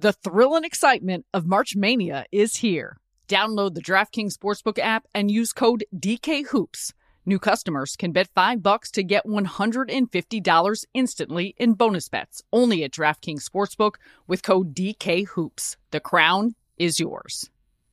The 0.00 0.12
thrill 0.12 0.54
and 0.54 0.64
excitement 0.64 1.26
of 1.34 1.44
March 1.44 1.74
Mania 1.74 2.24
is 2.30 2.58
here. 2.58 2.98
Download 3.26 3.74
the 3.74 3.82
DraftKings 3.82 4.38
Sportsbook 4.38 4.78
app 4.78 5.08
and 5.12 5.28
use 5.28 5.52
code 5.52 5.84
DKHOOPS. 5.92 6.92
New 7.26 7.40
customers 7.40 7.96
can 7.96 8.12
bet 8.12 8.28
5 8.32 8.62
bucks 8.62 8.92
to 8.92 9.02
get 9.02 9.26
$150 9.26 10.84
instantly 10.94 11.54
in 11.58 11.74
bonus 11.74 12.08
bets 12.08 12.42
only 12.52 12.84
at 12.84 12.92
DraftKings 12.92 13.42
Sportsbook 13.42 13.96
with 14.28 14.44
code 14.44 14.72
DKHOOPS. 14.72 15.74
The 15.90 15.98
crown 15.98 16.54
is 16.76 17.00
yours. 17.00 17.50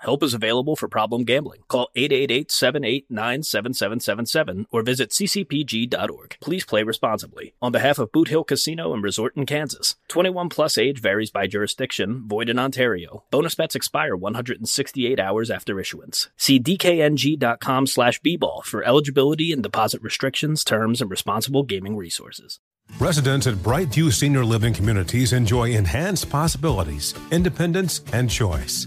help 0.00 0.22
is 0.22 0.34
available 0.34 0.76
for 0.76 0.88
problem 0.88 1.24
gambling. 1.24 1.62
Call 1.68 1.88
888 1.94 2.50
789 2.50 3.42
7777 3.42 4.66
or 4.70 4.82
visit 4.82 5.10
ccpg.org. 5.10 6.36
Please 6.40 6.64
play 6.64 6.82
responsibly. 6.82 7.54
On 7.60 7.72
behalf 7.72 7.98
of 7.98 8.12
Boot 8.12 8.28
Hill 8.28 8.44
Casino 8.44 8.92
and 8.92 9.02
Resort 9.02 9.36
in 9.36 9.46
Kansas, 9.46 9.96
21 10.08 10.48
plus 10.48 10.78
age 10.78 11.00
varies 11.00 11.30
by 11.30 11.46
jurisdiction, 11.46 12.24
void 12.26 12.48
in 12.48 12.58
Ontario. 12.58 13.24
Bonus 13.30 13.54
bets 13.54 13.74
expire 13.74 14.16
168 14.16 15.18
hours 15.20 15.50
after 15.50 15.80
issuance. 15.80 16.28
See 16.36 16.60
DKNG.com 16.60 17.86
slash 17.86 18.20
B-ball 18.20 18.62
for 18.62 18.84
eligibility 18.84 19.52
and 19.52 19.62
deposit 19.62 20.02
restrictions, 20.02 20.64
terms, 20.64 21.00
and 21.00 21.10
responsible 21.10 21.62
gaming 21.62 21.96
resources. 21.96 22.60
Residents 23.00 23.46
at 23.46 23.54
Brightview 23.56 24.12
Senior 24.12 24.44
Living 24.44 24.72
Communities 24.72 25.32
enjoy 25.32 25.70
enhanced 25.70 26.30
possibilities, 26.30 27.14
independence, 27.30 28.02
and 28.12 28.30
choice. 28.30 28.86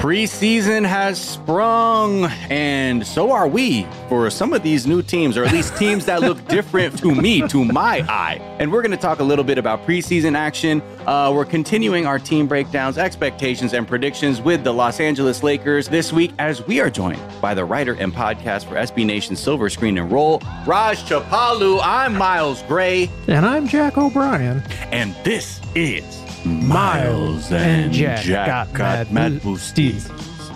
Preseason 0.00 0.86
has 0.86 1.20
sprung, 1.20 2.24
and 2.48 3.06
so 3.06 3.32
are 3.32 3.46
we 3.46 3.86
for 4.08 4.30
some 4.30 4.54
of 4.54 4.62
these 4.62 4.86
new 4.86 5.02
teams, 5.02 5.36
or 5.36 5.44
at 5.44 5.52
least 5.52 5.76
teams 5.76 6.06
that 6.06 6.22
look 6.22 6.42
different 6.48 6.98
to 7.00 7.14
me, 7.14 7.46
to 7.48 7.66
my 7.66 7.98
eye. 8.08 8.40
And 8.58 8.72
we're 8.72 8.80
going 8.80 8.92
to 8.92 8.96
talk 8.96 9.18
a 9.18 9.22
little 9.22 9.44
bit 9.44 9.58
about 9.58 9.84
preseason 9.84 10.34
action. 10.34 10.80
Uh, 11.06 11.30
we're 11.34 11.44
continuing 11.44 12.06
our 12.06 12.18
team 12.18 12.46
breakdowns, 12.46 12.96
expectations, 12.96 13.74
and 13.74 13.86
predictions 13.86 14.40
with 14.40 14.64
the 14.64 14.72
Los 14.72 15.00
Angeles 15.00 15.42
Lakers 15.42 15.86
this 15.86 16.14
week 16.14 16.32
as 16.38 16.66
we 16.66 16.80
are 16.80 16.88
joined 16.88 17.20
by 17.42 17.52
the 17.52 17.66
writer 17.66 17.92
and 17.92 18.10
podcast 18.10 18.64
for 18.64 18.76
SB 18.76 19.04
Nation 19.04 19.36
Silver 19.36 19.68
Screen 19.68 19.98
and 19.98 20.10
Roll, 20.10 20.40
Raj 20.66 21.02
Chipalu. 21.02 21.78
I'm 21.82 22.16
Miles 22.16 22.62
Gray. 22.62 23.10
And 23.28 23.44
I'm 23.44 23.68
Jack 23.68 23.98
O'Brien. 23.98 24.62
And 24.92 25.14
this 25.24 25.60
is 25.74 26.20
Miles 26.44 27.52
and 27.52 27.92
Jack, 27.92 28.24
got, 28.26 28.72
got 28.72 29.12
mad 29.12 29.32
boosties. 29.40 30.10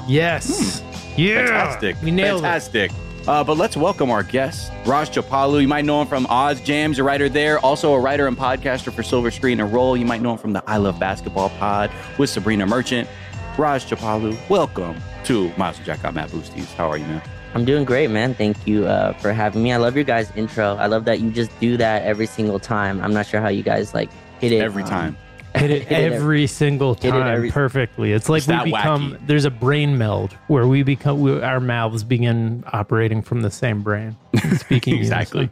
Yes. 0.09 0.81
Hmm. 0.81 1.21
Yeah. 1.21 1.47
Fantastic. 1.47 1.97
We 2.03 2.11
nailed 2.11 2.43
Fantastic. 2.43 2.91
Uh, 3.27 3.43
but 3.43 3.57
let's 3.57 3.77
welcome 3.77 4.11
our 4.11 4.23
guest, 4.23 4.71
Raj 4.85 5.11
Chipalu. 5.11 5.63
You 5.63 5.69
might 5.69 5.85
know 5.85 6.01
him 6.03 6.07
from 6.07 6.27
Oz 6.27 6.61
Jams, 6.61 6.99
a 6.99 7.05
writer 7.05 7.29
there. 7.29 7.59
Also 7.61 7.95
a 7.95 8.01
writer 8.01 8.27
and 8.27 8.37
podcaster 8.37 8.93
for 8.93 9.03
Silver 9.03 9.31
Screen 9.31 9.61
and 9.61 9.73
Roll. 9.73 9.97
You 9.97 10.05
might 10.05 10.21
know 10.21 10.33
him 10.33 10.39
from 10.39 10.53
the 10.53 10.63
I 10.67 10.77
Love 10.77 10.99
Basketball 10.99 11.49
pod 11.51 11.91
with 12.19 12.29
Sabreena 12.29 12.69
Merchant. 12.69 13.09
Raj 13.57 13.87
Chipalu, 13.87 14.37
welcome 14.51 15.01
to 15.25 15.53
Miles 15.57 15.77
and 15.77 15.87
Jack 15.87 16.03
Got 16.03 16.15
Mad 16.15 16.31
Boosties. 16.31 16.73
How 16.75 16.91
are 16.91 16.99
you, 16.99 17.07
man? 17.07 17.23
I'm 17.55 17.65
doing 17.65 17.85
great, 17.85 18.11
man. 18.11 18.35
Thank 18.35 18.67
you 18.67 18.87
uh, 18.87 19.13
for 19.15 19.33
having 19.33 19.63
me. 19.63 19.73
I 19.73 19.77
love 19.77 19.95
your 19.95 20.05
guys' 20.05 20.31
intro. 20.35 20.75
I 20.77 20.87
love 20.87 21.05
that 21.05 21.21
you 21.21 21.31
just 21.31 21.59
do 21.61 21.77
that 21.77 22.03
every 22.03 22.27
single 22.27 22.59
time. 22.59 23.01
I'm 23.01 23.15
not 23.15 23.27
sure 23.27 23.41
how 23.41 23.49
you 23.49 23.63
guys 23.63 23.95
like 23.95 24.11
hit 24.41 24.53
it 24.53 24.61
Every 24.61 24.83
um, 24.83 24.89
time. 24.89 25.17
Hit 25.57 25.71
it 25.71 25.83
Hit 25.89 26.01
it 26.01 26.13
every 26.13 26.47
single 26.47 26.95
Hit 26.95 27.07
it 27.07 27.11
time 27.11 27.27
every- 27.37 27.51
perfectly. 27.51 28.13
It's 28.13 28.29
like 28.29 28.39
It's 28.39 28.49
we 28.49 28.73
become 28.73 29.13
wacky. 29.13 29.27
there's 29.27 29.45
a 29.45 29.51
brain 29.51 29.97
meld 29.99 30.33
where 30.49 30.67
we 30.67 30.83
become 30.83 31.21
we, 31.21 31.41
our 31.43 31.61
mouths 31.61 32.05
begin 32.05 32.65
operating 32.73 33.23
from 33.23 33.43
the 33.43 33.51
same 33.51 33.83
brain. 33.83 34.17
Speaking 34.57 34.97
Exactly. 34.99 35.51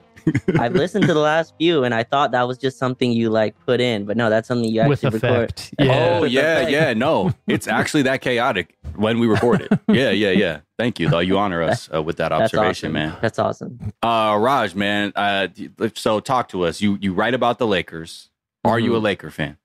I've 0.57 0.75
listened 0.75 1.05
to 1.09 1.15
the 1.15 1.19
last 1.21 1.53
few, 1.59 1.83
and 1.83 1.93
I 1.93 2.05
thought 2.05 2.31
that 2.31 2.47
was 2.47 2.57
just 2.57 2.79
something 2.79 3.11
you 3.11 3.29
like 3.29 3.57
put 3.67 3.81
in, 3.81 4.05
but 4.05 4.17
no, 4.17 4.31
that's 4.31 4.47
something 4.47 4.71
you 4.71 4.87
with 4.87 5.05
actually 5.05 5.19
record. 5.19 5.61
Yeah. 5.81 6.19
Oh, 6.21 6.23
yeah, 6.23 6.59
effect. 6.59 6.71
yeah. 6.71 6.93
No, 6.95 7.35
it's 7.49 7.67
actually 7.67 8.03
that 8.03 8.21
chaotic 8.21 8.77
when 8.95 9.19
we 9.19 9.27
record 9.27 9.63
it. 9.63 9.73
Yeah, 9.89 10.11
yeah, 10.11 10.31
yeah. 10.31 10.61
Thank 10.79 11.01
you, 11.01 11.09
though. 11.09 11.19
You 11.19 11.39
honor 11.39 11.61
us 11.65 11.91
uh, 11.93 12.01
with 12.05 12.19
that 12.19 12.29
That's 12.29 12.55
observation, 12.55 12.91
awesome. 12.91 12.93
man. 12.93 13.17
That's 13.21 13.39
awesome. 13.41 13.93
Uh, 14.01 14.39
Raj, 14.41 14.77
man. 14.77 15.13
Uh, 15.17 15.49
so 15.95 16.21
talk 16.21 16.49
to 16.51 16.67
us. 16.67 16.81
You 16.81 16.99
you 17.01 17.13
write 17.15 17.35
about 17.35 17.59
the 17.59 17.67
Lakers. 17.67 18.31
Are 18.65 18.79
you 18.79 18.95
a. 18.95 18.99
Laker 18.99 19.31
fan? 19.33 19.57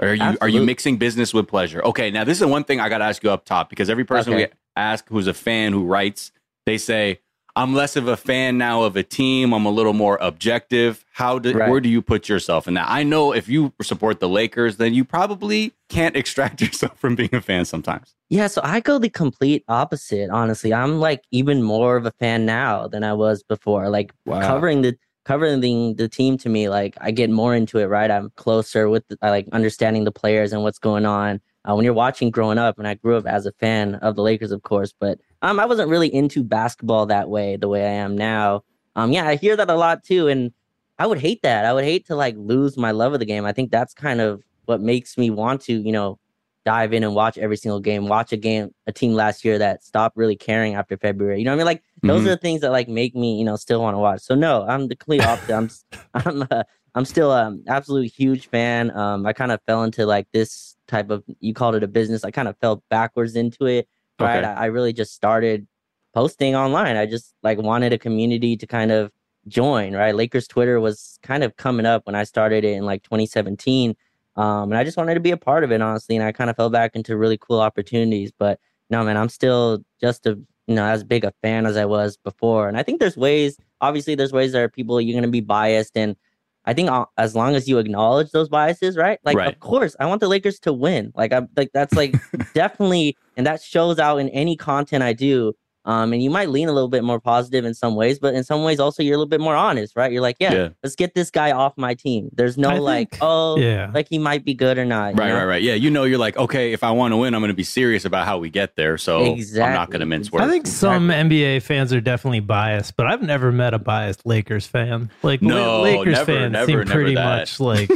Are 0.00 0.14
you 0.14 0.36
are 0.40 0.48
you 0.48 0.62
mixing 0.62 0.96
business 0.96 1.32
with 1.32 1.46
pleasure? 1.46 1.82
Okay, 1.84 2.10
now 2.10 2.24
this 2.24 2.36
is 2.36 2.40
the 2.40 2.48
one 2.48 2.64
thing 2.64 2.80
I 2.80 2.88
got 2.88 2.98
to 2.98 3.04
ask 3.04 3.22
you 3.22 3.30
up 3.30 3.44
top 3.44 3.70
because 3.70 3.88
every 3.88 4.04
person 4.04 4.34
we 4.34 4.46
ask 4.76 5.08
who's 5.08 5.26
a 5.26 5.34
fan 5.34 5.72
who 5.72 5.84
writes, 5.84 6.32
they 6.66 6.78
say 6.78 7.20
I'm 7.56 7.72
less 7.74 7.94
of 7.94 8.08
a 8.08 8.16
fan 8.16 8.58
now 8.58 8.82
of 8.82 8.96
a 8.96 9.04
team. 9.04 9.52
I'm 9.52 9.64
a 9.64 9.70
little 9.70 9.92
more 9.92 10.18
objective. 10.20 11.04
How 11.12 11.38
do 11.38 11.56
Right. 11.56 11.70
where 11.70 11.80
do 11.80 11.88
you 11.88 12.02
put 12.02 12.28
yourself 12.28 12.66
in 12.66 12.74
that? 12.74 12.86
I 12.88 13.04
know 13.04 13.32
if 13.32 13.48
you 13.48 13.72
support 13.80 14.18
the 14.18 14.28
Lakers, 14.28 14.78
then 14.78 14.92
you 14.94 15.04
probably 15.04 15.72
can't 15.88 16.16
extract 16.22 16.60
yourself 16.60 16.98
from 16.98 17.14
being 17.14 17.32
a 17.32 17.40
fan 17.40 17.64
sometimes. 17.64 18.16
Yeah, 18.30 18.48
so 18.48 18.60
I 18.64 18.80
go 18.80 18.98
the 18.98 19.08
complete 19.10 19.62
opposite, 19.68 20.30
honestly. 20.30 20.74
I'm 20.74 20.98
like 20.98 21.22
even 21.30 21.62
more 21.62 21.96
of 21.96 22.04
a 22.06 22.10
fan 22.10 22.44
now 22.44 22.88
than 22.88 23.04
I 23.04 23.12
was 23.12 23.44
before. 23.44 23.88
Like 23.88 24.12
Wow. 24.26 24.40
covering 24.40 24.82
the 24.82 24.98
covering 25.24 25.60
the, 25.60 26.08
team 26.08 26.36
to 26.38 26.48
me, 26.48 26.68
like 26.68 26.96
I 27.00 27.10
get 27.10 27.30
more 27.30 27.54
into 27.54 27.78
it, 27.78 27.86
right? 27.86 28.10
I'm 28.10 28.30
closer 28.36 28.88
with 28.88 29.06
the, 29.08 29.18
like 29.22 29.48
understanding 29.52 30.04
the 30.04 30.12
players 30.12 30.52
and 30.52 30.62
what's 30.62 30.78
going 30.78 31.06
on. 31.06 31.40
Uh, 31.68 31.74
when 31.74 31.84
you're 31.84 31.94
watching 31.94 32.30
growing 32.30 32.58
up, 32.58 32.78
and 32.78 32.86
I 32.86 32.94
grew 32.94 33.16
up 33.16 33.26
as 33.26 33.46
a 33.46 33.52
fan 33.52 33.94
of 33.96 34.16
the 34.16 34.22
Lakers, 34.22 34.52
of 34.52 34.62
course, 34.62 34.92
but 34.98 35.18
um, 35.40 35.58
I 35.58 35.64
wasn't 35.64 35.88
really 35.88 36.14
into 36.14 36.44
basketball 36.44 37.06
that 37.06 37.30
way, 37.30 37.56
the 37.56 37.68
way 37.68 37.84
I 37.84 37.92
am 37.92 38.16
now. 38.16 38.64
Um, 38.96 39.12
yeah, 39.12 39.26
I 39.26 39.36
hear 39.36 39.56
that 39.56 39.70
a 39.70 39.74
lot 39.74 40.04
too, 40.04 40.28
and 40.28 40.52
I 40.98 41.06
would 41.06 41.18
hate 41.18 41.42
that. 41.42 41.64
I 41.64 41.72
would 41.72 41.84
hate 41.84 42.06
to 42.06 42.16
like 42.16 42.34
lose 42.36 42.76
my 42.76 42.90
love 42.90 43.14
of 43.14 43.18
the 43.18 43.26
game. 43.26 43.46
I 43.46 43.52
think 43.52 43.70
that's 43.70 43.94
kind 43.94 44.20
of 44.20 44.42
what 44.66 44.80
makes 44.80 45.16
me 45.16 45.30
want 45.30 45.62
to, 45.62 45.72
you 45.72 45.92
know, 45.92 46.18
dive 46.64 46.92
in 46.92 47.04
and 47.04 47.14
watch 47.14 47.36
every 47.38 47.56
single 47.56 47.80
game. 47.80 48.08
Watch 48.08 48.32
a 48.32 48.36
game, 48.36 48.70
a 48.86 48.92
team 48.92 49.12
last 49.14 49.44
year 49.44 49.58
that 49.58 49.84
stopped 49.84 50.16
really 50.16 50.36
caring 50.36 50.74
after 50.74 50.96
February. 50.96 51.38
You 51.38 51.44
know 51.44 51.50
what 51.52 51.56
I 51.56 51.58
mean? 51.58 51.66
Like 51.66 51.82
those 52.02 52.22
Mhm. 52.22 52.26
are 52.26 52.30
the 52.30 52.36
things 52.38 52.60
that 52.62 52.70
like 52.70 52.88
make 52.88 53.14
me, 53.14 53.38
you 53.38 53.44
know, 53.44 53.56
still 53.56 53.80
want 53.82 53.94
to 53.94 53.98
watch. 53.98 54.20
So 54.22 54.34
no, 54.34 54.64
I'm 54.66 54.88
the 54.88 54.96
complete 54.96 55.22
opposite. 55.22 55.54
I'm, 55.54 55.70
I'm, 56.14 56.46
uh, 56.50 56.62
I'm 56.94 57.04
still 57.04 57.30
um 57.32 57.62
absolute 57.68 58.10
huge 58.12 58.48
fan. 58.48 58.90
Um, 58.96 59.26
I 59.26 59.32
kind 59.32 59.52
of 59.52 59.60
fell 59.66 59.82
into 59.84 60.06
like 60.06 60.26
this 60.32 60.76
type 60.88 61.10
of 61.10 61.22
you 61.40 61.52
called 61.54 61.74
it 61.74 61.82
a 61.82 61.88
business. 61.88 62.24
I 62.24 62.30
kind 62.30 62.48
of 62.48 62.56
fell 62.60 62.82
backwards 62.88 63.36
into 63.36 63.66
it. 63.66 63.88
Right. 64.20 64.38
Okay. 64.38 64.46
I, 64.46 64.62
I 64.62 64.66
really 64.66 64.92
just 64.92 65.12
started 65.14 65.66
posting 66.14 66.54
online. 66.54 66.96
I 66.96 67.06
just 67.06 67.34
like 67.42 67.58
wanted 67.58 67.92
a 67.92 67.98
community 67.98 68.56
to 68.56 68.66
kind 68.66 68.90
of 68.92 69.10
join. 69.48 69.94
Right. 69.94 70.14
Lakers 70.14 70.46
Twitter 70.46 70.80
was 70.80 71.18
kind 71.22 71.42
of 71.42 71.56
coming 71.56 71.84
up 71.84 72.06
when 72.06 72.14
I 72.14 72.22
started 72.24 72.64
it 72.64 72.72
in 72.74 72.84
like 72.84 73.02
2017. 73.02 73.96
Um, 74.36 74.72
and 74.72 74.76
I 74.76 74.84
just 74.84 74.96
wanted 74.96 75.14
to 75.14 75.20
be 75.20 75.30
a 75.30 75.36
part 75.36 75.64
of 75.64 75.72
it, 75.72 75.80
honestly. 75.80 76.16
And 76.16 76.24
I 76.24 76.32
kind 76.32 76.50
of 76.50 76.56
fell 76.56 76.70
back 76.70 76.92
into 76.94 77.16
really 77.16 77.38
cool 77.38 77.60
opportunities. 77.60 78.32
But 78.36 78.58
no, 78.90 79.02
man, 79.04 79.16
I'm 79.16 79.28
still 79.28 79.78
just 80.00 80.26
a 80.26 80.38
you 80.66 80.74
know 80.74 80.84
as 80.84 81.04
big 81.04 81.24
a 81.24 81.32
fan 81.42 81.66
as 81.66 81.76
I 81.76 81.84
was 81.84 82.16
before. 82.16 82.68
And 82.68 82.76
I 82.76 82.82
think 82.82 83.00
there's 83.00 83.16
ways. 83.16 83.56
Obviously, 83.80 84.14
there's 84.14 84.32
ways 84.32 84.52
that 84.52 84.62
are 84.62 84.68
people 84.68 85.00
you're 85.00 85.16
gonna 85.18 85.30
be 85.30 85.40
biased, 85.40 85.96
and 85.96 86.16
I 86.64 86.72
think 86.72 86.90
as 87.18 87.34
long 87.34 87.54
as 87.54 87.68
you 87.68 87.78
acknowledge 87.78 88.30
those 88.30 88.48
biases, 88.48 88.96
right? 88.96 89.18
Like, 89.24 89.36
Right. 89.36 89.48
of 89.48 89.60
course, 89.60 89.94
I 90.00 90.06
want 90.06 90.20
the 90.20 90.28
Lakers 90.28 90.58
to 90.60 90.72
win. 90.72 91.12
Like, 91.14 91.32
I'm 91.32 91.48
like 91.56 91.70
that's 91.74 91.94
like 91.94 92.14
definitely, 92.54 93.16
and 93.36 93.46
that 93.46 93.62
shows 93.62 93.98
out 93.98 94.16
in 94.18 94.28
any 94.30 94.56
content 94.56 95.02
I 95.02 95.12
do. 95.12 95.52
Um, 95.86 96.12
and 96.14 96.22
you 96.22 96.30
might 96.30 96.48
lean 96.48 96.68
a 96.68 96.72
little 96.72 96.88
bit 96.88 97.04
more 97.04 97.20
positive 97.20 97.64
in 97.66 97.74
some 97.74 97.94
ways, 97.94 98.18
but 98.18 98.34
in 98.34 98.42
some 98.42 98.64
ways 98.64 98.80
also 98.80 99.02
you're 99.02 99.14
a 99.14 99.18
little 99.18 99.28
bit 99.28 99.40
more 99.40 99.54
honest, 99.54 99.94
right? 99.96 100.10
You're 100.10 100.22
like, 100.22 100.36
yeah, 100.40 100.52
Yeah. 100.54 100.68
let's 100.82 100.94
get 100.96 101.14
this 101.14 101.30
guy 101.30 101.52
off 101.52 101.74
my 101.76 101.92
team. 101.92 102.30
There's 102.32 102.56
no 102.56 102.70
I 102.70 102.78
like, 102.78 103.10
think- 103.10 103.22
oh, 103.22 103.58
yeah. 103.58 103.90
like 103.92 104.08
he 104.08 104.18
might 104.18 104.44
be 104.46 104.54
good 104.54 104.78
or 104.78 104.86
not. 104.86 105.18
Right, 105.18 105.28
know? 105.28 105.36
right, 105.36 105.44
right. 105.44 105.62
Yeah, 105.62 105.74
you 105.74 105.90
know, 105.90 106.04
you're 106.04 106.18
like, 106.18 106.36
okay, 106.38 106.72
if 106.72 106.82
I 106.82 106.90
want 106.90 107.12
to 107.12 107.16
win, 107.18 107.34
I'm 107.34 107.40
going 107.42 107.48
to 107.50 107.54
be 107.54 107.64
serious 107.64 108.04
about 108.06 108.24
how 108.24 108.38
we 108.38 108.48
get 108.48 108.76
there. 108.76 108.96
So 108.96 109.24
I'm 109.34 109.38
not 109.56 109.90
going 109.90 110.00
to 110.00 110.06
mince 110.06 110.32
words. 110.32 110.44
I 110.44 110.48
think 110.48 110.66
some 110.66 111.08
NBA 111.08 111.60
fans 111.62 111.92
are 111.92 112.00
definitely 112.00 112.40
biased, 112.40 112.96
but 112.96 113.06
I've 113.06 113.22
never 113.22 113.52
met 113.52 113.74
a 113.74 113.78
biased 113.78 114.24
Lakers 114.24 114.66
fan. 114.66 115.10
Like 115.22 115.42
No, 115.42 115.82
Lakers 115.82 116.14
never, 116.14 116.24
fans 116.24 116.52
never, 116.52 116.66
seem 116.66 116.78
never 116.78 116.90
pretty 116.90 117.14
that. 117.16 117.24
much 117.40 117.60
like 117.60 117.90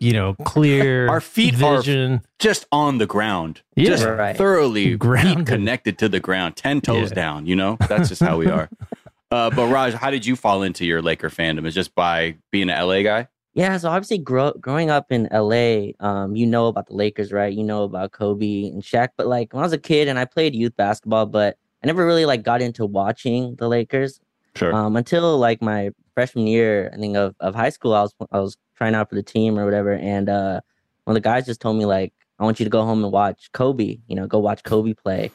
you 0.00 0.12
know 0.14 0.34
clear. 0.44 1.08
Our 1.08 1.20
feet 1.20 1.60
are- 1.62 1.76
vision. 1.76 2.22
Just 2.44 2.66
on 2.70 2.98
the 2.98 3.06
ground, 3.06 3.62
Yeah. 3.74 3.86
just 3.90 4.04
Right. 4.04 4.36
thoroughly 4.36 4.96
Grounded. 5.08 5.46
connected 5.46 5.98
to 5.98 6.08
the 6.08 6.20
ground, 6.20 6.56
ten 6.56 6.80
toes 6.80 7.10
Yeah. 7.10 7.14
down. 7.14 7.46
You 7.46 7.56
know, 7.56 7.76
that's 7.88 8.08
just 8.08 8.22
how 8.22 8.36
we 8.38 8.48
are. 8.48 8.68
uh, 9.30 9.50
but 9.50 9.66
Raj, 9.68 9.94
how 9.94 10.10
did 10.10 10.24
you 10.26 10.36
fall 10.36 10.62
into 10.62 10.84
your 10.84 11.00
Laker 11.02 11.30
fandom? 11.30 11.66
Is 11.66 11.74
just 11.74 11.94
by 11.94 12.36
being 12.52 12.68
an 12.70 12.78
LA 12.86 13.02
guy? 13.02 13.28
Yeah, 13.54 13.76
so 13.78 13.88
obviously 13.88 14.18
grow, 14.18 14.52
growing 14.60 14.90
up 14.90 15.12
in 15.12 15.28
LA, 15.32 15.92
um, 16.00 16.34
you 16.34 16.44
know 16.44 16.66
about 16.66 16.88
the 16.88 16.94
Lakers, 16.94 17.32
right? 17.32 17.52
You 17.52 17.62
know 17.62 17.84
about 17.84 18.10
Kobe 18.10 18.64
and 18.64 18.82
Shaq, 18.82 19.10
but 19.16 19.26
like 19.28 19.52
when 19.52 19.60
I 19.62 19.66
was 19.66 19.72
a 19.72 19.78
kid 19.78 20.08
and 20.08 20.18
I 20.18 20.24
played 20.24 20.54
youth 20.56 20.74
basketball, 20.76 21.26
but 21.26 21.56
I 21.82 21.86
never 21.86 22.04
really 22.04 22.26
like 22.26 22.42
got 22.42 22.60
into 22.62 22.84
watching 22.84 23.54
the 23.56 23.68
Lakers 23.68 24.18
Sure. 24.56 24.74
um, 24.74 24.96
until 24.96 25.38
like 25.38 25.62
my 25.62 25.90
freshman 26.14 26.46
year, 26.48 26.90
I 26.92 26.96
think 26.96 27.16
of, 27.16 27.36
of 27.40 27.54
high 27.54 27.68
school. 27.70 27.92
I 27.94 28.02
was 28.02 28.14
I 28.32 28.40
was 28.40 28.56
trying 28.76 28.94
out 28.96 29.08
for 29.08 29.14
the 29.14 29.22
team 29.22 29.56
or 29.58 29.64
whatever, 29.64 29.92
and 29.92 30.28
uh, 30.28 30.60
one 31.04 31.14
of 31.16 31.22
the 31.22 31.28
guys 31.28 31.44
just 31.46 31.60
told 31.60 31.76
me 31.76 31.84
like, 31.84 32.12
I 32.38 32.44
want 32.44 32.58
you 32.60 32.64
to 32.64 32.70
go 32.70 32.84
home 32.84 33.02
and 33.04 33.12
watch 33.12 33.50
Kobe. 33.52 33.98
You 34.06 34.16
know, 34.16 34.26
go 34.26 34.38
watch 34.38 34.62
Kobe 34.64 34.92
play. 34.94 35.30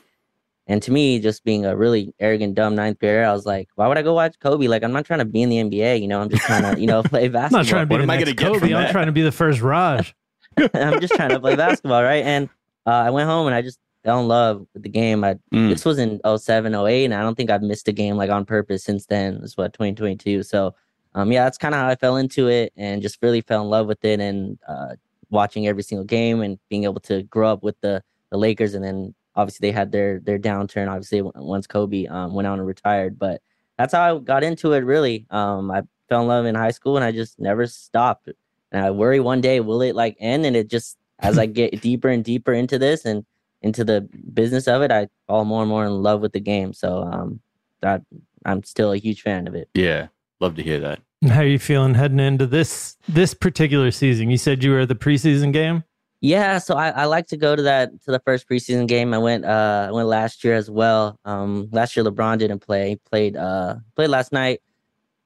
And 0.67 0.83
to 0.83 0.91
me, 0.91 1.19
just 1.19 1.43
being 1.43 1.65
a 1.65 1.75
really 1.75 2.13
arrogant, 2.19 2.53
dumb 2.53 2.75
ninth 2.75 2.99
grader, 2.99 3.23
I 3.25 3.33
was 3.33 3.45
like, 3.45 3.69
why 3.75 3.87
would 3.87 3.97
I 3.97 4.03
go 4.03 4.13
watch 4.13 4.35
Kobe? 4.39 4.67
Like, 4.67 4.83
I'm 4.83 4.91
not 4.91 5.03
trying 5.05 5.17
to 5.19 5.25
be 5.25 5.41
in 5.41 5.49
the 5.49 5.57
NBA. 5.57 5.99
You 6.01 6.07
know, 6.07 6.21
I'm 6.21 6.29
just 6.29 6.43
trying 6.43 6.75
to, 6.75 6.79
you 6.79 6.85
know, 6.85 7.01
play 7.03 7.25
I'm 7.25 7.31
basketball. 7.31 7.59
not 7.63 7.67
trying 7.67 7.81
to 7.83 7.85
be 7.87 7.93
What 7.93 7.97
the 7.99 8.03
am 8.03 8.09
I 8.11 8.17
gonna 8.17 8.33
get 8.33 8.45
Kobe. 8.47 8.59
from 8.59 8.67
I'm 8.75 8.83
that? 8.83 8.91
trying 8.91 9.07
to 9.07 9.11
be 9.11 9.21
the 9.23 9.31
first 9.31 9.61
Raj. 9.61 10.13
I'm 10.57 10.99
just 11.01 11.13
trying 11.15 11.29
to 11.29 11.39
play 11.39 11.55
basketball, 11.55 12.03
right? 12.03 12.23
And 12.23 12.49
uh, 12.85 12.91
I 12.91 13.09
went 13.09 13.27
home 13.27 13.47
and 13.47 13.55
I 13.55 13.61
just 13.63 13.79
fell 14.03 14.19
in 14.21 14.27
love 14.27 14.65
with 14.73 14.83
the 14.83 14.89
game. 14.89 15.23
I 15.23 15.35
Mm. 15.53 15.69
this 15.69 15.85
was 15.85 15.97
in 15.97 16.19
07, 16.37 16.75
08, 16.75 17.05
and 17.05 17.13
I 17.15 17.21
don't 17.21 17.35
think 17.35 17.49
I've 17.49 17.63
missed 17.63 17.87
a 17.87 17.91
game 17.91 18.15
like 18.17 18.29
on 18.29 18.45
purpose 18.45 18.83
since 18.83 19.05
then. 19.07 19.39
It's 19.43 19.57
what 19.57 19.73
2022. 19.73 20.43
So, 20.43 20.75
um, 21.15 21.31
yeah, 21.31 21.43
that's 21.45 21.57
kind 21.57 21.73
of 21.73 21.81
how 21.81 21.87
I 21.87 21.95
fell 21.95 22.17
into 22.17 22.47
it 22.47 22.73
and 22.77 23.01
just 23.01 23.17
really 23.23 23.41
fell 23.41 23.63
in 23.63 23.69
love 23.69 23.87
with 23.87 24.05
it 24.05 24.19
and 24.19 24.59
uh, 24.67 24.95
watching 25.29 25.67
every 25.67 25.83
single 25.83 26.05
game 26.05 26.41
and 26.41 26.59
being 26.69 26.83
able 26.83 27.01
to 27.01 27.23
grow 27.23 27.51
up 27.51 27.63
with 27.63 27.79
the 27.81 28.03
the 28.31 28.37
Lakers 28.37 28.75
and 28.75 28.83
then 28.83 29.15
obviously 29.35 29.67
they 29.67 29.71
had 29.71 29.91
their 29.91 30.19
their 30.19 30.39
downturn. 30.39 30.89
Obviously, 30.89 31.21
once 31.21 31.67
Kobe 31.67 32.05
um, 32.07 32.33
went 32.33 32.47
out 32.47 32.59
and 32.59 32.67
retired, 32.67 33.17
but 33.17 33.41
that's 33.77 33.93
how 33.93 34.17
I 34.17 34.19
got 34.19 34.43
into 34.43 34.73
it. 34.73 34.83
Really, 34.83 35.25
um, 35.29 35.71
I 35.71 35.83
fell 36.09 36.21
in 36.21 36.27
love 36.27 36.45
in 36.45 36.55
high 36.55 36.71
school 36.71 36.97
and 36.97 37.05
I 37.05 37.11
just 37.11 37.39
never 37.39 37.65
stopped. 37.67 38.29
And 38.71 38.85
I 38.85 38.91
worry 38.91 39.19
one 39.19 39.41
day 39.41 39.59
will 39.61 39.81
it 39.81 39.95
like 39.95 40.17
end? 40.19 40.45
And 40.45 40.55
it 40.55 40.69
just 40.69 40.97
as 41.19 41.37
I 41.37 41.45
get 41.45 41.81
deeper 41.81 42.09
and 42.09 42.23
deeper 42.23 42.53
into 42.53 42.77
this 42.77 43.05
and 43.05 43.25
into 43.61 43.83
the 43.83 44.07
business 44.33 44.67
of 44.67 44.81
it, 44.81 44.91
I 44.91 45.07
fall 45.27 45.45
more 45.45 45.61
and 45.61 45.69
more 45.69 45.85
in 45.85 46.03
love 46.03 46.21
with 46.21 46.33
the 46.33 46.39
game. 46.39 46.73
So 46.73 47.03
um, 47.03 47.39
that 47.81 48.01
I'm 48.45 48.63
still 48.63 48.91
a 48.91 48.97
huge 48.97 49.21
fan 49.21 49.47
of 49.47 49.55
it. 49.55 49.69
Yeah, 49.73 50.07
love 50.39 50.55
to 50.55 50.63
hear 50.63 50.79
that. 50.79 50.99
How 51.27 51.41
are 51.41 51.45
you 51.45 51.59
feeling 51.59 51.95
heading 51.95 52.19
into 52.19 52.47
this 52.47 52.95
this 53.09 53.33
particular 53.33 53.91
season? 53.91 54.29
You 54.29 54.37
said 54.37 54.63
you 54.63 54.71
were 54.71 54.79
at 54.79 54.87
the 54.87 54.95
preseason 54.95 55.51
game. 55.51 55.83
Yeah, 56.21 56.57
so 56.59 56.75
I, 56.75 56.89
I 56.89 57.05
like 57.05 57.27
to 57.27 57.37
go 57.37 57.55
to 57.55 57.61
that 57.63 57.91
to 58.03 58.11
the 58.11 58.19
first 58.19 58.47
preseason 58.47 58.87
game. 58.87 59.13
I 59.13 59.17
went 59.17 59.43
uh 59.43 59.87
I 59.89 59.91
went 59.91 60.07
last 60.07 60.43
year 60.45 60.55
as 60.55 60.69
well. 60.69 61.19
Um 61.25 61.67
last 61.71 61.95
year 61.95 62.05
LeBron 62.05 62.39
didn't 62.39 62.59
play. 62.59 62.91
He 62.91 62.95
played 62.95 63.35
uh 63.35 63.75
played 63.95 64.09
last 64.09 64.31
night. 64.31 64.61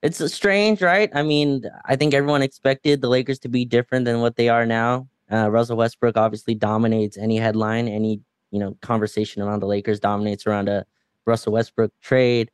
It's 0.02 0.34
strange, 0.34 0.82
right? 0.82 1.12
I 1.14 1.22
mean, 1.22 1.64
I 1.86 1.96
think 1.96 2.14
everyone 2.14 2.42
expected 2.42 3.02
the 3.02 3.08
Lakers 3.08 3.40
to 3.40 3.48
be 3.48 3.64
different 3.64 4.06
than 4.06 4.20
what 4.20 4.36
they 4.36 4.50
are 4.50 4.66
now. 4.66 5.08
Uh 5.32 5.50
Russell 5.52 5.78
Westbrook 5.78 6.18
obviously 6.18 6.56
dominates 6.56 7.20
any 7.20 7.38
headline, 7.38 7.88
any, 7.88 8.20
you 8.50 8.60
know, 8.60 8.76
conversation 8.82 9.44
around 9.44 9.60
the 9.60 9.68
Lakers 9.68 10.00
dominates 10.00 10.48
around 10.48 10.70
a 10.70 10.86
Russell 11.28 11.54
Westbrook 11.54 11.92
trade. 12.02 12.50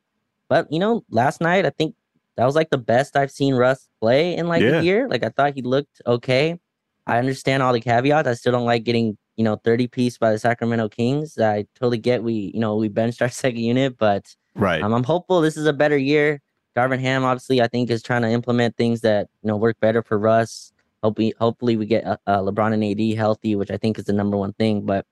But, 0.48 0.70
you 0.70 0.78
know, 0.78 1.04
last 1.10 1.40
night 1.40 1.64
I 1.64 1.70
think 1.70 1.94
that 2.36 2.44
was 2.44 2.54
like 2.54 2.70
the 2.70 2.78
best 2.78 3.16
I've 3.16 3.30
seen 3.30 3.54
Russ 3.54 3.88
play 4.00 4.36
in 4.36 4.48
like 4.48 4.62
Yeah. 4.62 4.80
a 4.80 4.82
year. 4.82 5.08
Like 5.08 5.24
I 5.24 5.28
thought 5.30 5.54
he 5.54 5.62
looked 5.62 6.00
okay. 6.06 6.58
I 7.06 7.18
understand 7.18 7.62
all 7.62 7.72
the 7.72 7.80
caveats. 7.80 8.28
I 8.28 8.34
still 8.34 8.52
don't 8.52 8.64
like 8.66 8.84
getting, 8.84 9.16
you 9.36 9.44
know, 9.44 9.56
30 9.56 9.88
piece 9.88 10.16
by 10.18 10.30
the 10.32 10.38
Sacramento 10.38 10.88
Kings. 10.90 11.38
I 11.38 11.66
totally 11.74 11.98
get 11.98 12.22
we, 12.22 12.50
you 12.54 12.60
know, 12.60 12.76
we 12.76 12.88
benched 12.88 13.20
our 13.22 13.28
second 13.44 13.60
unit, 13.60 13.96
but 13.98 14.34
Right. 14.54 14.82
um, 14.82 14.92
I'm 14.92 15.04
hopeful 15.04 15.40
this 15.40 15.56
is 15.56 15.66
a 15.66 15.72
better 15.72 15.96
year. 15.96 16.40
Darvin 16.76 17.00
Ham, 17.00 17.24
obviously, 17.24 17.60
I 17.60 17.66
think 17.68 17.90
is 17.90 18.02
trying 18.02 18.22
to 18.22 18.28
implement 18.30 18.76
things 18.76 19.00
that 19.00 19.28
you 19.42 19.48
know 19.48 19.56
work 19.56 19.78
better 19.80 20.02
for 20.02 20.18
Russ. 20.18 20.72
Hopefully, 21.02 21.34
hopefully 21.40 21.76
we 21.76 21.86
get 21.86 22.04
uh, 22.06 22.16
uh, 22.26 22.38
LeBron 22.40 22.72
and 22.74 22.84
AD 22.84 23.16
healthy, 23.16 23.56
which 23.56 23.70
I 23.70 23.76
think 23.76 23.98
is 23.98 24.04
the 24.04 24.12
number 24.12 24.36
one 24.36 24.52
thing. 24.52 24.86
But 24.86 25.04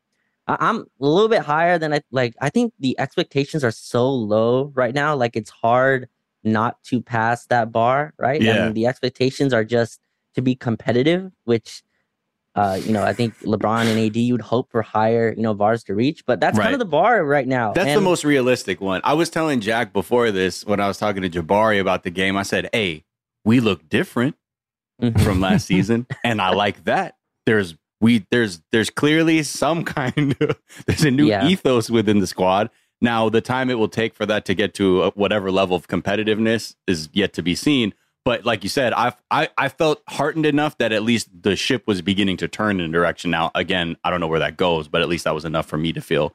I- 0.46 0.56
I'm 0.60 0.80
a 0.80 0.84
little 1.00 1.28
bit 1.28 1.42
higher 1.42 1.78
than 1.78 1.92
I 1.92 2.00
like. 2.12 2.34
I 2.40 2.48
think 2.50 2.72
the 2.78 2.98
expectations 3.00 3.64
are 3.64 3.70
so 3.72 4.08
low 4.08 4.70
right 4.74 4.94
now. 4.94 5.16
Like 5.16 5.34
it's 5.34 5.50
hard 5.50 6.08
not 6.52 6.82
to 6.84 7.00
pass 7.00 7.46
that 7.46 7.70
bar, 7.72 8.14
right? 8.18 8.40
Yeah. 8.42 8.66
And 8.66 8.74
the 8.74 8.86
expectations 8.86 9.52
are 9.52 9.64
just 9.64 10.00
to 10.34 10.42
be 10.42 10.54
competitive, 10.54 11.32
which. 11.44 11.82
Uh, 12.54 12.74
you 12.84 12.92
know, 12.92 13.04
I 13.04 13.12
think 13.12 13.38
LeBron 13.42 13.84
and 13.86 14.00
AD, 14.00 14.16
you'd 14.16 14.40
hope 14.40 14.68
for 14.72 14.82
higher, 14.82 15.32
you 15.36 15.42
know, 15.44 15.54
bars 15.54 15.84
to 15.84 15.94
reach, 15.94 16.24
but 16.26 16.40
that's 16.40 16.58
Right. 16.58 16.64
kind 16.64 16.74
of 16.74 16.80
the 16.80 16.86
bar 16.86 17.22
right 17.24 17.46
now. 17.46 17.72
That's 17.72 17.94
the 17.94 18.00
most 18.00 18.24
realistic 18.24 18.80
one. 18.80 19.00
I 19.04 19.12
was 19.12 19.30
telling 19.30 19.60
Jack 19.60 19.92
before 19.92 20.32
this 20.32 20.64
when 20.66 20.80
I 20.80 20.88
was 20.88 20.98
talking 20.98 21.22
to 21.22 21.30
Jabari 21.30 21.78
about 21.80 22.02
the 22.02 22.10
game. 22.10 22.36
I 22.36 22.42
said, 22.42 22.68
"Hey, 22.72 23.04
we 23.44 23.60
look 23.60 23.88
different 23.88 24.34
Mhm. 25.00 25.20
from 25.22 25.40
last 25.40 25.66
season, 25.72 26.08
and 26.24 26.40
I 26.42 26.50
like 26.50 26.82
that. 26.84 27.14
There's 27.46 27.76
we 28.00 28.26
there's 28.32 28.60
there's 28.72 28.90
clearly 28.90 29.44
some 29.44 29.84
kind 29.98 30.34
of 30.40 30.58
there's 30.86 31.04
a 31.04 31.12
new 31.12 31.26
Yeah. 31.26 31.46
ethos 31.46 31.90
within 31.90 32.18
the 32.18 32.26
squad. 32.26 32.70
Now, 33.00 33.28
the 33.28 33.40
time 33.40 33.70
it 33.70 33.78
will 33.78 33.88
take 33.88 34.14
for 34.14 34.26
that 34.26 34.44
to 34.46 34.54
get 34.54 34.74
to 34.74 35.02
uh, 35.02 35.10
whatever 35.14 35.50
level 35.50 35.76
of 35.76 35.88
competitiveness 35.88 36.74
is 36.86 37.08
yet 37.12 37.32
to 37.34 37.42
be 37.42 37.54
seen. 37.54 37.94
But 38.24 38.44
like 38.44 38.62
you 38.62 38.68
said, 38.68 38.92
I 38.92 39.14
I 39.30 39.48
I 39.56 39.68
felt 39.68 40.02
heartened 40.08 40.44
enough 40.44 40.76
that 40.78 40.92
at 40.92 41.02
least 41.02 41.28
the 41.42 41.56
ship 41.56 41.84
was 41.86 42.02
beginning 42.02 42.36
to 42.38 42.48
turn 42.48 42.80
in 42.80 42.90
a 42.90 42.92
direction. 42.92 43.30
Now, 43.30 43.50
again, 43.54 43.96
I 44.04 44.10
don't 44.10 44.20
know 44.20 44.26
where 44.26 44.40
that 44.40 44.56
goes, 44.56 44.88
but 44.88 45.00
at 45.00 45.08
least 45.08 45.24
that 45.24 45.34
was 45.34 45.44
enough 45.44 45.66
for 45.66 45.78
me 45.78 45.92
to 45.92 46.00
feel 46.00 46.34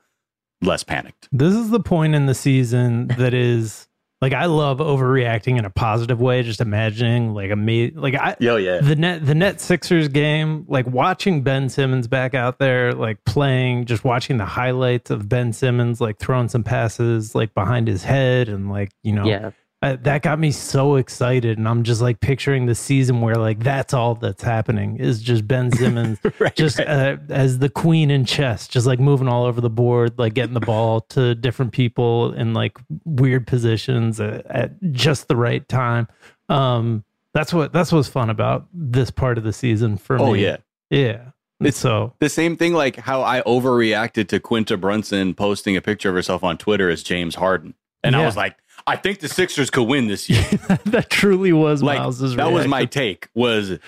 less 0.62 0.84
panicked. 0.84 1.28
This 1.32 1.54
is 1.54 1.70
the 1.70 1.80
point 1.80 2.16
in 2.16 2.26
the 2.26 2.34
season 2.34 3.08
that 3.18 3.34
is 3.34 3.88
like 4.24 4.32
I 4.32 4.46
love 4.46 4.78
overreacting 4.78 5.60
in 5.60 5.66
a 5.66 5.70
positive 5.70 6.22
way. 6.22 6.44
Just 6.44 6.62
imagining 6.62 7.34
like 7.34 7.52
a 7.52 7.58
me 7.58 7.92
like 7.92 8.16
I 8.16 8.38
Yo, 8.40 8.56
yeah. 8.56 8.80
the 8.80 8.96
net 8.96 9.26
the 9.26 9.36
net 9.36 9.60
Sixers 9.60 10.08
game, 10.08 10.64
like 10.70 10.88
watching 10.88 11.42
Ben 11.42 11.68
Simmons 11.68 12.08
back 12.08 12.34
out 12.34 12.58
there, 12.58 12.94
like 12.94 13.26
playing, 13.26 13.84
just 13.84 14.06
watching 14.06 14.38
the 14.38 14.46
highlights 14.46 15.12
of 15.12 15.28
Ben 15.28 15.52
Simmons, 15.52 16.00
like 16.00 16.20
throwing 16.20 16.48
some 16.48 16.64
passes 16.64 17.36
like 17.36 17.54
behind 17.54 17.90
his 17.90 18.02
head, 18.02 18.48
and 18.48 18.72
like 18.72 18.94
you 19.04 19.12
know, 19.12 19.26
yeah, 19.26 19.52
uh, 19.84 19.98
that 20.02 20.22
got 20.22 20.40
me 20.40 20.50
so 20.52 20.96
excited. 20.96 21.58
And 21.58 21.68
I'm 21.68 21.84
just 21.84 22.02
like 22.02 22.20
picturing 22.22 22.66
the 22.68 22.74
season 22.76 23.20
where 23.22 23.36
like 23.36 23.60
that's 23.60 23.94
all 23.94 24.16
that's 24.16 24.42
happening 24.42 24.98
is 24.98 25.22
just 25.22 25.48
Ben 25.48 25.72
Simmons 25.76 26.20
Right, 26.40 26.56
just 26.56 26.80
right. 26.80 26.88
uh, 26.88 27.18
as 27.30 27.60
the 27.60 27.70
queen 27.70 28.10
in 28.10 28.24
chess, 28.26 28.68
just 28.68 28.88
like 28.88 29.00
moving 29.00 29.28
all 29.28 29.44
over 29.46 29.60
the 29.62 29.70
board, 29.70 30.18
like 30.18 30.34
getting 30.34 30.54
the 30.54 30.60
ball 30.62 31.02
to 31.02 31.36
different 31.36 31.74
people 31.74 32.34
in 32.34 32.54
like 32.54 32.78
weird 33.04 33.46
positions 33.46 34.20
at, 34.22 34.46
at 34.48 34.82
just 34.94 35.28
the 35.28 35.36
right 35.36 35.68
time. 35.68 36.08
Um, 36.50 37.04
that's 37.34 37.54
what 37.54 37.74
that's 37.74 37.92
what's 37.92 38.08
fun 38.08 38.30
about 38.30 38.68
this 38.74 39.12
part 39.12 39.38
of 39.38 39.44
the 39.44 39.54
season 39.54 39.98
for 39.98 40.18
me. 40.18 40.24
oh 40.24 40.34
yeah. 40.34 40.58
yeah. 40.90 41.30
It's- 41.60 41.78
so 41.78 42.14
The 42.20 42.30
same 42.30 42.58
thing 42.58 42.74
like 42.74 42.96
how 42.98 43.22
I 43.22 43.42
overreacted 43.42 44.28
to 44.30 44.40
Quinta 44.40 44.78
Brunson 44.78 45.34
posting 45.34 45.76
a 45.78 45.82
picture 45.82 46.10
of 46.10 46.16
herself 46.16 46.44
on 46.44 46.58
Twitter 46.58 46.90
as 46.90 47.04
James 47.04 47.36
Harden. 47.36 47.74
And 48.04 48.16
I 48.18 48.26
was 48.26 48.36
like, 48.36 48.58
I 48.88 48.96
think 48.98 49.20
the 49.20 49.30
Sixers 49.30 49.70
could 49.70 49.84
win 49.84 50.08
this 50.08 50.30
year. 50.30 50.44
that 50.86 51.08
truly 51.10 51.54
was 51.54 51.82
like 51.84 52.00
Miles's 52.00 52.36
that 52.36 52.52
was 52.52 52.68
my 52.68 52.86
take 52.86 53.28
was 53.34 53.80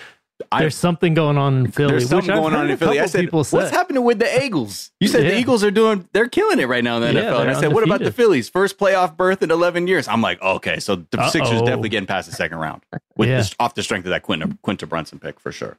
I 0.52 0.60
There's 0.60 0.74
something 0.76 1.14
going 1.14 1.38
on 1.38 1.64
in 1.64 1.70
Philly. 1.70 1.92
there's 1.92 2.08
something 2.10 2.26
which 2.28 2.36
I've 2.36 2.42
going 2.42 2.54
on 2.54 2.68
in 2.70 2.76
Philly. 2.76 3.00
I 3.00 3.06
said, 3.06 3.22
people 3.22 3.38
what's 3.38 3.50
say. 3.50 3.70
happening 3.70 4.04
with 4.04 4.18
the 4.18 4.44
Eagles? 4.44 4.90
You 5.00 5.08
said 5.08 5.22
the 5.24 5.38
Eagles 5.38 5.64
are 5.64 5.70
doing 5.70 6.06
they're 6.12 6.28
killing 6.28 6.58
it 6.60 6.66
right 6.68 6.84
now 6.84 6.96
in 6.96 7.02
the 7.02 7.20
Yeah, 7.20 7.30
NFL. 7.30 7.40
And 7.40 7.50
I 7.50 7.52
they're 7.54 7.62
said, 7.62 7.72
what 7.72 7.84
about 7.84 8.00
the. 8.00 8.12
Phillies? 8.12 8.48
First 8.50 8.78
playoff 8.78 9.16
berth 9.16 9.42
in 9.42 9.50
11 9.50 9.86
years. 9.86 10.06
I'm 10.08 10.20
like, 10.20 10.40
okay, 10.42 10.78
so 10.78 10.96
the 10.96 11.28
Sixers 11.30 11.54
Uh-oh. 11.54 11.64
definitely 11.64 11.88
getting 11.88 12.06
past 12.06 12.28
the 12.28 12.36
second 12.36 12.58
round 12.58 12.82
with 13.16 13.28
Yeah. 13.30 13.38
this, 13.38 13.54
off 13.58 13.74
the 13.74 13.82
strength 13.82 14.04
of 14.04 14.10
that 14.10 14.22
Quinta, 14.22 14.56
Quinta 14.62 14.86
Brunson 14.86 15.18
pick 15.18 15.40
for 15.40 15.52
sure. 15.52 15.78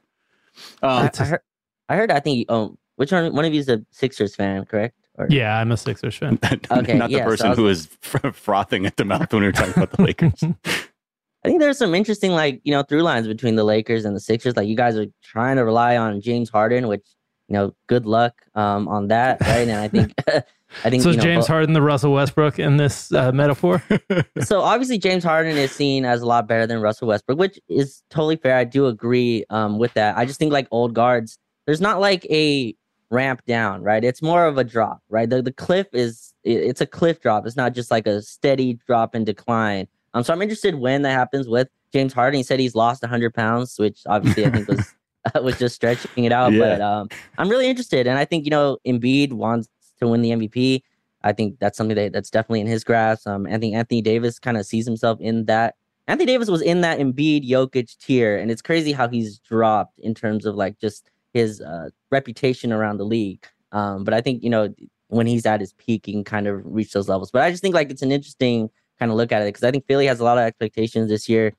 Um, 0.82 0.90
I, 0.90 1.10
I 1.20 1.24
heard. 1.24 1.40
I 1.88 1.96
heard. 1.96 2.10
I 2.10 2.18
think. 2.20 2.50
Um, 2.50 2.76
which 2.96 3.12
one? 3.12 3.32
One 3.32 3.44
of 3.44 3.54
you 3.54 3.60
is 3.60 3.68
a 3.68 3.84
Sixers 3.92 4.34
fan, 4.34 4.64
correct? 4.64 4.96
Or, 5.18 5.26
Yeah, 5.28 5.58
I'm 5.58 5.72
a 5.72 5.76
Sixers 5.76 6.16
fan. 6.16 6.38
Okay, 6.70 6.96
not 6.96 7.10
the 7.10 7.16
yeah, 7.18 7.24
person 7.24 7.46
I 7.46 7.50
was- 7.50 7.58
who 7.58 7.68
is 7.68 7.86
frothing 8.32 8.86
at 8.86 8.96
the 8.96 9.04
mouth 9.04 9.32
when 9.32 9.42
we 9.42 9.48
were 9.48 9.52
talking 9.52 9.74
about 9.76 9.90
the 9.92 10.02
Lakers. 10.08 10.42
I 11.44 11.48
think 11.48 11.60
there's 11.60 11.78
some 11.78 11.94
interesting, 11.94 12.32
like 12.32 12.60
you 12.64 12.72
know, 12.72 12.82
through 12.82 13.02
lines 13.02 13.26
between 13.26 13.56
the 13.56 13.64
Lakers 13.64 14.04
and 14.04 14.14
the 14.14 14.20
Sixers. 14.20 14.56
Like 14.56 14.68
you 14.68 14.76
guys 14.76 14.96
are 14.96 15.06
trying 15.22 15.56
to 15.56 15.64
rely 15.64 15.96
on 15.96 16.20
James 16.20 16.50
Harden, 16.50 16.88
which 16.88 17.06
you 17.48 17.54
know, 17.54 17.74
good 17.88 18.06
luck 18.06 18.34
um 18.54 18.88
on 18.88 19.08
that, 19.08 19.40
right? 19.42 19.66
and 19.68 19.72
I 19.72 19.88
think 19.88 20.12
I 20.84 20.90
think 20.90 21.02
So 21.02 21.08
you 21.08 21.12
is 21.12 21.16
know, 21.16 21.22
James 21.22 21.46
Harden 21.46 21.72
the 21.72 21.80
Russell 21.80 22.12
Westbrook 22.12 22.58
in 22.58 22.76
this 22.76 23.10
uh, 23.12 23.32
metaphor? 23.32 23.82
so 24.40 24.60
obviously 24.60 24.98
James 24.98 25.24
Harden 25.24 25.56
is 25.56 25.72
seen 25.72 26.04
as 26.04 26.20
a 26.20 26.26
lot 26.26 26.46
better 26.46 26.66
than 26.66 26.80
Russell 26.80 27.08
Westbrook, 27.08 27.38
which 27.38 27.58
is 27.68 28.02
totally 28.10 28.36
fair. 28.36 28.56
I 28.56 28.64
do 28.64 28.86
agree 28.86 29.44
um, 29.48 29.78
with 29.78 29.94
that. 29.94 30.18
I 30.18 30.26
just 30.26 30.38
think 30.38 30.52
like 30.52 30.68
old 30.70 30.92
guards, 30.92 31.38
there's 31.66 31.80
not 31.80 32.00
like 32.00 32.26
a 32.26 32.74
ramp 33.10 33.42
down, 33.46 33.82
right? 33.82 34.04
It's 34.04 34.22
more 34.22 34.46
of 34.46 34.58
a 34.58 34.64
drop, 34.64 35.02
right? 35.08 35.28
The 35.28 35.42
the 35.42 35.52
cliff 35.52 35.86
is 35.92 36.34
it's 36.44 36.80
a 36.80 36.86
cliff 36.86 37.20
drop. 37.20 37.46
It's 37.46 37.56
not 37.56 37.74
just 37.74 37.90
like 37.90 38.06
a 38.06 38.22
steady 38.22 38.74
drop 38.86 39.14
and 39.14 39.26
decline. 39.26 39.88
Um, 40.14 40.24
so 40.24 40.32
I'm 40.32 40.42
interested 40.42 40.76
when 40.76 41.02
that 41.02 41.12
happens 41.12 41.48
with 41.48 41.68
James 41.92 42.12
Harden. 42.12 42.38
He 42.38 42.42
said 42.42 42.58
he's 42.58 42.74
lost 42.74 43.02
100 43.02 43.34
pounds, 43.34 43.78
which 43.78 44.00
obviously 44.06 44.46
I 44.46 44.50
think 44.50 44.68
was 44.68 44.94
was 45.42 45.58
just 45.58 45.74
stretching 45.74 46.24
it 46.24 46.32
out. 46.32 46.52
Yeah. 46.52 46.58
But 46.60 46.80
um, 46.80 47.08
I'm 47.38 47.48
really 47.48 47.68
interested, 47.68 48.06
and 48.06 48.18
I 48.18 48.24
think 48.24 48.44
you 48.44 48.50
know 48.50 48.78
Embiid 48.86 49.32
wants 49.32 49.68
to 50.00 50.08
win 50.08 50.22
the 50.22 50.30
MVP. 50.30 50.82
I 51.22 51.32
think 51.32 51.58
that's 51.58 51.76
something 51.76 51.96
that, 51.96 52.12
that's 52.12 52.30
definitely 52.30 52.60
in 52.60 52.68
his 52.68 52.84
grasp. 52.84 53.26
Um, 53.26 53.46
I 53.46 53.58
think 53.58 53.74
Anthony 53.74 54.00
Davis 54.00 54.38
kind 54.38 54.56
of 54.56 54.66
sees 54.66 54.86
himself 54.86 55.18
in 55.20 55.46
that. 55.46 55.74
Anthony 56.06 56.26
Davis 56.26 56.48
was 56.48 56.62
in 56.62 56.80
that 56.82 56.98
Embiid 56.98 57.48
Jokic 57.48 57.98
tier, 57.98 58.38
and 58.38 58.50
it's 58.50 58.62
crazy 58.62 58.92
how 58.92 59.08
he's 59.08 59.38
dropped 59.40 59.98
in 59.98 60.14
terms 60.14 60.46
of 60.46 60.54
like 60.54 60.78
just 60.78 61.10
his 61.32 61.60
uh, 61.60 61.90
reputation 62.10 62.72
around 62.72 62.98
the 62.98 63.04
league. 63.04 63.46
Um, 63.72 64.04
but 64.04 64.14
I 64.14 64.20
think 64.20 64.42
you 64.42 64.50
know 64.50 64.74
when 65.08 65.26
he's 65.26 65.46
at 65.46 65.60
his 65.60 65.72
peak, 65.74 66.06
he 66.06 66.12
can 66.12 66.24
kind 66.24 66.46
of 66.46 66.60
reach 66.64 66.92
those 66.92 67.08
levels. 67.08 67.30
But 67.30 67.42
I 67.42 67.50
just 67.50 67.62
think 67.62 67.74
like 67.74 67.90
it's 67.90 68.02
an 68.02 68.12
interesting 68.12 68.70
kind 68.98 69.10
of 69.10 69.16
look 69.16 69.32
at 69.32 69.42
it 69.42 69.46
because 69.46 69.64
I 69.64 69.70
think 69.70 69.86
Philly 69.86 70.06
has 70.06 70.20
a 70.20 70.24
lot 70.24 70.38
of 70.38 70.44
expectations 70.44 71.08
this 71.08 71.28
year. 71.28 71.52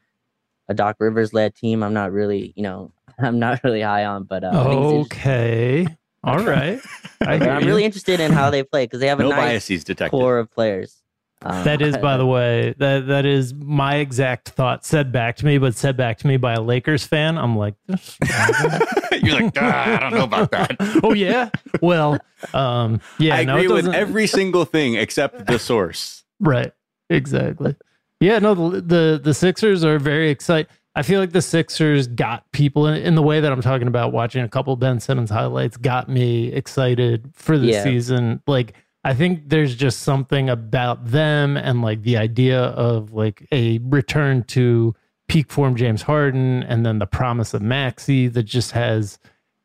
A 0.67 0.73
Doc 0.73 0.97
Rivers 0.99 1.33
led 1.33 1.55
team, 1.55 1.81
I'm 1.81 1.93
not 1.93 2.11
really, 2.11 2.53
you 2.55 2.61
know, 2.61 2.91
I'm 3.19 3.39
not 3.39 3.63
really 3.63 3.81
high 3.81 4.05
on, 4.05 4.25
but 4.25 4.43
uh, 4.43 4.51
I 4.53 4.63
think 4.69 4.81
it's 4.83 4.93
interesting. 4.93 5.17
okay. 5.19 5.87
All 6.23 6.39
right. 6.43 6.79
I 7.21 7.37
But 7.37 7.41
hear 7.41 7.51
I'm 7.51 7.65
really 7.65 7.85
interested 7.85 8.19
in 8.19 8.31
how 8.31 8.49
they 8.51 8.61
play 8.61 8.83
because 8.85 8.99
they 8.99 9.07
have 9.07 9.19
a 9.19 9.23
No 9.23 9.29
nice 9.29 9.39
biases 9.39 9.83
detected. 9.83 10.11
core 10.11 10.37
of 10.37 10.51
players. 10.51 10.98
Um, 11.41 11.63
That 11.63 11.81
is, 11.81 11.95
by 11.97 12.17
the 12.17 12.25
way, 12.35 12.73
that 12.79 13.07
that 13.07 13.25
is 13.25 13.53
my 13.53 13.95
exact 13.95 14.49
thought 14.49 14.85
said 14.85 15.11
back 15.11 15.37
to 15.37 15.45
me, 15.45 15.57
but 15.57 15.75
said 15.75 15.95
back 15.95 16.17
to 16.19 16.27
me 16.27 16.37
by 16.37 16.53
a 16.53 16.61
Lakers 16.61 17.05
fan. 17.05 17.37
I'm 17.37 17.55
like, 17.57 17.75
You're 17.87 19.41
like, 19.41 19.53
"Ah, 19.57 19.95
I 19.97 19.99
don't 19.99 20.13
know 20.13 20.23
about 20.23 20.51
that. 20.51 20.75
oh 21.03 21.13
yeah. 21.13 21.49
Well, 21.81 22.19
um, 22.53 23.01
yeah. 23.19 23.35
I 23.35 23.43
no, 23.45 23.55
agree 23.57 23.67
with 23.67 23.87
every 23.87 24.27
single 24.27 24.65
thing 24.65 24.95
except 24.95 25.45
the 25.47 25.59
source. 25.59 26.23
Right. 26.39 26.71
Exactly. 27.09 27.75
Yeah. 28.19 28.39
No. 28.39 28.53
The 28.53 28.81
the, 28.81 29.21
the 29.23 29.33
Sixers 29.33 29.83
are 29.83 29.99
very 29.99 30.29
excited. 30.29 30.67
I 30.95 31.03
feel 31.03 31.19
like 31.21 31.31
the 31.31 31.41
Sixers 31.41 32.07
got 32.07 32.51
people 32.51 32.87
in, 32.87 33.01
in 33.01 33.15
the 33.15 33.21
way 33.21 33.39
that 33.39 33.51
I'm 33.51 33.61
talking 33.61 33.87
about. 33.87 34.11
Watching 34.11 34.43
a 34.43 34.49
couple 34.49 34.75
Ben 34.75 34.99
Simmons 34.99 35.29
highlights 35.29 35.77
got 35.77 36.09
me 36.09 36.51
excited 36.51 37.29
for 37.33 37.57
the 37.57 37.67
Yeah. 37.67 37.83
season. 37.83 38.41
Like 38.47 38.73
I 39.09 39.13
think 39.15 39.49
there's 39.49 39.75
just 39.75 40.01
something 40.01 40.49
about 40.49 41.03
them 41.11 41.57
and 41.57 41.81
like 41.81 42.03
the 42.03 42.17
idea 42.17 42.61
of 42.61 43.11
like 43.13 43.47
a 43.51 43.79
return 43.79 44.43
to 44.55 44.93
peak 45.27 45.51
form 45.51 45.75
James 45.75 46.03
Harden 46.03 46.61
and 46.63 46.85
then 46.85 46.99
the 46.99 47.07
promise 47.07 47.53
of 47.55 47.61
Maxey 47.61 48.27
that 48.27 48.43
just 48.43 48.71
has 48.73 49.17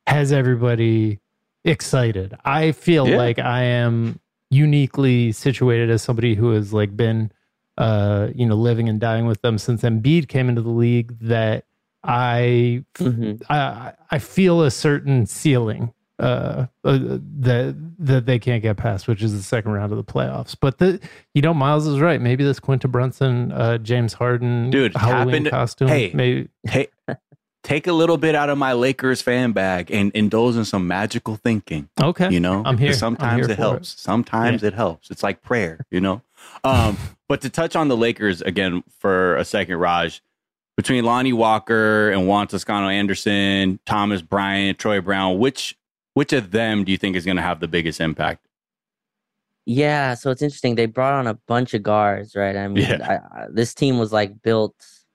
has 0.07 0.33
everybody 0.33 1.21
excited. 1.65 2.35
I 2.45 2.73
feel 2.73 3.07
Yeah. 3.09 3.17
like 3.17 3.39
I 3.39 3.63
am 3.65 4.19
uniquely 4.51 5.33
situated 5.33 5.91
as 5.91 6.01
somebody 6.03 6.35
who 6.35 6.51
has 6.53 6.73
like 6.73 6.97
been 6.97 7.31
uh 7.77 8.29
you 8.35 8.47
know 8.47 8.55
living 8.55 8.89
and 8.89 8.99
dying 9.01 9.27
with 9.27 9.43
them 9.43 9.59
since 9.59 9.83
Embiid 9.83 10.29
came 10.29 10.49
into 10.49 10.63
the 10.63 10.71
league 10.71 11.19
that 11.21 11.65
I 12.03 12.85
Mhm. 12.99 13.43
I 13.51 13.93
I 14.11 14.19
feel 14.19 14.63
a 14.63 14.71
certain 14.71 15.27
ceiling 15.27 15.93
uh, 16.19 16.67
uh 16.85 16.99
that 17.39 17.75
that 17.99 18.27
they 18.27 18.39
can't 18.39 18.63
get 18.63 18.77
past, 18.77 19.09
which 19.09 19.23
is 19.23 19.35
the 19.37 19.43
second 19.43 19.73
round 19.73 19.93
of 19.93 19.99
the 19.99 20.05
playoffs. 20.05 20.57
But 20.59 20.79
the 20.79 21.01
you 21.35 21.43
know 21.43 21.55
Miles 21.55 21.87
is 21.87 22.01
right. 22.01 22.21
Maybe 22.21 22.45
this 22.45 22.61
Quinta 22.61 22.89
Brunson, 22.89 23.53
uh, 23.53 23.79
James 23.79 24.13
Harden, 24.15 24.71
Dude, 24.71 24.97
Halloween 24.97 25.29
happened- 25.29 25.51
costume. 25.51 25.89
hey. 25.89 26.11
maybe 26.15 26.49
Hey, 26.65 26.89
take 27.63 27.87
a 27.87 27.93
little 27.93 28.17
bit 28.19 28.35
out 28.35 28.49
of 28.51 28.59
my 28.59 28.75
Lakers 28.75 29.23
fan 29.23 29.53
bag 29.53 29.91
and 29.91 30.13
indulge 30.13 30.57
in 30.57 30.65
some 30.65 30.87
magical 30.87 31.37
thinking. 31.37 31.89
okay. 32.01 32.31
You 32.31 32.41
know, 32.41 32.63
I'm 32.65 32.79
here. 32.79 32.91
I'm 32.91 32.95
Sometimes 32.95 33.47
here 33.47 33.53
it 33.53 33.59
helps. 33.59 34.01
Sometimes 34.01 34.63
it 34.63 34.75
helps. 34.75 35.11
It's 35.11 35.23
like 35.23 35.43
prayer. 35.43 35.85
You 35.91 36.01
know. 36.01 36.23
Um, 36.63 36.97
but 37.29 37.41
to 37.41 37.51
touch 37.51 37.75
on 37.75 37.89
the 37.89 37.97
Lakers 37.97 38.41
again 38.43 38.85
for 38.99 39.37
a 39.37 39.45
second, 39.45 39.77
Raj, 39.79 40.23
between 40.77 41.05
Lonnie 41.05 41.33
Walker 41.33 42.11
and 42.11 42.27
Juan 42.29 42.47
Toscano 42.47 42.89
Anderson, 42.89 43.79
Thomas 43.87 44.23
Bryant, 44.23 44.79
Troy 44.79 45.01
Brown, 45.01 45.39
which 45.39 45.77
which 46.15 46.33
of 46.33 46.51
them 46.51 46.85
do 46.85 46.93
you 46.93 46.99
think 46.99 47.17
is 47.17 47.25
going 47.25 47.37
to 47.37 47.43
have 47.43 47.61
the 47.61 47.69
biggest 47.69 48.01
impact? 48.01 48.47
Yeah, 49.67 50.15
so 50.15 50.31
it's 50.31 50.43
interesting. 50.43 50.75
They 50.75 50.87
brought 50.87 51.15
on 51.15 51.27
a 51.27 51.35
bunch 51.35 51.75
of 51.75 51.83
guards, 51.83 52.37
right? 52.37 52.57
I 52.57 52.69
mean, 52.69 52.85
Yeah. 52.85 53.21
I, 53.35 53.43
I, 53.43 53.47
this 53.51 53.75
team 53.75 53.99
was 53.99 54.13
like 54.13 54.43
built 54.43 54.75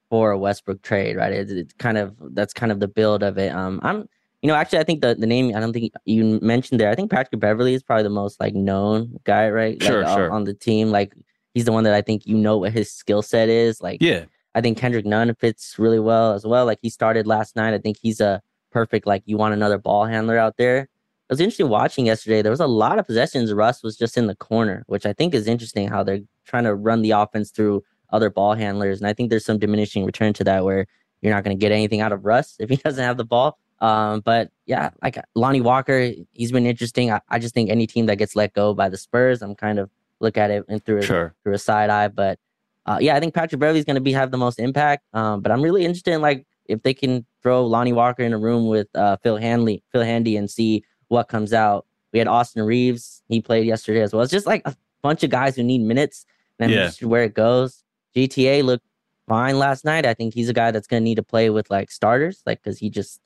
for 0.09 0.31
a 0.31 0.37
Westbrook 0.37 0.81
trade, 0.81 1.15
right? 1.17 1.31
It, 1.31 1.51
it's 1.51 1.73
kind 1.73 1.97
of 1.97 2.15
that's 2.33 2.53
kind 2.53 2.71
of 2.71 2.79
the 2.79 2.87
build 2.87 3.21
of 3.21 3.37
it. 3.37 3.53
Um, 3.53 3.79
I'm, 3.83 4.09
you 4.41 4.47
know, 4.47 4.55
actually, 4.55 4.79
I 4.79 4.83
think 4.83 5.01
the 5.01 5.13
the 5.13 5.27
name 5.27 5.55
I 5.55 5.59
don't 5.59 5.73
think 5.73 5.91
you 6.05 6.39
mentioned 6.41 6.79
there. 6.79 6.89
I 6.89 6.95
think 6.95 7.11
Patrick 7.11 7.39
Beverley 7.39 7.73
is 7.75 7.83
probably 7.83 8.03
the 8.03 8.09
most 8.09 8.39
like 8.39 8.55
known 8.55 9.19
guy, 9.23 9.49
right? 9.49 9.81
Sure, 9.83 10.03
like, 10.03 10.17
sure. 10.17 10.31
On 10.31 10.45
the 10.45 10.53
team, 10.53 10.89
like 10.89 11.13
he's 11.53 11.65
the 11.65 11.71
one 11.71 11.83
that 11.83 11.93
I 11.93 12.01
think 12.01 12.25
you 12.25 12.37
know 12.37 12.57
what 12.57 12.71
his 12.71 12.91
skill 12.91 13.21
set 13.21 13.49
is. 13.49 13.81
Like, 13.81 14.01
Yeah, 14.01 14.25
I 14.55 14.61
think 14.61 14.77
Kendrick 14.79 15.05
Nunn 15.05 15.35
fits 15.35 15.75
really 15.77 15.99
well 15.99 16.33
as 16.33 16.45
well. 16.45 16.65
Like 16.65 16.79
he 16.81 16.89
started 16.89 17.27
last 17.27 17.55
night. 17.55 17.73
I 17.73 17.77
think 17.79 17.97
he's 18.01 18.19
a 18.19 18.41
perfect 18.71 19.05
like 19.05 19.23
you 19.25 19.37
want 19.37 19.53
another 19.53 19.77
ball 19.77 20.05
handler 20.05 20.37
out 20.37 20.57
there. 20.57 20.81
It 20.81 21.33
was 21.33 21.39
interesting 21.39 21.69
watching 21.69 22.07
yesterday. 22.07 22.41
There 22.41 22.51
was 22.51 22.59
a 22.59 22.67
lot 22.67 22.97
of 22.97 23.05
possessions. 23.05 23.53
Russ 23.53 23.83
was 23.83 23.95
just 23.97 24.17
in 24.17 24.27
the 24.27 24.35
corner, 24.35 24.83
which 24.87 25.05
I 25.05 25.13
think 25.13 25.35
is 25.35 25.47
interesting 25.47 25.87
how 25.87 26.03
they're 26.03 26.21
trying 26.45 26.63
to 26.63 26.73
run 26.73 27.03
the 27.03 27.11
offense 27.11 27.51
through 27.51 27.83
other 28.11 28.29
ball 28.29 28.55
handlers. 28.55 28.99
And 28.99 29.07
I 29.07 29.13
think 29.13 29.29
there's 29.29 29.45
some 29.45 29.59
diminishing 29.59 30.05
return 30.05 30.33
to 30.33 30.43
that 30.45 30.65
where 30.65 30.87
you're 31.21 31.33
not 31.33 31.43
going 31.43 31.55
to 31.55 31.59
get 31.59 31.71
anything 31.71 32.01
out 32.01 32.11
of 32.11 32.25
Russ 32.25 32.55
if 32.59 32.69
he 32.69 32.75
doesn't 32.83 33.03
have 33.03 33.17
the 33.17 33.25
ball. 33.25 33.59
Um, 33.79 34.21
but 34.21 34.51
yeah, 34.65 34.89
like 35.01 35.17
Lonnie 35.35 35.61
Walker, 35.61 36.11
he's 36.33 36.51
been 36.51 36.65
interesting. 36.65 37.11
I, 37.11 37.21
I 37.29 37.39
just 37.39 37.53
think 37.53 37.69
any 37.69 37.87
team 37.87 38.07
that 38.07 38.17
gets 38.17 38.35
let 38.35 38.53
go 38.53 38.73
by 38.73 38.89
the 38.89 38.97
Spurs, 38.97 39.41
I'm 39.41 39.55
kind 39.55 39.79
of 39.79 39.89
look 40.19 40.37
at 40.37 40.51
it 40.51 40.65
and 40.67 40.83
through 40.83 40.97
a 40.97 41.01
sure. 41.01 41.35
through 41.43 41.53
a 41.53 41.59
side 41.59 41.89
eye. 41.89 42.09
But 42.09 42.39
uh, 42.85 42.97
yeah, 42.99 43.15
I 43.15 43.19
think 43.19 43.33
Patrick 43.33 43.59
Beverley's 43.59 43.85
going 43.85 43.95
to 43.95 44.01
be 44.01 44.11
have 44.13 44.31
the 44.31 44.37
most 44.37 44.59
impact. 44.59 45.05
Um, 45.13 45.41
but 45.41 45.51
I'm 45.51 45.61
really 45.61 45.85
interested 45.85 46.13
in 46.13 46.21
like 46.21 46.45
if 46.65 46.81
they 46.83 46.93
can 46.93 47.25
throw 47.41 47.65
Lonnie 47.65 47.93
Walker 47.93 48.23
in 48.23 48.33
a 48.33 48.37
room 48.37 48.67
with 48.67 48.87
uh, 48.95 49.17
Phil 49.23 49.37
Hanley, 49.37 49.83
Phil 49.91 50.03
Handy, 50.03 50.37
and 50.37 50.49
see 50.49 50.83
what 51.07 51.27
comes 51.27 51.53
out. 51.53 51.85
We 52.13 52.19
had 52.19 52.27
Austin 52.27 52.63
Reaves; 52.63 53.21
he 53.29 53.41
played 53.41 53.65
yesterday 53.65 54.01
as 54.01 54.13
well. 54.13 54.23
It's 54.23 54.31
just 54.31 54.47
like 54.47 54.61
a 54.65 54.75
bunch 55.01 55.23
of 55.23 55.29
guys 55.29 55.55
who 55.55 55.63
need 55.63 55.79
minutes, 55.81 56.25
and 56.59 56.71
Yeah. 56.71 56.91
where 57.01 57.23
it 57.23 57.33
goes. 57.33 57.83
JTA 58.15 58.63
looked 58.63 58.85
fine 59.27 59.59
last 59.59 59.85
night. 59.85 60.05
I 60.05 60.13
think 60.13 60.33
he's 60.33 60.49
a 60.49 60.53
guy 60.53 60.71
that's 60.71 60.87
going 60.87 61.01
to 61.01 61.05
need 61.05 61.15
to 61.15 61.23
play 61.23 61.49
with 61.49 61.69
like 61.69 61.91
starters, 61.91 62.41
like 62.45 62.61
because 62.63 62.79
he 62.79 62.89
just 62.89 63.21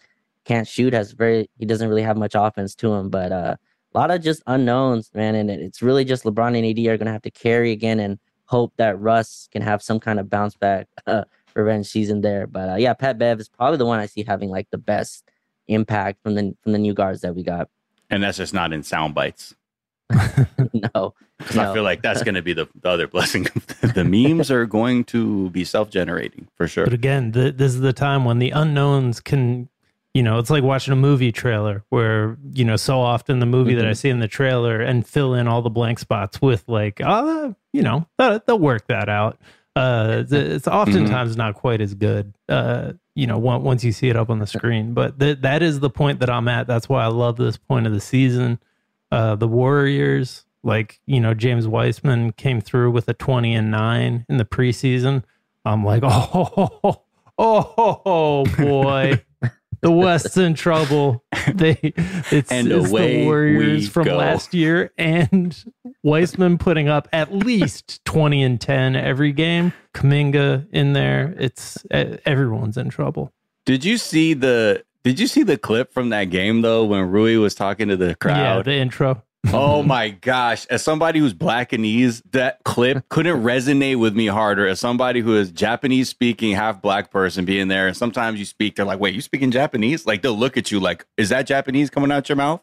can't 0.45 0.67
shoot. 0.67 0.93
Has 0.93 1.13
very 1.13 1.49
he 1.57 1.65
doesn't 1.65 1.87
really 1.87 2.01
have 2.03 2.17
much 2.17 2.33
offense 2.35 2.75
to 2.75 2.93
him, 2.93 3.09
but 3.09 3.31
uh, 3.31 3.55
a 3.95 3.97
lot 3.97 4.11
of 4.11 4.21
just 4.21 4.43
unknowns, 4.47 5.09
man. 5.13 5.35
And 5.35 5.49
it's 5.49 5.81
really 5.81 6.03
just 6.03 6.25
LeBron 6.25 6.57
and 6.57 6.65
AD 6.65 6.85
are 6.87 6.97
going 6.97 7.05
to 7.05 7.11
have 7.13 7.21
to 7.23 7.31
carry 7.31 7.71
again 7.71 7.99
and 7.99 8.19
hope 8.45 8.73
that 8.77 8.99
Russ 8.99 9.47
can 9.51 9.61
have 9.61 9.81
some 9.81 9.99
kind 9.99 10.19
of 10.19 10.29
bounce 10.29 10.55
back 10.55 10.87
uh, 11.07 11.23
revenge 11.55 11.87
season 11.87 12.21
there. 12.21 12.47
But 12.47 12.69
uh, 12.69 12.75
yeah, 12.75 12.93
Pat 12.93 13.17
Bev 13.17 13.39
is 13.39 13.49
probably 13.49 13.77
the 13.77 13.85
one 13.85 13.99
I 13.99 14.05
see 14.05 14.23
having 14.23 14.49
like 14.49 14.69
the 14.71 14.77
best 14.77 15.29
impact 15.67 16.21
from 16.23 16.35
the 16.35 16.55
from 16.61 16.71
the 16.73 16.79
new 16.79 16.93
guards 16.93 17.21
that 17.21 17.35
we 17.35 17.43
got. 17.43 17.69
And 18.09 18.21
that's 18.23 18.37
just 18.37 18.53
not 18.53 18.73
in 18.73 18.83
sound 18.83 19.15
bites. 19.15 19.55
no, 20.73 21.13
Because 21.37 21.57
I 21.57 21.73
feel 21.73 21.83
like 21.83 22.01
that's 22.01 22.23
going 22.23 22.35
to 22.35 22.41
be 22.41 22.53
the, 22.53 22.67
the 22.81 22.89
other 22.89 23.07
blessing. 23.07 23.47
the 23.95 24.03
memes 24.03 24.51
are 24.51 24.65
going 24.65 25.03
to 25.05 25.49
be 25.49 25.63
self 25.63 25.89
generating 25.89 26.47
for 26.55 26.67
sure. 26.67 26.85
But 26.85 26.93
again, 26.93 27.31
the, 27.31 27.51
this 27.51 27.73
is 27.73 27.81
the 27.81 27.93
time 27.93 28.25
when 28.25 28.39
the 28.39 28.51
unknowns 28.51 29.19
can, 29.19 29.69
you 30.13 30.21
know, 30.21 30.37
it's 30.37 30.49
like 30.49 30.63
watching 30.63 30.91
a 30.91 30.97
movie 30.97 31.31
trailer 31.31 31.83
where, 31.89 32.37
you 32.51 32.65
know, 32.65 32.75
so 32.75 32.99
often 32.99 33.39
the 33.39 33.47
movie 33.47 33.73
that 33.73 33.87
I 33.87 33.93
see 33.93 34.09
in 34.09 34.19
the 34.19 34.27
trailer 34.27 34.79
and 34.79 35.07
fill 35.07 35.33
in 35.33 35.47
all 35.47 35.61
the 35.63 35.71
blank 35.71 35.97
spots 35.97 36.39
with 36.41 36.67
like, 36.67 37.01
oh, 37.03 37.55
you 37.71 37.81
know, 37.81 38.07
they'll, 38.19 38.39
they'll 38.45 38.59
work 38.59 38.87
that 38.87 39.09
out. 39.09 39.39
Uh, 39.75 40.23
it's 40.29 40.67
oftentimes 40.67 41.35
not 41.35 41.55
quite 41.55 41.81
as 41.81 41.95
good, 41.95 42.33
uh, 42.47 42.93
you 43.15 43.25
know, 43.25 43.39
once 43.39 43.83
you 43.83 43.91
see 43.91 44.07
it 44.07 44.15
up 44.15 44.29
on 44.29 44.39
the 44.39 44.45
screen. 44.45 44.93
But 44.93 45.19
th- 45.19 45.39
that 45.41 45.63
is 45.63 45.79
the 45.79 45.89
point 45.89 46.19
that 46.19 46.29
I'm 46.29 46.47
at. 46.47 46.67
That's 46.67 46.87
why 46.87 47.03
I 47.03 47.07
love 47.07 47.37
this 47.37 47.57
point 47.57 47.87
of 47.87 47.93
the 47.93 47.99
season. 47.99 48.59
Uh, 49.11 49.35
the 49.35 49.47
Warriors, 49.47 50.45
like, 50.63 50.99
you 51.05 51.19
know, 51.19 51.33
James 51.33 51.67
Wiseman 51.67 52.33
came 52.33 52.61
through 52.61 52.91
with 52.91 53.07
a 53.09 53.13
20 53.13 53.55
and 53.55 53.71
9 53.71 54.25
in 54.29 54.37
the 54.37 54.45
preseason. 54.45 55.23
I'm 55.65 55.83
like, 55.83 56.03
oh, 56.05 57.03
oh, 57.37 58.01
oh, 58.05 58.45
boy, 58.57 59.23
the 59.83 59.91
West's 59.91 60.37
in 60.37 60.53
trouble. 60.55 61.23
They, 61.53 61.77
it's, 62.31 62.49
And 62.51 62.71
it's 62.71 62.89
away 62.89 63.19
the 63.19 63.25
Warriors 63.25 63.89
from 63.89 64.05
go. 64.05 64.15
last 64.15 64.53
year, 64.53 64.91
and 64.97 65.53
Wiseman 66.01 66.57
putting 66.57 66.87
up 66.87 67.09
at 67.11 67.33
least 67.33 68.03
20 68.05 68.41
and 68.43 68.61
10 68.61 68.95
every 68.95 69.33
game. 69.33 69.73
Kuminga 69.93 70.65
in 70.71 70.93
there. 70.93 71.35
It's 71.37 71.85
everyone's 71.91 72.77
in 72.77 72.89
trouble. 72.89 73.33
Did 73.65 73.83
you 73.83 73.97
see 73.97 74.33
the 74.33 74.83
Did 75.03 75.19
you 75.19 75.27
see 75.27 75.43
the 75.43 75.57
clip 75.57 75.93
from 75.93 76.09
that 76.09 76.25
game 76.25 76.61
though 76.61 76.85
when 76.85 77.09
Rui 77.09 77.35
was 77.37 77.55
talking 77.55 77.89
to 77.89 77.97
the 77.97 78.15
crowd? 78.15 78.37
Yeah, 78.37 78.61
the 78.61 78.73
intro. 78.75 79.21
Oh 79.47 79.83
my 79.83 80.09
gosh. 80.09 80.65
As 80.67 80.83
somebody 80.83 81.19
who's 81.19 81.33
Blackanese, 81.33 82.21
that 82.31 82.63
clip 82.63 83.07
couldn't 83.09 83.43
resonate 83.43 83.99
with 83.99 84.15
me 84.15 84.27
harder. 84.27 84.67
As 84.67 84.79
somebody 84.79 85.19
who 85.21 85.35
is 85.35 85.51
Japanese 85.51 86.09
speaking, 86.09 86.53
half 86.53 86.81
black 86.81 87.11
person 87.11 87.45
being 87.45 87.67
there, 87.67 87.87
and 87.87 87.97
sometimes 87.97 88.39
you 88.39 88.45
speak, 88.45 88.75
they're 88.75 88.85
like, 88.85 88.99
wait, 88.99 89.15
you 89.15 89.21
speaking 89.21 89.51
Japanese? 89.51 90.05
Like 90.05 90.21
they'll 90.21 90.37
look 90.37 90.57
at 90.57 90.71
you 90.71 90.79
like, 90.79 91.05
is 91.17 91.29
that 91.29 91.47
Japanese 91.47 91.89
coming 91.89 92.11
out 92.11 92.29
your 92.29 92.35
mouth? 92.35 92.61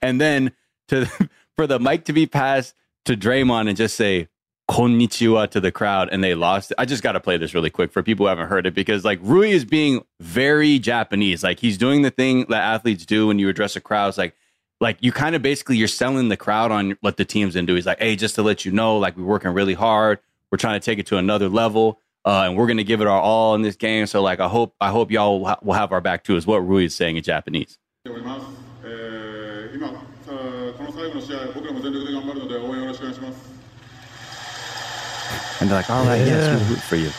And 0.00 0.20
then 0.20 0.52
to 0.88 1.06
for 1.56 1.66
the 1.66 1.78
mic 1.78 2.04
to 2.06 2.12
be 2.12 2.26
passed 2.26 2.74
to 3.04 3.16
Draymond 3.16 3.68
and 3.68 3.76
just 3.76 3.96
say, 3.96 4.28
konnichiwa 4.70 5.50
to 5.50 5.60
the 5.60 5.72
crowd 5.72 6.08
and 6.10 6.24
they 6.24 6.34
lost 6.34 6.70
it. 6.70 6.76
I 6.78 6.86
just 6.86 7.02
got 7.02 7.12
to 7.12 7.20
play 7.20 7.36
this 7.36 7.52
really 7.52 7.68
quick 7.68 7.92
for 7.92 8.02
people 8.02 8.24
who 8.24 8.28
haven't 8.28 8.48
heard 8.48 8.66
it 8.66 8.74
because 8.74 9.04
like 9.04 9.18
Rui 9.20 9.50
is 9.50 9.64
being 9.64 10.02
very 10.20 10.78
Japanese. 10.78 11.42
Like 11.42 11.60
he's 11.60 11.76
doing 11.76 12.02
the 12.02 12.10
thing 12.10 12.46
that 12.48 12.62
athletes 12.62 13.04
do 13.04 13.26
when 13.26 13.38
you 13.38 13.48
address 13.48 13.76
a 13.76 13.80
crowd. 13.80 14.08
It's 14.08 14.18
like, 14.18 14.34
like 14.82 14.98
you 15.00 15.12
kind 15.12 15.36
of 15.36 15.42
basically 15.42 15.76
you're 15.76 15.88
selling 15.88 16.28
the 16.28 16.36
crowd 16.36 16.72
on 16.72 16.98
what 17.00 17.16
the 17.16 17.24
team's 17.24 17.54
into. 17.54 17.74
He's 17.74 17.86
like, 17.86 18.00
hey, 18.00 18.16
just 18.16 18.34
to 18.34 18.42
let 18.42 18.64
you 18.64 18.72
know, 18.72 18.98
like 18.98 19.16
we're 19.16 19.24
working 19.24 19.52
really 19.52 19.74
hard. 19.74 20.18
We're 20.50 20.58
trying 20.58 20.78
to 20.78 20.84
take 20.84 20.98
it 20.98 21.06
to 21.06 21.16
another 21.16 21.48
level, 21.48 22.00
uh, 22.26 22.42
and 22.46 22.56
we're 22.56 22.66
going 22.66 22.78
to 22.78 22.84
give 22.84 23.00
it 23.00 23.06
our 23.06 23.20
all 23.20 23.54
in 23.54 23.62
this 23.62 23.76
game. 23.76 24.06
So 24.06 24.20
like, 24.20 24.40
I 24.40 24.48
hope 24.48 24.74
I 24.80 24.90
hope 24.90 25.10
y'all 25.10 25.38
will, 25.38 25.46
ha- 25.46 25.58
will 25.62 25.74
have 25.74 25.92
our 25.92 26.00
back 26.00 26.24
too. 26.24 26.36
Is 26.36 26.46
what 26.46 26.58
Rui 26.66 26.84
is 26.84 26.94
saying 26.94 27.16
in 27.16 27.22
Japanese. 27.22 27.78
And 35.60 35.70
they're 35.70 35.78
like, 35.78 35.90
all 35.90 36.04
right, 36.04 36.16
yeah. 36.16 36.26
yes, 36.26 36.60
we'll 36.60 36.70
root 36.70 36.80
for 36.80 36.96
you. 36.96 37.10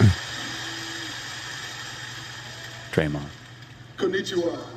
Draymond. 2.92 3.30
Konnichiwa. 3.96 4.73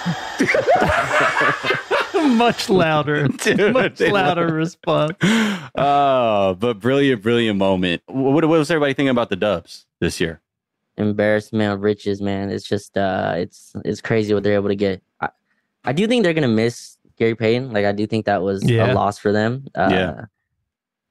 much 2.36 2.68
louder, 2.68 3.28
Dude, 3.28 3.72
much 3.72 4.00
louder 4.00 4.52
response. 4.52 5.16
Oh, 5.22 6.56
but 6.58 6.80
brilliant, 6.80 7.22
brilliant 7.22 7.58
moment. 7.58 8.02
What, 8.06 8.44
what 8.44 8.58
was 8.58 8.70
everybody 8.70 8.94
thinking 8.94 9.10
about 9.10 9.30
the 9.30 9.36
Dubs 9.36 9.86
this 10.00 10.20
year? 10.20 10.40
Embarrassment 10.96 11.72
of 11.72 11.82
riches, 11.82 12.20
man. 12.20 12.50
It's 12.50 12.66
just, 12.66 12.96
uh, 12.96 13.34
it's 13.36 13.74
it's 13.84 14.00
crazy 14.00 14.34
what 14.34 14.42
they're 14.42 14.54
able 14.54 14.68
to 14.68 14.76
get. 14.76 15.02
I, 15.20 15.28
I 15.84 15.92
do 15.92 16.06
think 16.06 16.24
they're 16.24 16.34
gonna 16.34 16.48
miss 16.48 16.98
Gary 17.16 17.34
Payton. 17.34 17.72
Like 17.72 17.84
I 17.84 17.92
do 17.92 18.06
think 18.06 18.26
that 18.26 18.42
was 18.42 18.68
yeah. 18.68 18.92
a 18.92 18.94
loss 18.94 19.18
for 19.18 19.32
them. 19.32 19.66
Uh, 19.74 19.88
yeah. 19.90 20.24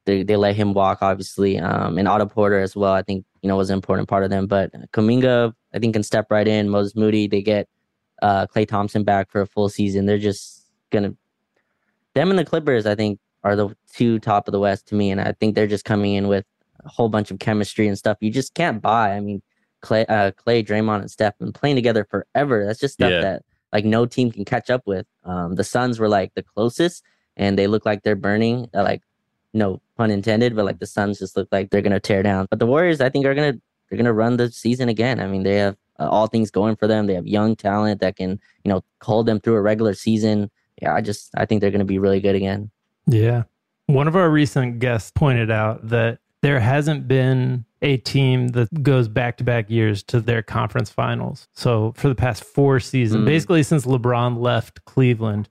They, 0.06 0.22
they 0.22 0.36
let 0.36 0.56
him 0.56 0.72
walk, 0.72 1.02
obviously, 1.02 1.58
um, 1.58 1.98
and 1.98 2.08
Otto 2.08 2.26
Porter 2.26 2.58
as 2.58 2.74
well. 2.74 2.92
I 2.92 3.02
think 3.02 3.24
you 3.42 3.48
know 3.48 3.56
was 3.56 3.70
an 3.70 3.74
important 3.74 4.08
part 4.08 4.24
of 4.24 4.30
them. 4.30 4.46
But 4.46 4.72
Kuminga, 4.92 5.52
I 5.74 5.78
think, 5.78 5.94
can 5.94 6.02
step 6.02 6.30
right 6.30 6.48
in. 6.48 6.68
Moses 6.68 6.96
Moody, 6.96 7.28
they 7.28 7.42
get 7.42 7.68
uh 8.22 8.46
Klay 8.46 8.66
Thompson 8.66 9.04
back 9.04 9.30
for 9.30 9.40
a 9.40 9.46
full 9.46 9.68
season. 9.68 10.06
They're 10.06 10.18
just 10.18 10.66
gonna 10.90 11.14
them 12.14 12.30
and 12.30 12.38
the 12.38 12.44
Clippers. 12.44 12.86
I 12.86 12.94
think 12.94 13.18
are 13.42 13.56
the 13.56 13.74
two 13.92 14.18
top 14.18 14.48
of 14.48 14.52
the 14.52 14.60
West 14.60 14.86
to 14.88 14.94
me, 14.94 15.10
and 15.10 15.20
I 15.20 15.32
think 15.32 15.54
they're 15.54 15.66
just 15.66 15.84
coming 15.84 16.14
in 16.14 16.28
with 16.28 16.44
a 16.84 16.88
whole 16.88 17.08
bunch 17.08 17.30
of 17.30 17.38
chemistry 17.38 17.88
and 17.88 17.96
stuff 17.98 18.18
you 18.20 18.30
just 18.30 18.54
can't 18.54 18.80
buy. 18.82 19.12
I 19.12 19.20
mean, 19.20 19.42
Klay, 19.82 20.04
uh, 20.08 20.32
Klay, 20.32 20.64
Draymond, 20.66 21.00
and 21.00 21.10
Steph 21.10 21.38
been 21.38 21.52
playing 21.52 21.76
together 21.76 22.06
forever. 22.10 22.66
That's 22.66 22.80
just 22.80 22.94
stuff 22.94 23.10
Yeah. 23.10 23.20
that 23.22 23.42
like 23.72 23.84
no 23.84 24.04
team 24.06 24.30
can 24.32 24.44
catch 24.44 24.68
up 24.70 24.82
with. 24.86 25.06
Um, 25.24 25.54
the 25.54 25.64
Suns 25.64 25.98
were 25.98 26.08
like 26.08 26.34
the 26.34 26.42
closest, 26.42 27.02
and 27.36 27.58
they 27.58 27.66
look 27.66 27.86
like 27.86 28.02
they're 28.02 28.16
burning. 28.16 28.68
Uh, 28.74 28.82
like, 28.82 29.02
no 29.54 29.80
pun 29.96 30.10
intended, 30.10 30.54
but 30.56 30.64
like 30.64 30.78
the 30.80 30.86
Suns 30.86 31.18
just 31.18 31.36
look 31.36 31.48
like 31.52 31.70
they're 31.70 31.82
gonna 31.82 32.00
tear 32.00 32.22
down. 32.22 32.46
But 32.50 32.58
the 32.58 32.66
Warriors, 32.66 33.00
I 33.00 33.08
think, 33.08 33.24
are 33.26 33.34
gonna 33.34 33.54
they're 33.88 33.96
gonna 33.96 34.12
run 34.12 34.36
the 34.36 34.50
season 34.50 34.88
again. 34.88 35.18
I 35.20 35.26
mean, 35.26 35.42
they 35.44 35.56
have 35.56 35.76
uh, 36.00 36.08
all 36.08 36.26
things 36.26 36.50
going 36.50 36.74
for 36.76 36.86
them. 36.88 37.06
They 37.06 37.14
have 37.14 37.26
young 37.26 37.54
talent 37.54 38.00
that 38.00 38.16
can 38.16 38.40
you 38.64 38.68
know 38.72 38.82
hold 39.02 39.26
them 39.26 39.38
through 39.40 39.54
a 39.56 39.60
regular 39.62 39.94
season. 39.94 40.50
Yeah, 40.80 40.94
I 40.94 41.00
just 41.02 41.30
I 41.36 41.44
think 41.46 41.60
they're 41.60 41.70
gonna 41.70 41.84
be 41.84 41.98
really 41.98 42.20
good 42.20 42.34
again. 42.34 42.70
Yeah. 43.06 43.44
One 43.86 44.08
of 44.08 44.16
our 44.16 44.30
recent 44.30 44.78
guests 44.78 45.10
pointed 45.14 45.50
out 45.50 45.88
that 45.88 46.18
there 46.42 46.60
hasn't 46.60 47.06
been 47.08 47.64
a 47.82 47.96
team 47.98 48.48
that 48.48 48.82
goes 48.82 49.08
back 49.08 49.36
to 49.38 49.44
back 49.44 49.68
years 49.68 50.02
to 50.04 50.20
their 50.20 50.42
conference 50.42 50.90
finals. 50.90 51.48
So 51.54 51.92
for 51.96 52.08
the 52.08 52.14
past 52.14 52.44
four 52.44 52.78
seasons, 52.80 53.22
Mm. 53.22 53.26
basically 53.26 53.62
since 53.62 53.84
LeBron 53.86 54.38
left 54.38 54.84
Cleveland, 54.84 55.48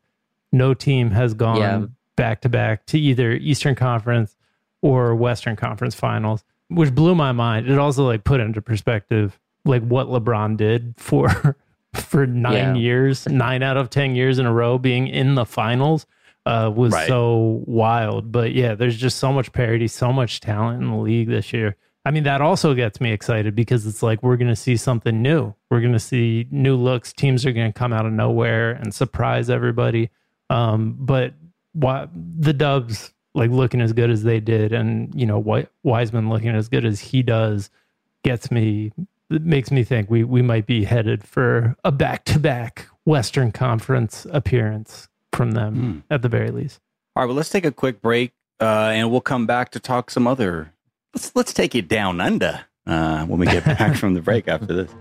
no 0.51 0.73
team 0.73 1.11
has 1.11 1.33
gone 1.33 1.95
back 2.15 2.41
to 2.41 2.49
back 2.49 2.85
to 2.87 2.99
either 2.99 3.33
Eastern 3.33 3.75
Conference 3.75 4.35
or 4.81 5.13
Western 5.15 5.55
Conference 5.55 5.95
finals, 5.95 6.43
which 6.69 6.93
blew 6.95 7.13
my 7.15 7.31
mind. 7.31 7.67
It 7.69 7.77
also 7.77 8.05
like 8.05 8.23
put 8.23 8.39
into 8.39 8.61
perspective 8.61 9.39
like 9.65 9.83
what 9.83 10.07
LeBron 10.07 10.57
did 10.57 10.93
for 10.97 11.55
for 11.93 12.25
nine 12.27 12.53
Yeah. 12.53 12.73
years, 12.75 13.27
nine 13.27 13.63
out 13.63 13.77
of 13.77 13.89
ten 13.89 14.15
years 14.15 14.39
in 14.39 14.45
a 14.45 14.53
row 14.53 14.77
being 14.77 15.07
in 15.07 15.35
the 15.35 15.45
finals 15.45 16.05
uh, 16.45 16.71
was 16.73 16.93
Right. 16.93 17.07
so 17.07 17.63
wild. 17.65 18.31
But 18.31 18.53
yeah, 18.53 18.75
there's 18.75 18.97
just 18.97 19.17
so 19.17 19.31
much 19.33 19.51
parity, 19.51 19.87
so 19.87 20.11
much 20.13 20.39
talent 20.39 20.81
in 20.81 20.89
the 20.89 20.97
league 20.97 21.27
this 21.29 21.51
year. 21.53 21.75
I 22.05 22.11
mean, 22.11 22.23
that 22.23 22.41
also 22.41 22.73
gets 22.73 23.01
me 23.01 23.11
excited 23.11 23.55
because 23.55 23.85
it's 23.85 24.01
like 24.01 24.23
we're 24.23 24.37
going 24.37 24.47
to 24.47 24.55
see 24.55 24.77
something 24.77 25.21
new. 25.21 25.53
We're 25.69 25.81
going 25.81 25.93
to 25.93 25.99
see 25.99 26.47
new 26.49 26.75
looks. 26.75 27.11
Teams 27.11 27.45
are 27.45 27.51
going 27.51 27.71
to 27.71 27.77
come 27.77 27.91
out 27.91 28.05
of 28.05 28.13
nowhere 28.13 28.71
and 28.71 28.93
surprise 28.95 29.49
everybody. 29.49 30.09
Um, 30.49 30.95
but 30.97 31.33
why, 31.73 32.07
the 32.15 32.53
Dubs 32.53 33.13
like 33.35 33.51
looking 33.51 33.81
as 33.81 33.93
good 33.93 34.09
as 34.09 34.23
they 34.23 34.39
did, 34.39 34.73
and 34.73 35.13
you 35.13 35.25
know, 35.27 35.37
Wi- 35.39 35.67
Wiseman 35.83 36.29
looking 36.29 36.49
as 36.55 36.67
good 36.69 36.85
as 36.85 36.99
he 36.99 37.21
does, 37.21 37.69
gets 38.23 38.49
me. 38.49 38.91
It 39.29 39.43
makes 39.43 39.69
me 39.71 39.83
think 39.83 40.09
we 40.09 40.23
we 40.23 40.41
might 40.41 40.65
be 40.65 40.83
headed 40.85 41.23
for 41.23 41.75
a 41.83 41.91
back 41.91 42.25
to 42.25 42.39
back 42.39 42.87
Western 43.05 43.51
Conference 43.51 44.25
appearance 44.31 45.07
from 45.33 45.51
them 45.51 45.75
Hmm. 45.75 46.13
at 46.13 46.21
the 46.21 46.29
very 46.29 46.49
least. 46.51 46.79
All 47.15 47.23
right, 47.23 47.27
well, 47.27 47.35
let's 47.35 47.49
take 47.49 47.65
a 47.65 47.71
quick 47.71 48.01
break, 48.01 48.31
uh, 48.59 48.91
and 48.93 49.11
we'll 49.11 49.21
come 49.21 49.45
back 49.45 49.69
to 49.71 49.79
talk 49.79 50.09
some 50.09 50.25
other. 50.27 50.73
Let's 51.13 51.35
let's 51.35 51.53
take 51.53 51.75
it 51.75 51.87
down 51.87 52.19
under 52.21 52.61
uh, 52.87 53.25
when 53.25 53.39
we 53.39 53.45
get 53.45 53.65
back 53.77 53.95
from 53.95 54.13
the 54.15 54.21
break 54.21 54.47
after 54.47 54.65
this. 54.65 54.91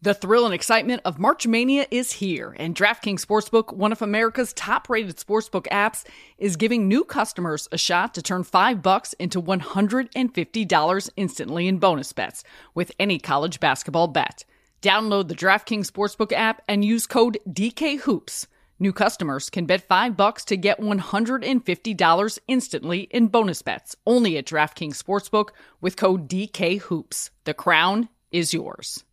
The 0.00 0.14
thrill 0.14 0.44
and 0.44 0.54
excitement 0.54 1.02
of 1.04 1.18
March 1.18 1.44
Mania 1.44 1.84
is 1.90 2.12
here, 2.12 2.54
and 2.56 2.72
DraftKings 2.72 3.26
Sportsbook, 3.26 3.74
one 3.74 3.90
of 3.90 4.00
America's 4.00 4.52
top-rated 4.52 5.16
sportsbook 5.16 5.66
apps, 5.72 6.06
is 6.38 6.54
giving 6.54 6.86
new 6.86 7.02
customers 7.02 7.66
a 7.72 7.78
shot 7.78 8.14
to 8.14 8.22
turn 8.22 8.44
5 8.44 8.80
bucks 8.80 9.12
into 9.14 9.42
$150 9.42 11.10
instantly 11.16 11.66
in 11.66 11.78
bonus 11.78 12.12
bets 12.12 12.44
with 12.76 12.92
any 13.00 13.18
college 13.18 13.58
basketball 13.58 14.06
bet. 14.06 14.44
Download 14.82 15.26
the 15.26 15.34
DraftKings 15.34 15.90
Sportsbook 15.90 16.30
app 16.30 16.62
and 16.68 16.84
use 16.84 17.08
code 17.08 17.38
DKHOOPS. 17.48 18.46
New 18.78 18.92
customers 18.92 19.50
can 19.50 19.66
bet 19.66 19.80
5 19.80 20.16
bucks 20.16 20.44
to 20.44 20.56
get 20.56 20.80
$150 20.80 22.38
instantly 22.46 23.00
in 23.10 23.26
bonus 23.26 23.62
bets 23.62 23.96
only 24.06 24.38
at 24.38 24.46
DraftKings 24.46 25.02
Sportsbook 25.02 25.48
with 25.80 25.96
code 25.96 26.28
DKHOOPS. 26.28 27.30
The 27.42 27.54
crown 27.54 28.08
is 28.30 28.54
yours. 28.54 29.02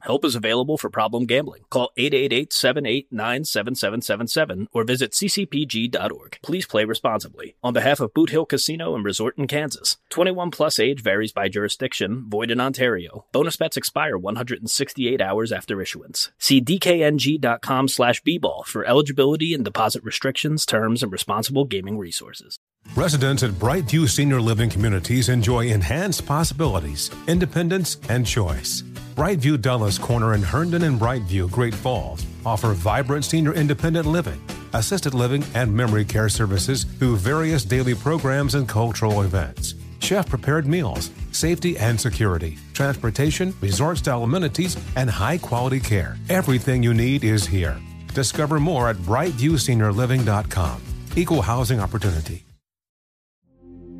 help 0.00 0.24
is 0.24 0.34
available 0.34 0.76
for 0.76 0.90
problem 0.90 1.26
gambling. 1.26 1.62
Call 1.70 1.90
888 1.96 2.52
789 2.52 3.44
7777 3.44 4.68
or 4.72 4.84
visit 4.84 5.12
ccpg.org. 5.12 6.38
Please 6.42 6.66
play 6.66 6.84
responsibly. 6.84 7.54
On 7.62 7.72
behalf 7.72 8.00
of 8.00 8.14
Boot 8.14 8.30
Hill 8.30 8.46
Casino 8.46 8.94
and 8.94 9.04
Resort 9.04 9.38
in 9.38 9.46
Kansas, 9.46 9.96
21 10.10 10.50
plus 10.50 10.78
age 10.78 11.02
varies 11.02 11.32
by 11.32 11.48
jurisdiction, 11.48 12.24
void 12.28 12.50
in 12.50 12.60
Ontario. 12.60 13.26
Bonus 13.32 13.56
bets 13.56 13.76
expire 13.76 14.18
168 14.18 15.20
hours 15.20 15.52
after 15.52 15.80
issuance. 15.80 16.30
See 16.38 16.60
DKNG 16.60 17.18
BetMGM.com 17.18 17.88
slash 17.88 18.22
bball 18.22 18.64
for 18.64 18.84
eligibility 18.84 19.54
and 19.54 19.64
deposit 19.64 20.02
restrictions, 20.04 20.64
terms, 20.64 21.02
and 21.02 21.12
responsible 21.12 21.64
gaming 21.64 21.98
resources. 21.98 22.58
Residents 22.94 23.42
at 23.42 23.50
Brightview 23.50 24.08
Senior 24.08 24.40
Living 24.40 24.70
Communities 24.70 25.28
enjoy 25.28 25.66
enhanced 25.66 26.26
possibilities, 26.26 27.10
independence, 27.26 27.98
and 28.08 28.26
choice. 28.26 28.82
Brightview 29.18 29.60
Dulles 29.60 29.98
Corner 29.98 30.34
in 30.34 30.42
Herndon 30.42 30.84
and 30.84 30.96
Brightview, 30.96 31.50
Great 31.50 31.74
Falls, 31.74 32.24
offer 32.46 32.72
vibrant 32.72 33.24
senior 33.24 33.52
independent 33.52 34.06
living, 34.06 34.40
assisted 34.74 35.12
living, 35.12 35.44
and 35.56 35.74
memory 35.74 36.04
care 36.04 36.28
services 36.28 36.84
through 36.84 37.16
various 37.16 37.64
daily 37.64 37.96
programs 37.96 38.54
and 38.54 38.68
cultural 38.68 39.22
events. 39.22 39.74
Chef 39.98 40.28
prepared 40.28 40.68
meals, 40.68 41.10
safety 41.32 41.76
and 41.78 42.00
security, 42.00 42.58
transportation, 42.74 43.52
resort 43.60 43.98
style 43.98 44.22
amenities, 44.22 44.76
and 44.94 45.10
high 45.10 45.36
quality 45.36 45.80
care. 45.80 46.16
Everything 46.28 46.84
you 46.84 46.94
need 46.94 47.24
is 47.24 47.44
here. 47.44 47.76
Discover 48.14 48.60
more 48.60 48.88
at 48.88 48.96
brightviewseniorliving.com. 48.98 50.80
Equal 51.16 51.42
housing 51.42 51.80
opportunity. 51.80 52.44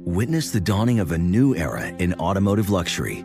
Witness 0.04 0.52
the 0.52 0.60
dawning 0.60 1.00
of 1.00 1.10
a 1.10 1.18
new 1.18 1.56
era 1.56 1.88
in 1.88 2.14
automotive 2.14 2.70
luxury 2.70 3.24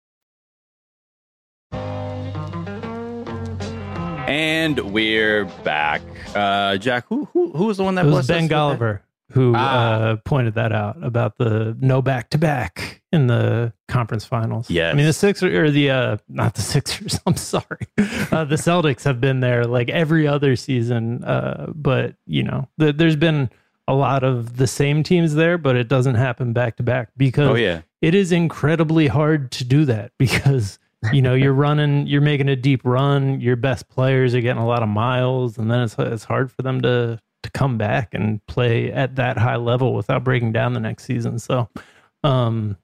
And 4.27 4.79
we're 4.93 5.45
back. 5.63 6.01
Uh, 6.35 6.77
Jack, 6.77 7.05
who 7.09 7.25
who 7.33 7.51
who 7.51 7.65
was 7.65 7.77
the 7.77 7.83
one 7.83 7.95
that 7.95 8.05
It 8.05 8.09
was 8.09 8.27
Ben? 8.27 8.47
Golliver 8.47 9.01
who 9.31 9.53
Ah. 9.55 9.59
uh, 10.11 10.15
pointed 10.25 10.55
that 10.55 10.71
out 10.71 11.01
about 11.03 11.37
the 11.37 11.75
no 11.79 12.01
back 12.01 12.29
to 12.31 12.37
back 12.37 13.01
in 13.11 13.27
the 13.27 13.73
conference 13.87 14.23
finals. 14.25 14.69
Yeah, 14.69 14.89
I 14.89 14.93
mean 14.93 15.05
the 15.05 15.13
Sixers 15.13 15.53
or 15.53 15.71
the 15.71 15.89
uh, 15.89 16.17
not 16.29 16.53
the 16.55 16.61
Sixers. 16.73 17.19
I'm 17.25 17.35
sorry, 17.35 17.87
uh, 18.31 18.45
the 18.45 18.55
Celtics 18.57 19.03
have 19.03 19.19
been 19.19 19.39
there 19.41 19.65
like 19.65 19.89
every 19.89 20.27
other 20.27 20.55
season. 20.55 21.23
Uh, 21.23 21.71
but 21.75 22.15
you 22.25 22.43
know, 22.43 22.67
the, 22.77 22.93
there's 22.93 23.15
been 23.17 23.49
a 23.87 23.93
lot 23.93 24.23
of 24.23 24.57
the 24.57 24.67
same 24.67 25.03
teams 25.03 25.33
there, 25.35 25.57
but 25.57 25.75
it 25.75 25.87
doesn't 25.89 26.15
happen 26.15 26.53
back 26.53 26.77
to 26.77 26.83
back 26.83 27.09
because 27.17 27.49
Oh 27.49 27.55
yeah, 27.55 27.81
it 28.01 28.15
is 28.15 28.31
incredibly 28.31 29.07
hard 29.07 29.51
to 29.53 29.63
do 29.65 29.83
that 29.85 30.11
because 30.17 30.77
you 31.11 31.21
know 31.21 31.33
you're 31.33 31.53
running 31.53 32.05
you're 32.07 32.21
making 32.21 32.47
a 32.49 32.55
deep 32.55 32.81
run 32.83 33.41
your 33.41 33.55
best 33.55 33.89
players 33.89 34.35
are 34.35 34.41
getting 34.41 34.61
a 34.61 34.67
lot 34.67 34.83
of 34.83 34.89
miles 34.89 35.57
and 35.57 35.71
then 35.71 35.81
it's 35.81 35.95
it's 35.97 36.23
hard 36.23 36.51
for 36.51 36.61
them 36.61 36.79
to 36.81 37.19
to 37.43 37.49
come 37.51 37.77
back 37.77 38.13
and 38.13 38.45
play 38.45 38.91
at 38.91 39.15
that 39.15 39.35
high 39.37 39.55
level 39.55 39.95
without 39.95 40.23
breaking 40.23 40.51
down 40.51 40.73
the 40.73 40.79
next 40.79 41.05
season 41.05 41.39
so 41.39 41.67
um 42.23 42.77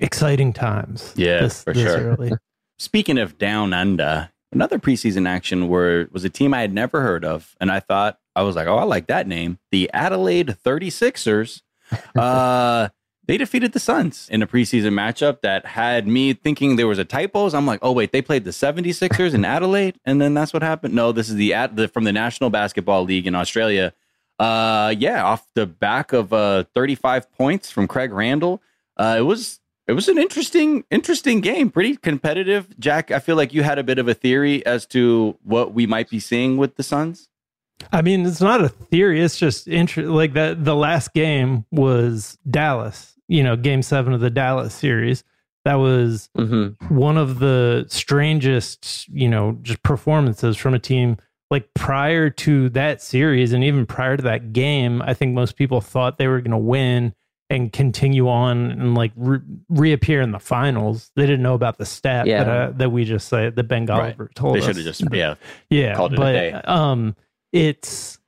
exciting 0.00 0.52
times 0.52 1.12
Yeah, 1.16 1.42
this, 1.42 1.64
for 1.64 1.72
this 1.72 1.82
sure. 1.82 2.12
early. 2.12 2.32
Speaking 2.78 3.18
of 3.18 3.36
down 3.38 3.72
under, 3.74 4.30
another 4.52 4.78
preseason 4.78 5.28
action 5.28 5.68
where 5.68 6.08
was 6.12 6.24
a 6.24 6.30
team 6.30 6.54
I 6.54 6.62
had 6.62 6.72
never 6.72 7.02
heard 7.02 7.24
of, 7.26 7.54
and 7.60 7.70
I 7.70 7.80
thought 7.80 8.18
I 8.34 8.42
was 8.42 8.56
like, 8.56 8.66
oh, 8.66 8.76
I 8.76 8.84
like 8.84 9.06
that 9.08 9.26
name, 9.26 9.58
the 9.70 9.90
Adelaide 9.92 10.56
36ers. 10.64 11.62
Uh, 12.16 12.88
they 13.26 13.36
defeated 13.36 13.72
the 13.72 13.80
Suns 13.80 14.28
in 14.30 14.42
a 14.42 14.46
preseason 14.46 14.92
matchup 14.92 15.40
that 15.42 15.64
had 15.66 16.06
me 16.08 16.32
thinking 16.32 16.76
there 16.76 16.86
was 16.86 16.98
a 16.98 17.04
typos. 17.04 17.54
I'm 17.54 17.66
like, 17.66 17.80
oh 17.82 17.92
wait, 17.92 18.12
they 18.12 18.22
played 18.22 18.44
the 18.44 18.50
76ers 18.50 19.34
in 19.34 19.44
Adelaide, 19.44 19.98
and 20.04 20.20
then 20.20 20.34
that's 20.34 20.52
what 20.52 20.62
happened. 20.62 20.94
No, 20.94 21.12
this 21.12 21.28
is 21.28 21.36
the, 21.36 21.54
Ad- 21.54 21.76
the 21.76 21.88
from 21.88 22.04
the 22.04 22.12
National 22.12 22.50
Basketball 22.50 23.04
League 23.04 23.26
in 23.26 23.34
Australia. 23.34 23.92
Uh, 24.38 24.94
yeah, 24.98 25.22
off 25.22 25.46
the 25.54 25.66
back 25.66 26.12
of 26.12 26.32
uh 26.32 26.64
35 26.74 27.30
points 27.32 27.70
from 27.70 27.86
Craig 27.86 28.12
Randall. 28.12 28.62
Uh, 28.96 29.16
it 29.18 29.22
was 29.22 29.60
it 29.86 29.94
was 29.94 30.08
an 30.08 30.18
interesting 30.18 30.84
interesting 30.90 31.40
game, 31.40 31.70
pretty 31.70 31.96
competitive. 31.96 32.68
Jack, 32.78 33.10
I 33.10 33.18
feel 33.18 33.36
like 33.36 33.52
you 33.52 33.62
had 33.62 33.78
a 33.78 33.82
bit 33.82 33.98
of 33.98 34.08
a 34.08 34.14
theory 34.14 34.64
as 34.64 34.86
to 34.86 35.36
what 35.42 35.74
we 35.74 35.86
might 35.86 36.08
be 36.08 36.20
seeing 36.20 36.56
with 36.56 36.76
the 36.76 36.82
Suns. 36.82 37.29
I 37.92 38.02
mean, 38.02 38.26
it's 38.26 38.40
not 38.40 38.62
a 38.62 38.68
theory. 38.68 39.20
It's 39.20 39.38
just 39.38 39.66
inter- 39.68 40.02
like 40.06 40.34
that. 40.34 40.64
The 40.64 40.76
last 40.76 41.12
game 41.14 41.64
was 41.70 42.38
Dallas. 42.48 43.14
You 43.28 43.42
know, 43.44 43.56
Game 43.56 43.82
Seven 43.82 44.12
of 44.12 44.20
the 44.20 44.30
Dallas 44.30 44.74
series. 44.74 45.24
That 45.64 45.74
was 45.74 46.30
hmm 46.36 46.68
one 46.88 47.16
of 47.18 47.38
the 47.38 47.84
strangest, 47.88 49.08
you 49.08 49.28
know, 49.28 49.58
just 49.62 49.82
performances 49.82 50.56
from 50.56 50.74
a 50.74 50.78
team. 50.78 51.16
Like 51.50 51.68
prior 51.74 52.30
to 52.30 52.68
that 52.70 53.02
series, 53.02 53.52
and 53.52 53.64
even 53.64 53.84
prior 53.84 54.16
to 54.16 54.22
that 54.22 54.52
game, 54.52 55.02
I 55.02 55.14
think 55.14 55.34
most 55.34 55.56
people 55.56 55.80
thought 55.80 56.16
they 56.16 56.28
were 56.28 56.40
going 56.40 56.52
to 56.52 56.56
win 56.58 57.12
and 57.50 57.72
continue 57.72 58.28
on 58.28 58.70
and 58.70 58.94
like 58.94 59.10
re- 59.16 59.40
reappear 59.68 60.20
in 60.20 60.30
the 60.30 60.38
finals. 60.38 61.10
They 61.16 61.22
didn't 61.26 61.42
know 61.42 61.54
about 61.54 61.78
the 61.78 61.86
stat 61.86 62.26
Yeah. 62.28 62.44
that 62.44 62.48
uh, 62.50 62.70
that 62.76 62.90
we 62.92 63.04
just 63.04 63.28
said 63.28 63.56
that 63.56 63.64
Ben 63.64 63.84
Right. 63.86 64.16
Told 64.36 64.54
They 64.54 64.60
us. 64.60 64.66
They 64.66 64.68
should 64.74 64.76
have 64.76 64.84
just 64.96 65.04
yeah. 65.12 65.34
yeah 65.70 65.94
called 65.96 66.12
it 66.12 66.18
a 66.18 66.20
but 66.20 66.32
day. 66.32 66.52
um 66.52 67.16
it's 67.52 68.18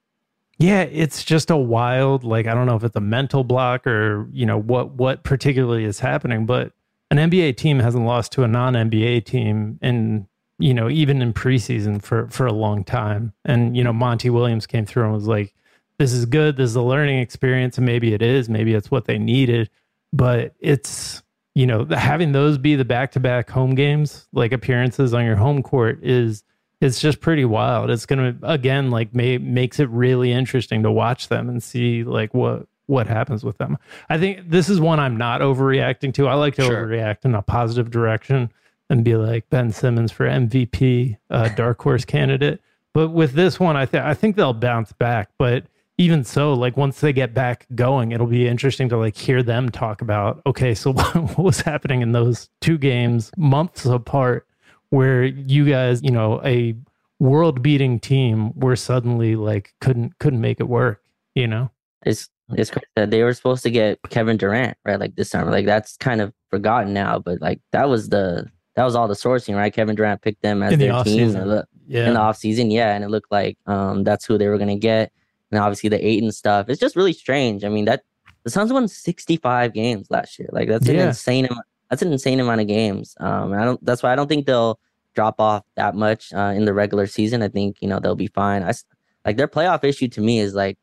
yeah 0.59 0.83
it's 0.83 1.25
just 1.25 1.51
a 1.51 1.57
wild 1.57 2.25
like 2.25 2.47
i 2.47 2.55
don't 2.55 2.67
know 2.67 2.77
if 2.77 2.85
it's 2.85 2.97
a 2.97 3.01
mental 3.01 3.45
block 3.45 3.87
or 3.87 4.29
you 4.33 4.47
know 4.47 4.59
what 4.59 4.93
what 4.93 5.23
particularly 5.25 5.85
is 5.85 5.99
happening 5.99 6.47
but 6.47 6.73
an 7.11 7.19
nba 7.19 7.57
team 7.57 7.79
hasn't 7.79 8.05
lost 8.05 8.33
to 8.33 8.43
a 8.43 8.49
non-nba 8.49 9.25
team 9.25 9.79
in 9.83 10.27
you 10.63 10.73
know 10.73 10.89
even 10.89 11.21
in 11.21 11.33
preseason 11.33 12.01
for 12.01 12.29
for 12.29 12.47
a 12.47 12.53
long 12.53 12.85
time. 12.85 13.33
And 13.45 13.77
you 13.77 13.83
know 13.83 13.93
monty 13.93 14.31
williams 14.31 14.67
came 14.67 14.87
through 14.87 15.05
and 15.05 15.13
was 15.13 15.27
like 15.27 15.55
this 15.99 16.13
is 16.13 16.25
good. 16.25 16.57
This 16.57 16.71
is 16.71 16.77
a 16.77 16.83
learning 16.83 17.19
experience. 17.19 17.77
And 17.77 17.87
maybe 17.87 18.15
it 18.15 18.23
is. 18.23 18.49
Maybe 18.49 18.75
it's 18.75 18.91
what 18.91 19.05
they 19.05 19.19
needed. 19.19 19.69
But 20.13 20.55
it's 20.61 21.23
you 21.55 21.67
know 21.67 21.85
having 21.87 22.33
those 22.33 22.59
be 22.59 22.77
the 22.77 22.85
back-to-back 22.85 23.51
home 23.51 23.75
games 23.75 24.29
like 24.33 24.53
appearances 24.53 25.13
on 25.13 25.25
your 25.25 25.37
home 25.37 25.63
court 25.63 25.99
is 26.03 26.45
it's 26.83 27.01
just 27.01 27.21
pretty 27.21 27.45
wild. 27.45 27.91
It's 27.91 28.07
gonna 28.07 28.37
again 28.43 28.91
like 28.91 29.15
may, 29.15 29.39
makes 29.39 29.79
it 29.81 29.89
really 29.91 30.33
interesting 30.33 30.83
to 30.83 30.91
watch 30.91 31.29
them 31.29 31.49
and 31.49 31.63
see 31.63 32.05
like 32.05 32.35
what 32.35 32.67
what 32.87 33.07
happens 33.07 33.45
with 33.45 33.59
them. 33.59 33.79
I 34.11 34.19
think 34.19 34.51
this 34.51 34.69
is 34.69 34.81
one 34.81 34.99
i'm 35.01 35.17
not 35.17 35.41
overreacting 35.41 36.13
to. 36.15 36.27
I 36.29 36.35
like 36.35 36.57
to 36.57 36.65
Sure. 36.65 36.87
overreact 36.87 37.25
in 37.25 37.35
a 37.35 37.41
positive 37.43 37.91
direction 37.91 38.51
and 38.91 39.05
be 39.05 39.15
like 39.17 39.49
ben 39.49 39.71
simmons 39.73 40.13
for 40.13 40.27
mvp 40.27 41.17
uh, 41.31 41.49
dark 41.51 41.81
horse 41.81 42.05
candidate. 42.05 42.61
But 42.93 43.09
with 43.11 43.33
this 43.33 43.59
one 43.61 43.77
i 43.77 43.87
think 43.87 44.05
i 44.05 44.13
think 44.15 44.37
they'll 44.37 44.53
bounce 44.53 44.93
back. 44.93 45.31
But 45.39 45.65
even 45.99 46.25
so 46.25 46.53
like 46.55 46.77
once 46.77 47.01
they 47.01 47.13
get 47.13 47.33
back 47.33 47.67
going 47.75 48.11
it'll 48.13 48.27
be 48.27 48.49
interesting 48.49 48.89
to 48.89 48.97
like 48.97 49.17
hear 49.17 49.43
them 49.43 49.69
talk 49.69 50.01
about 50.03 50.43
okay 50.47 50.75
so 50.75 50.93
what 51.15 51.39
was 51.39 51.61
happening 51.61 52.01
in 52.03 52.13
those 52.13 52.49
two 52.61 52.77
games 52.79 53.31
months 53.37 53.85
apart 53.85 54.47
where 54.93 55.25
you 55.25 55.65
guys 55.65 56.03
you 56.03 56.11
know 56.11 56.41
a 56.45 56.75
world 57.19 57.63
beating 57.63 57.99
team 57.99 58.53
were 58.59 58.77
suddenly 58.77 59.37
like 59.37 59.73
couldn't 59.81 60.19
couldn't 60.19 60.41
make 60.41 60.61
it 60.61 60.69
work 60.69 61.01
you 61.35 61.47
know 61.47 61.71
It's 62.05 62.29
it's 62.55 62.71
crazy 62.71 62.85
that 62.97 63.11
they 63.11 63.23
were 63.23 63.33
supposed 63.33 63.63
to 63.63 63.71
get 63.71 63.99
Kevin 64.11 64.37
Durant 64.37 64.77
right 64.85 65.01
like 65.01 65.15
this 65.17 65.31
summer. 65.31 65.51
Like 65.51 65.65
that's 65.65 65.97
kind 65.97 66.21
of 66.21 66.35
forgotten 66.51 66.93
now, 66.93 67.19
but 67.19 67.41
like 67.41 67.61
that 67.71 67.89
was 67.89 68.11
the 68.11 68.47
that 68.77 68.85
was 68.85 68.95
all 68.95 69.09
the 69.09 69.15
sourcing, 69.15 69.57
right? 69.57 69.73
Kevin 69.73 69.95
Durant 69.97 70.21
picked 70.21 70.43
them 70.43 70.63
as 70.63 70.73
In 70.75 70.79
the 70.79 70.87
their 70.89 71.05
team 71.05 71.31
look- 71.33 71.69
yeah 71.87 72.09
in 72.09 72.15
the 72.15 72.21
offseason, 72.21 72.71
yeah, 72.71 72.95
and 72.95 73.03
it 73.05 73.09
looked 73.09 73.33
like 73.33 73.57
um 73.67 74.05
that's 74.05 74.27
who 74.27 74.37
they 74.37 74.49
were 74.49 74.59
gonna 74.59 74.77
get. 74.77 75.11
And 75.51 75.59
obviously 75.61 75.89
the 75.89 76.05
eight 76.07 76.23
and 76.23 76.35
stuff. 76.35 76.69
It's 76.69 76.81
just 76.81 76.97
really 76.97 77.13
strange. 77.15 77.65
I 77.65 77.69
mean 77.71 77.87
that 77.87 78.03
the 78.45 78.51
Suns 78.51 78.73
won 78.73 78.89
65 78.89 79.73
games 79.73 80.09
last 80.11 80.39
year. 80.39 80.49
Like 80.53 80.69
that's 80.69 80.89
an 80.89 80.97
Yeah. 80.97 81.07
insane 81.09 81.47
amount 81.47 81.65
that's 81.93 82.01
an 82.01 82.11
insane 82.11 82.41
amount 82.41 82.63
of 82.63 82.67
games. 82.67 83.15
Um 83.21 83.53
I 83.53 83.65
don't 83.67 83.85
that's 83.85 84.03
why 84.03 84.13
I 84.13 84.17
don't 84.17 84.29
think 84.29 84.47
they'll 84.47 84.81
drop 85.15 85.39
off 85.41 85.63
that 85.77 85.95
much 85.95 86.33
uh, 86.33 86.55
in 86.57 86.65
the 86.65 86.73
regular 86.73 87.07
season. 87.07 87.43
I 87.43 87.49
think, 87.49 87.77
you 87.83 87.89
know, 87.89 88.01
they'll 88.01 88.15
be 88.15 88.29
fine. 88.29 88.63
I 88.63 88.73
like 89.27 89.37
their 89.37 89.47
playoff 89.47 89.85
issue 89.85 90.09
to 90.09 90.23
me 90.23 90.39
is 90.41 90.55
like 90.55 90.79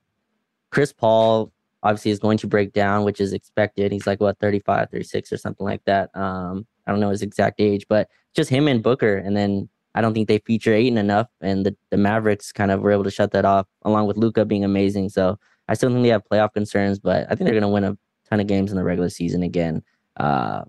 Chris 0.70 0.94
Paul 0.94 1.52
obviously 1.82 2.12
is 2.12 2.20
going 2.20 2.38
to 2.38 2.48
break 2.48 2.74
down, 2.74 3.06
which 3.06 3.20
is 3.20 3.34
expected. 3.34 3.92
He's 3.92 4.06
like 4.06 4.20
what 4.22 4.38
35, 4.40 4.92
36 4.92 5.34
or 5.34 5.38
something 5.38 5.66
like 5.66 5.84
that. 5.86 6.16
Um, 6.16 6.68
I 6.86 6.92
don't 6.92 7.00
know 7.00 7.10
his 7.10 7.24
exact 7.24 7.60
age, 7.60 7.86
but 7.90 8.08
just 8.36 8.50
him 8.50 8.68
and 8.68 8.84
Booker. 8.84 9.18
And 9.18 9.36
then 9.36 9.68
I 9.96 10.02
don't 10.02 10.14
think 10.14 10.28
they 10.28 10.40
feature 10.40 10.74
Ayton 10.74 11.00
enough. 11.00 11.28
And 11.42 11.66
the, 11.66 11.76
the 11.90 11.98
Mavericks 11.98 12.52
kind 12.52 12.70
of 12.70 12.82
were 12.82 12.92
able 12.92 13.06
to 13.06 13.12
shut 13.12 13.32
that 13.32 13.46
off, 13.46 13.66
along 13.84 14.06
with 14.06 14.18
Luka 14.18 14.46
being 14.46 14.64
amazing. 14.64 15.10
So 15.10 15.40
I 15.68 15.74
still 15.74 15.90
think 15.90 16.04
they 16.04 16.10
have 16.10 16.24
playoff 16.32 16.54
concerns, 16.54 17.00
but 17.00 17.26
I 17.32 17.36
think 17.36 17.50
they're 17.50 17.60
gonna 17.60 17.70
win 17.70 17.84
a 17.84 17.98
ton 18.30 18.40
of 18.40 18.48
games 18.48 18.72
in 18.72 18.78
the 18.78 18.84
regular 18.84 19.10
season 19.10 19.42
again. 19.44 19.82
Uh 20.18 20.64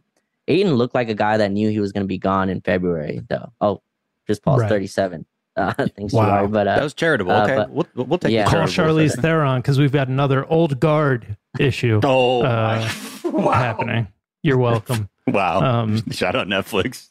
Ayton 0.50 0.74
looked 0.74 0.94
like 0.94 1.08
a 1.08 1.14
guy 1.14 1.36
that 1.38 1.50
knew 1.52 1.68
he 1.70 1.80
was 1.80 1.92
gonna 1.92 2.06
be 2.06 2.18
gone 2.18 2.48
in 2.50 2.60
February, 2.60 3.22
though. 3.28 3.52
Oh, 3.60 3.82
Chris 4.26 4.38
Paul's 4.40 4.62
Right. 4.62 4.68
37. 4.68 5.24
Uh, 5.56 5.72
thanks, 5.96 6.12
Wow. 6.12 6.42
wow. 6.42 6.46
But 6.46 6.66
uh, 6.68 6.76
That 6.76 6.82
was 6.84 6.94
charitable. 6.94 7.32
uh, 7.32 7.44
okay, 7.44 7.56
but- 7.56 7.70
we'll, 7.70 7.86
we'll 8.06 8.18
take 8.18 8.32
Yeah. 8.32 8.44
call 8.44 8.66
charitable 8.66 9.00
charlize 9.00 9.14
for 9.16 9.22
theron 9.22 9.60
because 9.60 9.78
we've 9.78 9.92
got 9.92 10.08
another 10.08 10.44
old 10.46 10.78
guard 10.80 11.36
issue. 11.58 12.00
Oh, 12.04 12.42
uh, 12.42 12.88
wow. 13.24 13.50
happening 13.52 14.08
you're 14.42 14.56
welcome 14.58 15.08
Wow. 15.26 15.60
um 15.82 16.02
Shout 16.10 16.34
out 16.34 16.46
Netflix. 16.46 17.08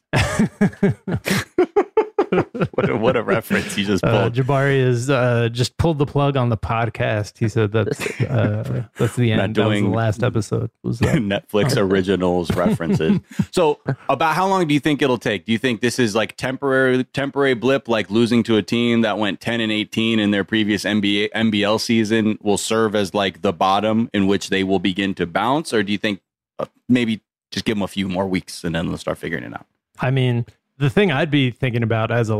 what, 2.71 2.89
a, 2.89 2.95
what 2.97 3.15
a 3.15 3.23
reference 3.23 3.75
he 3.75 3.83
just 3.83 4.03
Uh, 4.03 4.23
pulled. 4.23 4.33
Jabari 4.33 4.83
has 4.85 5.09
uh, 5.09 5.49
just 5.49 5.77
pulled 5.77 5.97
the 5.97 6.05
plug 6.05 6.37
on 6.37 6.49
the 6.49 6.57
podcast. 6.57 7.37
He 7.37 7.49
said 7.49 7.71
that's 7.71 7.99
uh, 8.21 8.85
that's 8.97 9.15
the 9.15 9.31
Not 9.35 9.43
end. 9.43 9.55
That 9.55 9.67
was 9.67 9.81
the 9.81 9.87
last 9.87 10.23
episode. 10.23 10.71
Was 10.83 10.99
that? 10.99 11.15
Netflix 11.17 11.77
originals 11.77 12.51
references. 12.55 13.19
So, 13.51 13.79
about 14.09 14.35
how 14.35 14.47
long 14.47 14.67
do 14.67 14.73
you 14.73 14.79
think 14.79 15.01
it'll 15.01 15.17
take? 15.17 15.45
Do 15.45 15.51
you 15.51 15.57
think 15.57 15.81
this 15.81 15.99
is 15.99 16.15
like 16.15 16.37
temporary 16.37 17.03
temporary 17.05 17.53
blip, 17.55 17.87
like 17.87 18.09
losing 18.09 18.43
to 18.43 18.57
a 18.57 18.61
team 18.61 19.01
that 19.01 19.17
went 19.17 19.39
ten 19.41 19.61
and 19.61 19.71
eighteen 19.71 20.19
in 20.19 20.31
their 20.31 20.43
previous 20.43 20.83
NBA 20.83 21.29
NBL 21.31 21.79
season, 21.79 22.37
will 22.41 22.57
serve 22.57 22.95
as 22.95 23.13
like 23.13 23.41
the 23.41 23.53
bottom 23.53 24.09
in 24.13 24.27
which 24.27 24.49
they 24.49 24.63
will 24.63 24.79
begin 24.79 25.13
to 25.15 25.25
bounce, 25.25 25.73
or 25.73 25.83
do 25.83 25.91
you 25.91 25.97
think 25.97 26.21
uh, 26.59 26.65
maybe 26.87 27.21
just 27.51 27.65
give 27.65 27.75
them 27.75 27.81
a 27.83 27.87
few 27.87 28.07
more 28.07 28.27
weeks 28.27 28.63
and 28.63 28.75
then 28.75 28.87
they'll 28.87 28.97
start 28.97 29.17
figuring 29.17 29.43
it 29.43 29.53
out? 29.53 29.65
I 29.99 30.11
mean, 30.11 30.45
the 30.79 30.89
thing 30.89 31.11
I'd 31.11 31.29
be 31.29 31.51
thinking 31.51 31.83
about 31.83 32.09
as 32.09 32.29
a 32.29 32.35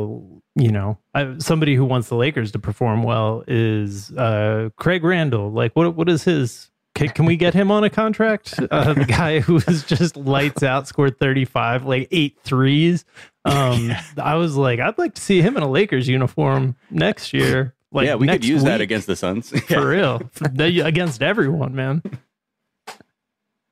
you 0.55 0.71
know 0.71 0.97
I, 1.13 1.37
somebody 1.37 1.75
who 1.75 1.85
wants 1.85 2.09
the 2.09 2.15
Lakers 2.15 2.51
to 2.53 2.59
perform 2.59 3.03
well 3.03 3.43
is 3.47 4.11
uh, 4.13 4.69
Craig 4.77 5.03
Randall. 5.03 5.51
Like, 5.51 5.75
what 5.75 5.95
what 5.95 6.09
is 6.09 6.23
his? 6.23 6.71
Can, 6.95 7.09
can 7.09 7.25
we 7.25 7.37
get 7.37 7.53
him 7.53 7.69
on 7.71 7.83
a 7.83 7.89
contract? 7.89 8.59
Uh, 8.71 8.93
the 8.93 9.05
guy 9.07 9.39
who 9.39 9.53
was 9.65 9.83
just 9.83 10.17
lights 10.17 10.63
out, 10.63 10.87
scored 10.87 11.19
thirty 11.19 11.45
five, 11.45 11.85
like 11.85 12.07
eight 12.11 12.37
threes. 12.43 13.05
Um, 13.45 13.91
I 14.17 14.35
was 14.35 14.55
like, 14.55 14.79
I'd 14.79 14.97
like 14.97 15.13
to 15.15 15.21
see 15.21 15.41
him 15.41 15.55
in 15.55 15.63
a 15.63 15.69
Lakers 15.69 16.07
uniform 16.07 16.75
next 16.89 17.33
year. 17.33 17.75
Like, 17.91 18.05
yeah, 18.05 18.15
we 18.15 18.27
could 18.27 18.45
use 18.45 18.63
that 18.63 18.81
against 18.81 19.07
the 19.07 19.15
Suns 19.15 19.49
for 19.67 19.87
real 19.87 20.21
against 20.59 21.23
everyone, 21.23 21.75
man. 21.75 22.03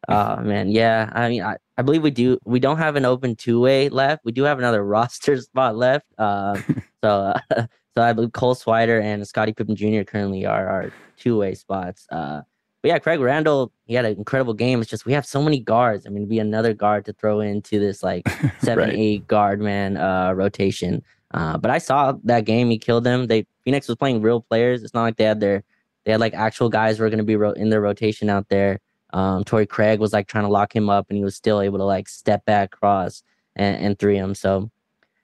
Oh 0.09 0.37
man, 0.37 0.69
yeah. 0.71 1.09
I 1.13 1.29
mean, 1.29 1.43
I, 1.43 1.57
I 1.77 1.81
believe 1.81 2.01
we 2.01 2.11
do. 2.11 2.37
We 2.45 2.59
don't 2.59 2.77
have 2.77 2.95
an 2.95 3.05
open 3.05 3.35
two 3.35 3.59
way 3.59 3.89
left. 3.89 4.23
We 4.23 4.31
do 4.31 4.43
have 4.43 4.57
another 4.57 4.83
roster 4.95 5.39
spot 5.41 5.75
left. 5.75 6.05
Uh, 6.17 6.59
so, 7.03 7.09
uh, 7.09 7.39
so 7.95 8.01
I 8.03 8.13
believe 8.13 8.31
Cole 8.31 8.55
Swider 8.55 9.01
and 9.01 9.27
Scotty 9.27 9.53
Pippen 9.53 9.75
Jr. 9.75 10.03
currently 10.03 10.45
are 10.45 10.67
our 10.67 10.91
two 11.17 11.37
way 11.37 11.55
spots. 11.55 12.07
Uh, 12.11 12.41
but 12.81 12.89
yeah, 12.89 12.99
Craig 12.99 13.19
Randall, 13.19 13.71
he 13.85 13.95
had 13.95 14.05
an 14.05 14.15
incredible 14.17 14.53
game. 14.53 14.79
It's 14.81 14.89
just 14.89 15.05
we 15.05 15.13
have 15.13 15.25
so 15.25 15.41
many 15.41 15.59
guards. 15.59 16.05
I 16.05 16.09
mean, 16.09 16.23
to 16.23 16.29
be 16.29 16.39
another 16.39 16.73
guard 16.73 17.05
to 17.05 17.13
throw 17.13 17.39
into 17.41 17.79
this 17.79 18.01
like 18.03 18.29
seven, 18.59 18.89
Right. 18.89 18.97
eight 18.97 19.27
guard 19.27 19.59
man 19.59 19.97
uh, 19.97 20.31
rotation. 20.33 21.01
Uh, 21.33 21.57
but 21.57 21.69
I 21.71 21.79
saw 21.79 22.13
that 22.23 22.45
game. 22.45 22.69
He 22.69 22.77
killed 22.77 23.03
them. 23.03 23.27
They 23.27 23.45
Phoenix 23.65 23.87
was 23.89 23.97
playing 23.97 24.21
real 24.21 24.39
players. 24.39 24.83
It's 24.83 24.93
not 24.93 25.01
like 25.01 25.17
they 25.17 25.25
had 25.25 25.41
their 25.41 25.63
they 26.05 26.11
had 26.11 26.21
like 26.21 26.33
actual 26.33 26.69
guys 26.69 26.97
who 26.97 27.03
were 27.03 27.09
going 27.09 27.17
to 27.17 27.25
be 27.25 27.35
ro- 27.35 27.51
in 27.51 27.69
their 27.69 27.81
rotation 27.81 28.29
out 28.29 28.47
there. 28.47 28.79
Um, 29.13 29.43
Torrey 29.43 29.65
Craig 29.65 29.99
was 29.99 30.13
like 30.13 30.27
trying 30.27 30.43
to 30.43 30.49
lock 30.49 30.75
him 30.75 30.89
up, 30.89 31.07
and 31.09 31.17
he 31.17 31.23
was 31.23 31.35
still 31.35 31.61
able 31.61 31.77
to 31.77 31.85
like 31.85 32.07
step 32.09 32.45
back, 32.45 32.71
cross, 32.71 33.23
and, 33.55 33.77
and 33.77 33.99
three 33.99 34.17
him. 34.17 34.35
So, 34.35 34.69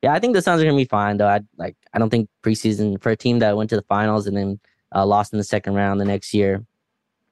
yeah, 0.01 0.13
I 0.13 0.19
think 0.19 0.33
the 0.33 0.41
Suns 0.41 0.61
are 0.61 0.65
gonna 0.65 0.77
be 0.77 0.85
fine 0.85 1.17
though. 1.17 1.27
I 1.27 1.41
like 1.57 1.75
I 1.93 1.99
don't 1.99 2.09
think 2.09 2.29
preseason 2.43 3.01
for 3.01 3.09
a 3.11 3.17
team 3.17 3.39
that 3.39 3.57
went 3.57 3.69
to 3.71 3.75
the 3.75 3.83
finals 3.83 4.27
and 4.27 4.35
then 4.37 4.59
uh, 4.95 5.05
lost 5.05 5.33
in 5.33 5.37
the 5.37 5.43
second 5.43 5.75
round 5.75 5.99
the 5.99 6.05
next 6.05 6.33
year. 6.33 6.65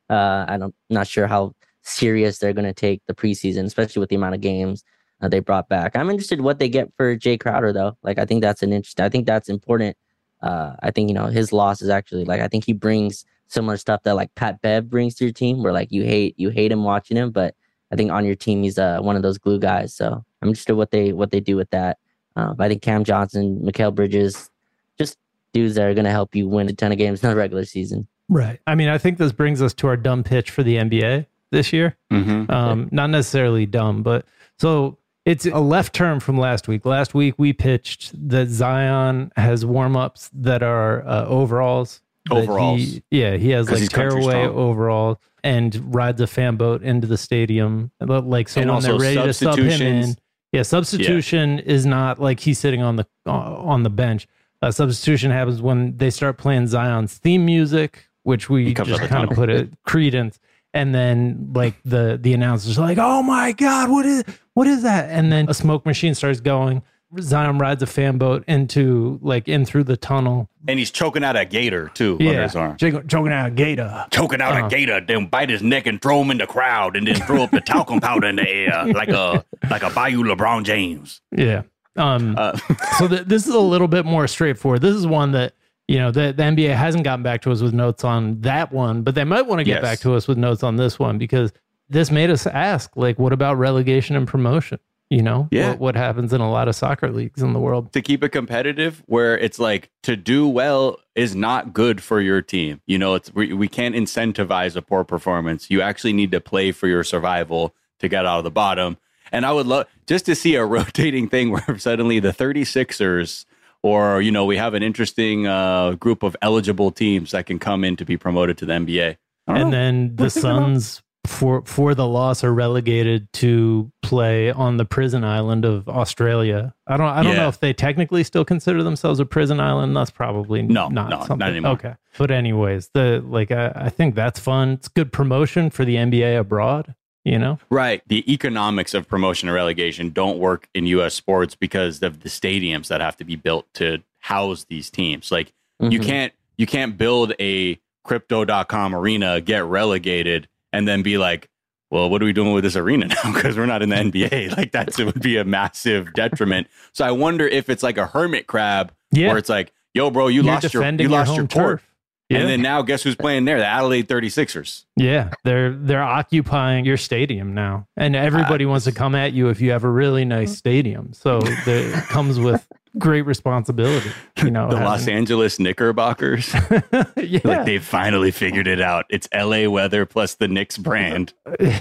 Uh, 0.10 0.46
I 0.48 0.58
don't 0.58 0.76
not 0.90 1.08
sure 1.08 1.28
how 1.28 1.54
serious 1.84 2.40
they're 2.40 2.54
gonna 2.54 2.74
take 2.74 3.02
the 3.08 3.14
preseason, 3.14 3.66
especially 3.66 4.02
with 4.02 4.10
the 4.10 4.16
amount 4.16 4.36
of 4.36 4.42
games 4.42 4.84
uh, 5.22 5.28
they 5.28 5.40
brought 5.40 5.70
back. 5.70 5.96
I'm 5.96 6.10
interested 6.10 6.42
what 6.42 6.60
they 6.60 6.70
get 6.70 6.92
for 6.98 7.16
Jae 7.16 7.40
Crowder 7.40 7.72
though. 7.72 7.98
Like 8.04 8.18
I 8.18 8.26
think 8.26 8.42
that's 8.42 8.64
an 8.64 8.74
interest. 8.74 9.00
I 9.00 9.10
think 9.10 9.26
that's 9.26 9.50
important. 9.50 9.96
Uh, 10.42 10.76
I 10.82 10.92
think 10.92 11.10
you 11.10 11.14
know 11.14 11.28
his 11.28 11.54
loss 11.54 11.82
is 11.82 11.90
actually 11.90 12.26
like 12.26 12.42
I 12.42 12.48
think 12.48 12.66
he 12.66 12.74
brings 12.74 13.26
similar 13.52 13.78
stuff 13.78 14.04
that 14.04 14.16
like 14.16 14.34
Pat 14.36 14.62
Bev 14.62 14.90
brings 14.90 15.16
to 15.16 15.26
your 15.26 15.34
team, 15.34 15.62
where 15.64 15.74
like 15.74 15.92
you 15.92 16.04
hate 16.04 16.36
you 16.38 16.50
hate 16.50 16.72
him 16.72 16.84
watching 16.84 17.18
him, 17.18 17.32
but 17.32 17.56
I 17.92 17.96
think 17.96 18.12
on 18.12 18.26
your 18.26 18.36
team 18.36 18.64
he's 18.64 18.78
uh, 18.80 19.00
one 19.02 19.16
of 19.16 19.22
those 19.22 19.38
glue 19.38 19.60
guys. 19.60 19.94
So 19.94 20.24
I'm 20.42 20.48
interested 20.48 20.76
what 20.76 20.92
they 20.92 21.14
what 21.14 21.32
they 21.32 21.40
do 21.40 21.56
with 21.56 21.70
that. 21.72 21.98
Uh, 22.36 22.54
but 22.54 22.66
I 22.66 22.70
think 22.70 22.82
Cam 22.82 23.04
Johnson, 23.04 23.60
Mikal 23.64 23.94
Bridges, 23.94 24.50
just 24.98 25.18
dudes 25.54 25.76
that 25.76 25.84
are 25.84 25.94
going 25.94 26.06
to 26.06 26.12
help 26.12 26.34
you 26.34 26.48
win 26.48 26.70
a 26.70 26.74
ton 26.74 26.92
of 26.94 26.98
games 26.98 27.22
in 27.24 27.30
the 27.30 27.36
regular 27.36 27.66
season. 27.66 28.08
Right. 28.30 28.62
I 28.66 28.76
mean, 28.76 28.88
I 28.88 28.98
think 28.98 29.18
this 29.18 29.34
brings 29.34 29.62
us 29.62 29.74
to 29.76 29.88
our 29.88 29.98
dumb 29.98 30.24
pitch 30.24 30.50
for 30.50 30.64
the 30.64 30.78
NBA 30.78 31.26
this 31.52 31.74
year. 31.74 31.98
Mhm. 32.10 32.50
Um, 32.50 32.88
not 32.92 33.10
necessarily 33.10 33.66
dumb, 33.66 34.04
but 34.04 34.26
so 34.58 34.98
it's 35.26 35.46
a 35.46 35.60
left 35.60 35.94
turn 35.94 36.22
from 36.22 36.38
last 36.38 36.70
week. 36.70 36.86
Last 36.86 37.14
week 37.14 37.36
we 37.38 37.52
pitched 37.52 38.14
that 38.30 38.48
Zion 38.48 39.34
has 39.36 39.66
warm 39.66 39.98
ups 39.98 40.30
that 40.34 40.64
are 40.64 41.06
uh, 41.06 41.26
overalls. 41.26 42.02
Overalls. 42.30 42.80
He, 42.80 43.04
yeah, 43.10 43.38
he 43.38 43.50
has 43.50 43.70
like 43.70 43.90
tearaway 43.90 44.46
overall 44.46 45.20
and 45.44 45.94
rides 45.94 46.22
a 46.22 46.28
fan 46.28 46.56
boat 46.56 46.84
into 46.84 47.08
the 47.08 47.18
stadium. 47.18 47.92
Like 48.00 48.50
so 48.50 48.62
And 48.62 48.70
when 48.70 48.76
also 48.76 48.98
they're 48.98 49.16
ready 49.16 49.28
to 49.28 49.34
sub 49.34 49.58
him 49.58 49.82
in. 49.82 50.16
Yeah, 50.52 50.64
substitution 50.64 51.60
is 51.60 51.86
not 51.86 52.20
like 52.20 52.42
he's 52.42 52.60
sitting 52.60 52.82
on 52.82 52.98
the 52.98 53.08
uh, 53.26 53.32
on 53.32 53.84
the 53.84 53.90
bench. 53.90 54.28
Uh, 54.62 54.70
substitution 54.70 55.32
happens 55.32 55.62
when 55.62 55.98
they 55.98 56.10
start 56.10 56.38
playing 56.38 56.68
Zion's 56.68 57.18
theme 57.18 57.46
music, 57.46 58.10
which 58.24 58.50
we 58.50 58.74
just 58.74 59.02
kind 59.04 59.30
of 59.30 59.36
put 59.36 59.50
a 59.50 59.70
credence, 59.86 60.40
and 60.74 60.94
then 60.94 61.52
like 61.56 61.76
the 61.84 62.20
the 62.22 62.34
announcers 62.34 62.78
are 62.78 62.82
like, 62.82 62.98
"Oh 63.00 63.24
my 63.24 63.54
god, 63.54 63.90
what 63.90 64.06
is 64.06 64.24
what 64.54 64.68
is 64.68 64.84
that?" 64.84 65.10
And 65.10 65.32
then 65.32 65.50
a 65.50 65.54
smoke 65.54 65.86
machine 65.86 66.14
starts 66.16 66.42
going. 66.42 66.84
Zion 67.20 67.58
rides 67.58 67.84
a 67.84 67.88
fan 67.88 68.18
boat 68.18 68.44
into 68.48 69.20
like 69.22 69.48
in 69.48 69.66
through 69.66 69.84
the 69.84 69.98
tunnel. 69.98 70.50
And 70.68 70.80
he's 70.80 70.92
choking 70.92 71.24
out 71.24 71.36
a 71.36 71.44
gator 71.46 71.90
too 71.94 72.14
under 72.20 72.24
Yeah, 72.24 72.44
his 72.44 72.56
arm. 72.56 72.78
choking, 72.78 73.08
choking 73.08 73.34
out 73.34 73.48
a 73.48 73.52
gator. 73.52 74.06
choking 74.12 74.42
out 74.42 74.54
Uh-huh. 74.54 74.68
a 74.68 74.70
gator, 74.70 75.02
then 75.02 75.26
bite 75.26 75.50
his 75.50 75.62
neck 75.62 75.88
and 75.88 76.02
throw 76.02 76.22
him 76.22 76.32
in 76.32 76.38
the 76.38 76.48
crowd, 76.48 76.96
and 76.96 77.08
then 77.08 77.16
throw 77.16 77.44
up 77.44 77.52
the 77.52 77.62
talcum 77.62 78.00
powder 78.00 78.28
in 78.28 78.36
the 78.38 78.48
air 78.50 78.86
like 78.94 79.10
a 79.10 79.44
like 79.70 79.84
a 79.84 79.90
Bayou 79.90 80.24
LeBron 80.24 80.64
James. 80.64 81.22
Yeah. 81.36 81.64
Um, 81.98 82.36
Uh, 82.38 82.56
so 83.00 83.08
th- 83.08 83.24
this 83.26 83.48
is 83.48 83.54
a 83.54 83.60
little 83.60 83.88
bit 83.90 84.06
more 84.06 84.28
straightforward. 84.28 84.82
This 84.82 84.96
is 84.96 85.06
one 85.06 85.32
that 85.34 85.54
you 85.88 85.98
know 85.98 86.12
the, 86.12 86.32
the 86.32 86.44
NBA 86.44 86.74
hasn't 86.76 87.04
gotten 87.04 87.24
back 87.24 87.42
to 87.42 87.52
us 87.52 87.62
with 87.62 87.74
notes 87.74 88.06
on 88.06 88.40
that 88.42 88.72
one, 88.72 89.02
but 89.02 89.16
they 89.16 89.26
might 89.26 89.42
want 89.48 89.60
to 89.60 89.64
get 89.66 89.76
Yes. 89.76 89.82
back 89.82 90.00
to 90.00 90.14
us 90.14 90.28
with 90.28 90.38
notes 90.38 90.64
on 90.64 90.78
this 90.78 90.98
one 90.98 91.18
because 91.18 91.52
this 91.90 92.10
made 92.10 92.30
us 92.30 92.48
ask, 92.48 92.96
like, 92.96 93.20
what 93.20 93.34
about 93.34 93.58
relegation 93.58 94.16
and 94.16 94.26
promotion? 94.26 94.80
You 95.12 95.22
know, 95.22 95.50
Yeah. 95.52 95.72
what, 95.72 95.80
what 95.80 95.96
happens 95.96 96.32
in 96.32 96.40
a 96.40 96.50
lot 96.50 96.68
of 96.70 96.76
soccer 96.76 97.12
leagues 97.12 97.42
in 97.42 97.52
the 97.52 97.60
world? 97.60 97.92
to 97.92 98.02
keep 98.02 98.24
it 98.24 98.30
competitive, 98.30 99.04
where 99.08 99.38
it's 99.38 99.60
like 99.60 99.90
to 100.04 100.16
do 100.16 100.48
well 100.48 100.98
is 101.16 101.36
not 101.36 101.74
good 101.74 102.02
for 102.02 102.22
your 102.22 102.42
team. 102.42 102.80
You 102.88 102.98
know, 102.98 103.16
it's 103.16 103.34
we, 103.36 103.52
we 103.52 103.68
can't 103.68 103.94
incentivize 103.94 104.78
a 104.78 104.82
poor 104.82 105.04
performance. 105.04 105.70
You 105.70 105.82
actually 105.82 106.14
need 106.14 106.32
to 106.32 106.40
play 106.40 106.72
for 106.72 106.88
your 106.88 107.04
survival 107.04 107.76
to 108.00 108.08
get 108.08 108.26
out 108.26 108.38
of 108.38 108.46
the 108.46 108.52
bottom. 108.52 108.98
And 109.34 109.46
I 109.46 109.52
would 109.52 109.68
love 109.68 109.88
just 110.08 110.26
to 110.28 110.34
see 110.36 110.56
a 110.56 110.64
rotating 110.78 111.28
thing 111.28 111.52
where 111.52 111.78
suddenly 111.78 112.20
the 112.20 112.32
36ers 112.32 113.46
or 113.84 114.22
you 114.22 114.32
know 114.32 114.46
we 114.46 114.56
have 114.58 114.74
an 114.76 114.84
interesting 114.84 115.46
uh, 115.46 115.92
group 115.94 116.24
of 116.24 116.38
eligible 116.42 116.90
teams 116.90 117.32
that 117.32 117.46
can 117.48 117.60
come 117.60 117.84
in 117.84 117.98
to 117.98 118.06
be 118.06 118.16
promoted 118.16 118.58
to 118.60 118.66
the 118.66 118.74
NBA. 118.74 119.18
And 119.48 119.58
know. 119.66 119.72
then 119.72 120.16
the 120.16 120.24
We're 120.24 120.30
thinking 120.30 120.52
about- 120.52 120.64
Suns 120.64 121.02
for 121.26 121.62
for 121.66 121.94
the 121.94 122.08
loss 122.08 122.44
are 122.44 122.54
relegated 122.54 123.32
to 123.34 123.92
play 124.02 124.52
on 124.52 124.78
the 124.78 124.86
prison 124.86 125.24
island 125.24 125.66
of 125.66 125.88
Australia. 125.88 126.74
I 126.88 126.98
don't 126.98 127.08
I 127.08 127.22
don't 127.24 127.34
Yeah. 127.34 127.44
know 127.44 127.48
if 127.48 127.60
they 127.60 127.74
technically 127.74 128.24
still 128.24 128.44
consider 128.44 128.82
themselves 128.84 129.20
a 129.20 129.26
prison 129.26 129.60
island. 129.60 129.96
That's 129.96 130.10
probably 130.12 130.64
No, 130.64 130.90
not 130.90 131.10
no, 131.30 131.36
not 131.36 131.50
anymore. 131.50 131.74
Okay, 131.74 131.94
but 132.18 132.32
anyways, 132.32 132.90
the 132.94 133.24
like 133.26 133.52
I, 133.52 133.72
I 133.76 133.90
think 133.90 134.16
that's 134.16 134.40
fun. 134.40 134.70
It's 134.72 134.88
good 134.88 135.12
promotion 135.14 135.70
for 135.70 135.86
the 135.86 135.96
NBA 135.96 136.40
abroad. 136.40 136.96
You 137.24 137.38
know, 137.38 137.60
Right. 137.70 138.02
The 138.08 138.30
economics 138.34 138.96
of 138.96 139.08
promotion 139.08 139.48
and 139.48 139.54
relegation 139.54 140.10
don't 140.10 140.40
work 140.40 140.68
in 140.74 140.88
U.S. 140.88 141.14
sports 141.14 141.54
because 141.54 142.02
of 142.02 142.22
the 142.22 142.30
stadiums 142.30 142.88
that 142.88 143.00
have 143.00 143.16
to 143.18 143.24
be 143.24 143.36
built 143.36 143.68
to 143.76 144.00
house 144.22 144.66
these 144.68 144.90
teams. 144.90 145.32
Like 145.32 145.54
you 145.80 146.00
Mhm. 146.00 146.04
can't 146.06 146.34
you 146.58 146.66
can't 146.66 146.98
build 146.98 147.34
a 147.40 147.80
crypto.com 148.04 148.96
arena, 148.96 149.40
get 149.40 149.64
relegated, 149.66 150.48
and 150.74 150.88
then 150.88 151.02
be 151.02 151.18
like, 151.18 151.50
well, 151.90 152.10
what 152.10 152.22
are 152.22 152.26
we 152.26 152.34
doing 152.34 152.54
with 152.54 152.64
this 152.64 152.76
arena 152.76 153.08
now? 153.24 153.34
Because 153.34 153.58
we're 153.58 153.66
not 153.66 153.82
in 153.82 153.90
the 153.90 153.96
NBA. 153.96 154.56
Like 154.58 154.72
that's 154.72 155.00
it 155.00 155.06
would 155.06 155.22
be 155.22 155.38
a 155.38 155.44
massive 155.44 156.14
detriment. 156.14 156.68
So 156.94 157.06
I 157.06 157.12
wonder 157.12 157.48
if 157.48 157.70
it's 157.70 157.84
like 157.84 157.98
a 157.98 158.08
hermit 158.08 158.48
crab 158.48 158.94
yeah, 159.12 159.28
where 159.28 159.38
it's 159.38 159.50
like, 159.50 159.72
yo, 159.94 160.10
bro, 160.10 160.28
you 160.28 160.42
you're 160.42 160.54
lost 160.54 160.74
your 160.74 160.84
you 160.94 161.10
lost 161.10 161.36
your 161.36 161.48
turf. 161.48 161.88
Yeah, 162.30 162.40
And 162.40 162.50
then 162.50 162.62
now 162.62 162.82
guess 162.82 163.04
who's 163.04 163.16
playing 163.16 163.44
there? 163.44 163.58
The 163.58 163.66
Adelaide 163.66 164.08
36ers. 164.08 164.86
yeah, 164.96 165.32
they're 165.44 165.74
they're 165.74 166.02
occupying 166.02 166.86
your 166.86 166.96
stadium 166.96 167.54
now, 167.54 167.88
and 167.98 168.16
everybody 168.16 168.66
wants 168.66 168.86
to 168.86 168.94
come 168.94 169.16
at 169.16 169.34
you 169.34 169.50
if 169.50 169.60
you 169.60 169.72
have 169.72 169.84
a 169.84 169.90
really 169.90 170.24
nice 170.24 170.54
mm. 170.54 170.56
stadium. 170.56 171.12
So 171.12 171.40
the, 171.66 171.94
it 171.98 172.04
comes 172.06 172.40
with 172.40 172.66
great 172.98 173.24
responsibility. 173.24 174.12
You 174.44 174.52
know, 174.52 174.70
The 174.70 174.76
Los 174.76 175.08
Angeles 175.08 175.60
Knickerbockers. 175.60 176.54
yeah. 177.18 177.40
Like 177.44 177.66
they 177.66 177.80
finally 177.80 178.32
figured 178.32 178.68
it 178.68 178.82
out. 178.82 179.06
It's 179.10 179.28
LA 179.34 179.70
weather 179.70 180.06
plus 180.06 180.36
the 180.36 180.48
Knicks 180.48 180.78
brand 180.78 181.34
brings 181.46 181.80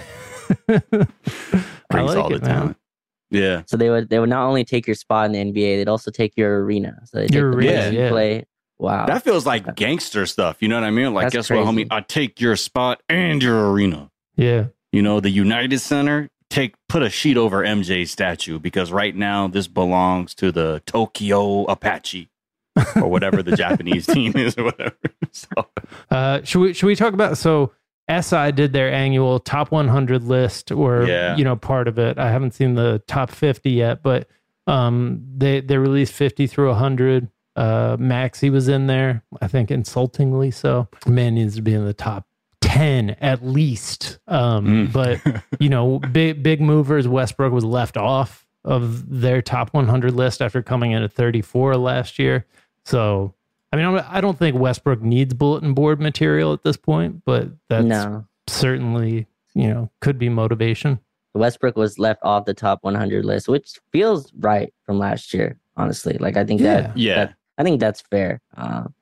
like 1.91 2.17
all 2.17 2.29
the 2.29 2.37
it, 2.37 2.43
man. 2.43 2.51
talent. 2.51 2.77
Yeah. 3.31 3.63
So 3.67 3.77
they 3.77 3.91
would 3.91 4.09
they 4.11 4.19
would 4.19 4.29
not 4.29 4.47
only 4.47 4.65
take 4.65 4.87
your 4.87 4.97
spot 4.97 5.27
in 5.27 5.33
the 5.33 5.39
NBA, 5.53 5.79
they'd 5.79 5.89
also 5.89 6.11
take 6.11 6.37
your 6.37 6.65
arena. 6.65 6.99
So 7.05 7.19
they 7.19 7.27
take 7.27 7.35
Your 7.35 7.51
the 7.53 7.57
arena, 7.57 7.73
place 7.73 7.93
yeah. 7.93 8.09
play. 8.11 8.47
Wow. 8.79 9.07
That 9.07 9.23
feels 9.23 9.45
like 9.47 9.75
gangster 9.77 10.25
stuff. 10.27 10.57
You 10.61 10.69
know 10.69 10.77
what 10.77 10.85
I 10.85 10.91
mean? 10.91 11.13
Like, 11.13 11.27
That's 11.27 11.49
guess 11.49 11.51
what, 11.51 11.67
homie? 11.67 11.87
I 11.91 12.01
take 12.01 12.41
your 12.41 12.57
spot 12.57 13.03
and 13.11 13.43
your 13.43 13.71
arena. 13.71 14.11
Yeah. 14.37 14.69
You 14.91 15.03
know, 15.03 15.21
the 15.21 15.29
United 15.31 15.79
Center, 15.81 16.31
take 16.51 16.75
put 16.89 17.03
a 17.03 17.09
sheet 17.09 17.37
over 17.37 17.63
MJ's 17.63 18.11
statue 18.11 18.59
because 18.59 18.91
right 18.93 19.15
now 19.17 19.47
this 19.49 19.69
belongs 19.69 20.35
to 20.35 20.51
the 20.53 20.83
Tokyo 20.85 21.63
Apache 21.65 22.29
or 22.97 23.09
whatever 23.09 23.43
the 23.43 23.57
Japanese 23.65 24.07
team 24.07 24.33
is 24.37 24.57
or 24.59 24.65
whatever. 24.65 24.97
So, 25.33 25.49
Uh, 26.11 26.41
should 26.43 26.59
we 26.61 26.73
should 26.75 26.87
we 26.89 26.97
talk 26.97 27.15
about 27.15 27.39
so 27.39 27.71
SI 28.11 28.51
did 28.51 28.73
their 28.73 28.93
annual 28.93 29.39
top 29.39 29.71
100 29.71 30.25
list 30.25 30.73
or 30.73 31.05
Yeah. 31.07 31.37
you 31.37 31.45
know 31.45 31.55
part 31.55 31.87
of 31.87 31.99
it. 32.01 32.19
I 32.19 32.33
haven't 32.33 32.53
seen 32.55 32.75
the 32.75 33.01
top 33.07 33.31
50 33.31 33.71
yet, 33.71 34.03
but 34.03 34.27
um 34.67 35.23
they 35.37 35.61
they 35.61 35.79
released 35.79 36.13
50 36.15 36.49
through 36.49 36.69
100. 36.71 37.29
Uh 37.55 37.97
Maxey 38.01 38.51
was 38.51 38.67
in 38.67 38.89
there, 38.89 39.23
I 39.41 39.47
think 39.47 39.71
insultingly 39.71 40.51
so. 40.51 40.89
Man 41.07 41.37
needs 41.37 41.55
to 41.57 41.63
be 41.63 41.75
in 41.75 41.85
the 41.85 41.95
top 41.95 42.27
10 42.61 43.11
at 43.21 43.45
least. 43.45 44.19
Um 44.29 44.67
Mm. 44.89 44.93
but 44.93 45.43
you 45.61 45.69
know, 45.69 45.99
big 46.13 46.43
big 46.43 46.61
movers 46.61 47.09
Westbrook 47.09 47.53
was 47.53 47.65
left 47.65 47.97
off 47.97 48.47
of 48.65 49.09
their 49.21 49.41
top 49.41 49.73
100 49.73 50.13
list 50.15 50.43
after 50.43 50.63
coming 50.63 50.93
in 50.93 51.03
at 51.03 51.13
34 51.13 51.77
last 51.77 52.19
year. 52.19 52.47
So 52.85 53.35
I 53.73 53.77
mean, 53.77 53.87
I'm- 53.87 54.21
don't 54.21 54.39
think 54.39 54.57
Westbrook 54.59 55.01
needs 55.01 55.33
bulletin 55.33 55.75
board 55.75 56.01
material 56.01 56.53
at 56.53 56.63
this 56.65 56.77
point, 56.77 57.23
but 57.25 57.49
that's 57.69 57.85
no, 57.87 58.25
certainly, 58.49 59.27
you 59.55 59.69
know, 59.69 59.91
could 60.01 60.19
be 60.19 60.29
motivation. 60.29 60.99
Westbrook 61.35 61.77
was 61.77 61.97
left 61.99 62.21
off 62.25 62.45
the 62.47 62.55
top 62.55 62.81
100 62.83 63.25
list, 63.25 63.49
which 63.49 63.79
feels 63.93 64.33
right 64.41 64.75
from 64.85 64.99
last 64.99 65.33
year. 65.33 65.57
Honestly, 65.77 66.19
like 66.19 66.37
I 66.37 66.45
think 66.45 66.61
that 66.63 66.97
Yeah. 66.97 67.15
that- 67.15 67.35
I 67.59 67.63
think 67.63 67.79
that's 67.79 68.01
fair. 68.01 68.41
Um, 68.57 68.93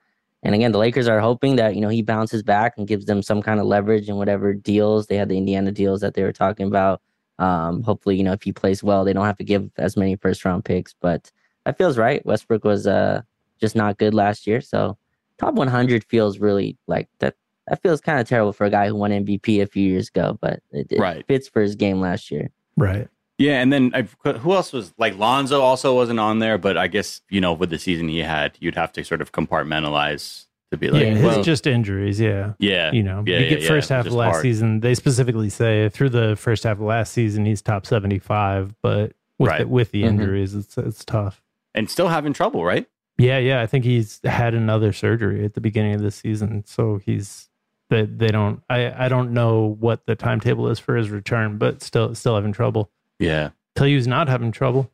and 0.43 0.55
again, 0.55 0.71
the 0.71 0.77
Lakers 0.77 1.07
are 1.07 1.19
hoping 1.19 1.55
that 1.57 1.75
you 1.75 1.81
know 1.81 1.89
he 1.89 2.01
bounces 2.01 2.43
back 2.43 2.73
and 2.77 2.87
gives 2.87 3.05
them 3.05 3.21
some 3.21 3.41
kind 3.41 3.59
of 3.59 3.65
leverage 3.65 4.07
in 4.09 4.15
whatever 4.17 4.53
deals 4.53 5.07
they 5.07 5.15
had 5.17 5.29
the 5.29 5.37
Indiana 5.37 5.71
deals 5.71 6.01
that 6.01 6.13
they 6.13 6.23
were 6.23 6.31
talking 6.33 6.67
about. 6.67 7.01
Um, 7.39 7.83
hopefully, 7.83 8.15
you 8.17 8.23
know 8.23 8.33
if 8.33 8.43
he 8.43 8.51
plays 8.51 8.83
well, 8.83 9.03
they 9.05 9.13
don't 9.13 9.25
have 9.25 9.37
to 9.37 9.43
give 9.43 9.69
as 9.77 9.95
many 9.97 10.15
first 10.15 10.43
round 10.45 10.65
picks. 10.65 10.93
But 11.01 11.31
that 11.65 11.77
feels 11.77 11.97
right. 11.97 12.25
Westbrook 12.25 12.63
was 12.63 12.87
uh 12.87 13.21
just 13.59 13.75
not 13.75 13.97
good 13.97 14.13
last 14.13 14.47
year, 14.47 14.61
so 14.61 14.97
top 15.37 15.53
100 15.53 16.03
feels 16.05 16.39
really 16.39 16.77
like 16.87 17.07
that. 17.19 17.35
That 17.67 17.81
feels 17.83 18.01
kind 18.01 18.19
of 18.19 18.27
terrible 18.27 18.51
for 18.53 18.65
a 18.65 18.69
guy 18.71 18.87
who 18.87 18.95
won 18.95 19.11
MVP 19.11 19.61
a 19.61 19.67
few 19.67 19.87
years 19.87 20.07
ago, 20.07 20.37
but 20.41 20.61
it, 20.71 20.87
it 20.91 20.99
Right. 20.99 21.23
fits 21.27 21.47
for 21.47 21.61
his 21.61 21.75
game 21.75 22.01
last 22.01 22.31
year. 22.31 22.49
Right. 22.77 23.07
Yeah, 23.39 23.61
and 23.61 23.73
then 23.73 23.89
I've, 23.95 24.15
who 24.23 24.53
else 24.53 24.71
was 24.71 24.93
like 24.99 25.17
Lonzo 25.17 25.61
also 25.61 25.95
wasn't 25.95 26.19
on 26.19 26.37
there, 26.39 26.57
but 26.59 26.77
I 26.77 26.87
guess 26.87 27.21
you 27.29 27.41
know 27.41 27.53
with 27.53 27.71
the 27.71 27.79
season 27.79 28.07
he 28.09 28.19
had, 28.19 28.55
you'd 28.59 28.75
have 28.75 28.91
to 28.93 29.03
sort 29.03 29.21
of 29.21 29.31
compartmentalize 29.31 30.45
to 30.71 30.77
be 30.77 30.89
like, 30.89 31.01
yeah, 31.01 31.13
it's 31.13 31.23
well, 31.23 31.41
just 31.43 31.65
injuries. 31.65 32.19
Yeah. 32.19 32.53
yeah, 32.59 32.91
You 32.91 33.01
know, 33.01 33.23
yeah, 33.25 33.39
you 33.39 33.49
get 33.49 33.61
yeah, 33.61 33.67
first 33.67 33.89
half 33.89 34.05
of 34.05 34.13
last 34.13 34.33
hard. 34.33 34.41
season. 34.43 34.81
They 34.81 34.93
specifically 34.93 35.49
say 35.49 35.89
through 35.89 36.09
the 36.09 36.35
first 36.35 36.63
half 36.63 36.77
of 36.77 36.83
last 36.83 37.11
season, 37.11 37.43
he's 37.45 37.59
top 37.63 37.87
75, 37.87 38.75
but 38.83 39.13
with, 39.39 39.49
Right. 39.49 39.61
the, 39.61 39.67
with 39.67 39.89
the 39.89 40.03
Mhm. 40.03 40.07
injuries, 40.09 40.53
it's, 40.53 40.77
it's 40.77 41.03
tough. 41.03 41.41
and 41.73 41.89
still 41.89 42.09
having 42.09 42.33
trouble, 42.33 42.63
right? 42.63 42.85
Yeah, 43.17 43.39
yeah. 43.39 43.61
I 43.61 43.65
think 43.65 43.83
he's 43.83 44.19
had 44.23 44.53
another 44.53 44.93
surgery 44.93 45.43
at 45.43 45.53
the 45.55 45.61
beginning 45.61 45.95
of 45.95 46.01
this 46.01 46.15
season, 46.17 46.63
so 46.67 46.99
he's 47.03 47.49
they 47.89 48.03
they 48.05 48.27
don't. 48.27 48.61
I 48.69 49.05
I 49.05 49.09
don't 49.09 49.33
know 49.33 49.75
what 49.79 50.05
the 50.05 50.15
timetable 50.15 50.69
is 50.69 50.77
for 50.79 50.95
his 50.95 51.09
return, 51.09 51.57
but 51.57 51.81
still 51.81 52.13
still 52.15 52.35
having 52.35 52.53
trouble. 52.53 52.91
Yeah. 53.19 53.49
Tell 53.75 53.87
you 53.87 53.97
who's 53.97 54.07
not 54.07 54.27
having 54.29 54.51
trouble. 54.51 54.89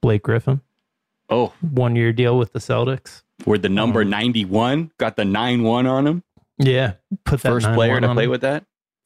Blake 0.00 0.22
Griffin, 0.22 0.60
Oh, 1.28 1.52
one 1.60 1.94
year 1.96 2.12
deal 2.12 2.36
with 2.38 2.52
the 2.52 2.58
Celtics. 2.58 3.22
where 3.44 3.58
the 3.58 3.68
number 3.68 4.02
Um, 4.02 4.10
91 4.10 4.90
got 4.98 5.16
the 5.16 5.24
9 5.24 5.62
1 5.62 5.86
on 5.86 6.06
him. 6.06 6.22
Yeah, 6.58 6.94
put 7.24 7.40
that 7.42 7.48
First 7.50 7.72
player 7.72 8.00
to 8.00 8.12
play 8.14 8.24
him. 8.24 8.30
with 8.30 8.40
that. 8.42 8.64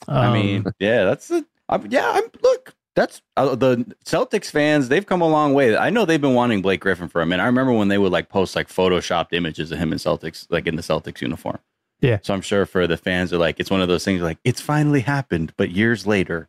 I 0.09 0.26
Um, 0.26 0.33
mean, 0.33 0.64
yeah, 0.79 1.05
that's 1.05 1.31
a, 1.31 1.44
I'm, 1.68 1.87
yeah. 1.90 2.11
I'm 2.14 2.24
look. 2.42 2.74
That's 2.94 3.20
uh, 3.37 3.55
the 3.55 3.94
Celtics 4.07 4.50
fans. 4.50 4.88
They've 4.88 5.05
come 5.05 5.20
a 5.20 5.29
long 5.29 5.52
way. 5.52 5.76
I 5.76 5.90
know 5.90 6.07
they've 6.07 6.20
been 6.20 6.33
wanting 6.35 6.62
Blake 6.62 6.81
Griffin 6.81 7.09
for 7.09 7.20
a 7.20 7.26
minute. 7.26 7.42
I 7.42 7.46
remember 7.46 7.72
when 7.72 7.88
they 7.88 7.98
would 7.98 8.11
like 8.12 8.31
post 8.31 8.57
like 8.57 8.68
photoshopped 8.68 9.33
images 9.33 9.70
of 9.70 9.79
him 9.79 9.92
in 9.92 9.98
Celtics, 9.98 10.46
like 10.48 10.66
in 10.66 10.76
the 10.76 10.83
Celtics 10.83 11.20
uniform. 11.20 11.59
Yeah. 12.00 12.18
So 12.22 12.33
I'm 12.33 12.40
sure 12.40 12.64
for 12.64 12.87
the 12.87 12.96
fans, 12.96 13.35
are 13.35 13.38
like 13.38 13.61
it's 13.61 13.70
one 13.70 13.83
of 13.83 13.88
those 13.88 14.05
things 14.05 14.22
like 14.22 14.38
it's 14.44 14.62
finally 14.62 15.00
happened, 15.00 15.52
but 15.59 15.70
years 15.70 16.07
later. 16.07 16.48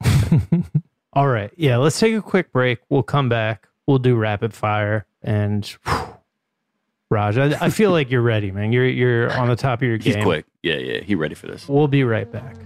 All 1.12 1.28
right. 1.28 1.50
Yeah, 1.56 1.78
let's 1.78 1.98
take 1.98 2.14
a 2.14 2.22
quick 2.22 2.52
break. 2.52 2.78
We'll 2.88 3.02
come 3.02 3.28
back. 3.28 3.68
We'll 3.86 3.98
do 3.98 4.16
rapid 4.16 4.54
fire 4.54 5.06
and 5.22 5.66
whew, 5.84 6.16
Raj, 7.10 7.38
I, 7.38 7.66
I 7.66 7.70
feel 7.70 7.90
like 7.90 8.10
you're 8.10 8.22
ready, 8.22 8.52
man. 8.52 8.72
You're 8.72 8.86
you're 8.86 9.32
on 9.36 9.48
the 9.48 9.56
top 9.56 9.80
of 9.80 9.88
your 9.88 9.98
game. 9.98 10.14
He's 10.14 10.24
quick. 10.24 10.46
Yeah, 10.62 10.76
yeah. 10.76 11.00
He 11.00 11.16
ready 11.16 11.34
for 11.34 11.48
this. 11.48 11.68
We'll 11.68 11.88
be 11.88 12.04
right 12.04 12.30
back. 12.30 12.56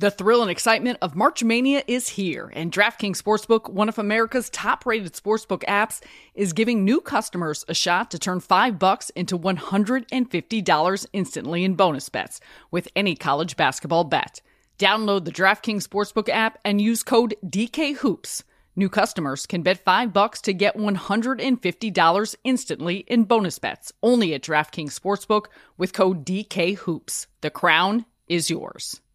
The 0.00 0.12
thrill 0.12 0.42
and 0.42 0.50
excitement 0.50 0.98
of 1.02 1.16
March 1.16 1.42
Mania 1.42 1.82
is 1.88 2.10
here, 2.10 2.52
and 2.54 2.70
DraftKings 2.70 3.20
Sportsbook, 3.20 3.68
one 3.68 3.88
of 3.88 3.98
America's 3.98 4.48
top-rated 4.48 5.12
sportsbook 5.14 5.64
apps, 5.64 6.00
is 6.36 6.52
giving 6.52 6.84
new 6.84 7.00
customers 7.00 7.64
a 7.66 7.74
shot 7.74 8.08
to 8.12 8.18
turn 8.20 8.38
5 8.38 8.78
bucks 8.78 9.10
into 9.10 9.36
$150 9.36 11.06
instantly 11.12 11.64
in 11.64 11.74
bonus 11.74 12.08
bets 12.10 12.40
with 12.70 12.86
any 12.94 13.16
college 13.16 13.56
basketball 13.56 14.04
bet. 14.04 14.40
Download 14.78 15.24
the 15.24 15.32
DraftKings 15.32 15.88
Sportsbook 15.88 16.28
app 16.28 16.60
and 16.64 16.80
use 16.80 17.02
code 17.02 17.34
DKHOOPS. 17.44 18.44
New 18.76 18.88
customers 18.88 19.46
can 19.46 19.62
bet 19.62 19.84
5 19.84 20.12
bucks 20.12 20.40
to 20.42 20.52
get 20.52 20.76
$150 20.76 22.36
instantly 22.44 22.98
in 23.08 23.24
bonus 23.24 23.58
bets 23.58 23.92
only 24.00 24.32
at 24.32 24.42
DraftKings 24.42 24.96
Sportsbook 24.96 25.46
with 25.76 25.92
code 25.92 26.24
DKHOOPS. 26.24 27.26
The 27.40 27.50
crown 27.50 28.06
is 28.28 28.48
yours. 28.48 29.00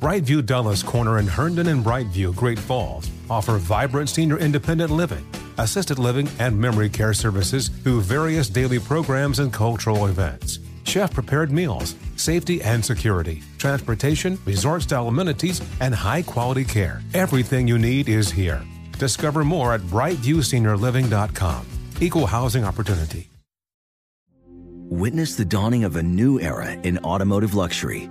Brightview 0.00 0.44
Dulles 0.44 0.82
Corner 0.82 1.18
in 1.18 1.26
Herndon 1.26 1.68
and 1.68 1.82
Brightview, 1.82 2.36
Great 2.36 2.58
Falls, 2.58 3.10
offer 3.30 3.56
vibrant 3.56 4.10
senior 4.10 4.36
independent 4.36 4.90
living, 4.90 5.26
assisted 5.56 5.98
living, 5.98 6.28
and 6.38 6.58
memory 6.58 6.90
care 6.90 7.14
services 7.14 7.68
through 7.68 8.02
various 8.02 8.50
daily 8.50 8.78
programs 8.78 9.38
and 9.38 9.50
cultural 9.50 10.06
events. 10.06 10.58
Chef 10.84 11.14
prepared 11.14 11.50
meals, 11.50 11.94
safety 12.16 12.60
and 12.62 12.84
security, 12.84 13.42
transportation, 13.56 14.38
resort 14.44 14.82
style 14.82 15.08
amenities, 15.08 15.62
and 15.80 15.94
high 15.94 16.20
quality 16.22 16.64
care. 16.64 17.00
Everything 17.14 17.66
you 17.66 17.78
need 17.78 18.10
is 18.10 18.30
here. 18.30 18.62
Discover 18.98 19.44
more 19.44 19.72
at 19.72 19.80
brightviewseniorliving.com. 19.80 21.66
Equal 22.00 22.26
housing 22.26 22.64
opportunity. 22.64 23.30
Witness 24.88 25.36
the 25.36 25.44
dawning 25.44 25.84
of 25.84 25.96
a 25.96 26.02
new 26.02 26.38
era 26.38 26.70
in 26.70 26.98
automotive 26.98 27.54
luxury 27.54 28.10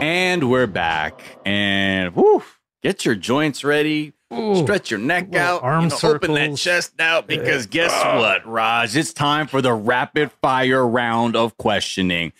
And 0.00 0.48
we're 0.48 0.68
back. 0.68 1.20
And 1.44 2.14
whew, 2.14 2.44
get 2.82 3.04
your 3.04 3.16
joints 3.16 3.64
ready. 3.64 4.12
Ooh, 4.32 4.54
Stretch 4.62 4.92
your 4.92 5.00
neck 5.00 5.34
out. 5.34 5.62
arm 5.64 5.84
you 5.84 5.90
know, 5.90 5.98
Open 6.02 6.34
that 6.34 6.56
chest 6.56 7.00
out 7.00 7.26
because 7.26 7.66
guess 7.66 7.90
ah. 7.92 8.18
what, 8.18 8.46
Raj? 8.46 8.96
It's 8.96 9.12
time 9.12 9.48
for 9.48 9.60
the 9.60 9.72
rapid 9.72 10.30
fire 10.40 10.86
round 10.86 11.34
of 11.34 11.56
questioning, 11.56 12.32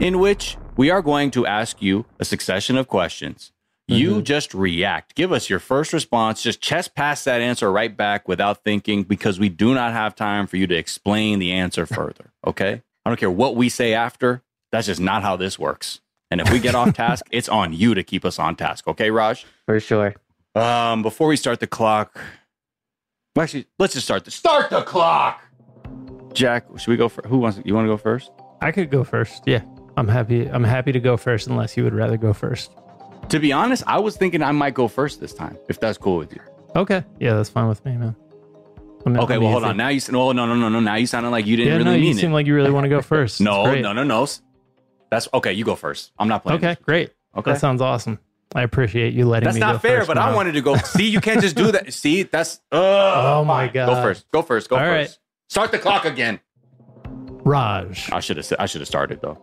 in 0.00 0.18
which 0.18 0.56
we 0.76 0.90
are 0.90 1.02
going 1.02 1.30
to 1.32 1.46
ask 1.46 1.80
you 1.80 2.04
a 2.18 2.24
succession 2.24 2.76
of 2.76 2.88
questions. 2.88 3.52
You 3.86 4.14
mm-hmm. 4.14 4.22
just 4.22 4.52
react. 4.52 5.14
Give 5.14 5.30
us 5.30 5.48
your 5.48 5.60
first 5.60 5.92
response. 5.92 6.42
Just 6.42 6.60
chest 6.60 6.96
pass 6.96 7.22
that 7.24 7.40
answer 7.40 7.70
right 7.70 7.94
back 7.96 8.26
without 8.26 8.64
thinking 8.64 9.04
because 9.04 9.38
we 9.38 9.50
do 9.50 9.74
not 9.74 9.92
have 9.92 10.16
time 10.16 10.48
for 10.48 10.56
you 10.56 10.66
to 10.66 10.74
explain 10.74 11.38
the 11.38 11.52
answer 11.52 11.86
further. 11.86 12.32
Okay? 12.46 12.82
I 13.04 13.10
don't 13.10 13.20
care 13.20 13.30
what 13.30 13.54
we 13.54 13.68
say 13.68 13.94
after. 13.94 14.42
That's 14.72 14.86
just 14.86 15.00
not 15.00 15.22
how 15.22 15.36
this 15.36 15.58
works. 15.58 16.00
And 16.34 16.40
if 16.40 16.50
we 16.52 16.58
get 16.58 16.74
off 16.74 16.92
task, 16.94 17.26
it's 17.30 17.48
on 17.48 17.72
you 17.72 17.94
to 17.94 18.02
keep 18.02 18.24
us 18.24 18.40
on 18.40 18.56
task. 18.56 18.88
Okay, 18.88 19.08
Raj? 19.12 19.46
For 19.66 19.78
sure. 19.78 20.16
Um, 20.56 21.00
before 21.00 21.28
we 21.28 21.36
start 21.36 21.60
the 21.60 21.68
clock, 21.68 22.18
actually, 23.38 23.66
let's 23.78 23.94
just 23.94 24.04
start 24.04 24.24
the 24.24 24.32
start 24.32 24.68
the 24.68 24.82
clock. 24.82 25.40
Jack, 26.32 26.64
should 26.76 26.90
we 26.90 26.96
go 26.96 27.08
for 27.08 27.22
who 27.28 27.38
wants? 27.38 27.60
You 27.64 27.72
want 27.72 27.84
to 27.84 27.88
go 27.88 27.96
first? 27.96 28.32
I 28.60 28.72
could 28.72 28.90
go 28.90 29.04
first. 29.04 29.44
Yeah, 29.46 29.62
I'm 29.96 30.08
happy. 30.08 30.48
I'm 30.48 30.64
happy 30.64 30.90
to 30.90 30.98
go 30.98 31.16
first, 31.16 31.46
unless 31.46 31.76
you 31.76 31.84
would 31.84 31.94
rather 31.94 32.16
go 32.16 32.32
first. 32.32 32.72
To 33.28 33.38
be 33.38 33.52
honest, 33.52 33.84
I 33.86 34.00
was 34.00 34.16
thinking 34.16 34.42
I 34.42 34.50
might 34.50 34.74
go 34.74 34.88
first 34.88 35.20
this 35.20 35.34
time, 35.34 35.56
if 35.68 35.78
that's 35.78 35.98
cool 35.98 36.16
with 36.16 36.32
you. 36.32 36.40
Okay. 36.74 37.04
Yeah, 37.20 37.34
that's 37.34 37.48
fine 37.48 37.68
with 37.68 37.84
me, 37.84 37.92
man. 37.96 38.16
I'm- 39.06 39.16
Okay, 39.20 39.34
I'm 39.34 39.42
well, 39.42 39.52
hold 39.52 39.62
on. 39.64 39.76
Now 39.76 39.88
you 39.90 40.00
said, 40.00 40.16
oh 40.16 40.32
no, 40.32 40.46
no, 40.46 40.56
no, 40.56 40.68
no. 40.68 40.80
Now 40.80 40.96
you 40.96 41.06
sounded 41.06 41.30
like 41.30 41.46
you 41.46 41.56
didn't 41.56 41.68
Yeah, 41.68 41.78
really 41.78 41.84
no, 41.84 41.92
you 41.96 42.00
mean 42.08 42.14
seem 42.16 42.32
like 42.32 42.46
you 42.48 42.56
really 42.56 42.72
want 42.72 42.86
to 42.86 42.88
go 42.88 43.00
first. 43.14 43.40
no, 43.40 43.66
It's 43.66 43.82
no, 43.84 43.92
no, 43.92 44.02
no. 44.02 44.26
That's 45.14 45.28
okay. 45.32 45.52
You 45.52 45.64
go 45.64 45.76
first. 45.76 46.10
I'm 46.18 46.26
not 46.26 46.42
playing. 46.42 46.58
Okay, 46.58 46.76
great. 46.82 47.10
Okay. 47.36 47.52
That 47.52 47.60
sounds 47.60 47.80
awesome. 47.80 48.18
I 48.54 48.62
appreciate 48.62 49.14
you 49.14 49.26
letting 49.26 49.44
That's 49.44 49.54
me 49.54 49.60
not 49.60 49.74
go 49.74 49.78
fair, 49.78 49.98
first 49.98 50.08
but 50.08 50.18
I 50.18 50.34
wanted 50.34 50.52
to 50.52 50.60
go. 50.60 50.76
See, 50.96 51.08
you 51.08 51.20
can't 51.20 51.40
just 51.40 51.56
do 51.56 51.70
that. 51.72 51.92
See, 51.92 52.24
that's. 52.24 52.60
Oh 52.72 53.44
my 53.44 53.68
god. 53.68 53.86
Go 53.86 54.02
first. 54.02 54.30
Go 54.32 54.42
first. 54.42 54.68
Go 54.68 54.76
All 54.76 54.82
first. 54.82 55.12
right. 55.12 55.18
Start 55.48 55.70
the 55.70 55.78
clock 55.78 56.04
again. 56.04 56.40
Raj, 57.44 58.10
I 58.10 58.18
should 58.20 58.38
have. 58.38 58.52
I 58.58 58.66
should 58.66 58.80
have 58.80 58.88
started 58.88 59.20
though. 59.20 59.34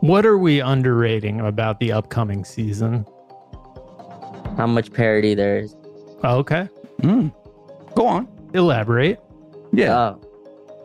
what 0.00 0.26
are 0.26 0.36
we 0.36 0.60
underrating 0.60 1.40
about 1.40 1.80
the 1.80 1.92
upcoming 1.92 2.44
season? 2.44 3.06
How 4.56 4.66
much 4.66 4.92
parity 4.92 5.34
there 5.34 5.60
is. 5.60 5.76
Okay. 6.24 6.68
Hmm. 7.00 7.28
Go 7.94 8.06
on. 8.06 8.28
Elaborate. 8.54 9.20
Yeah. 9.72 9.96
Oh, 9.96 10.20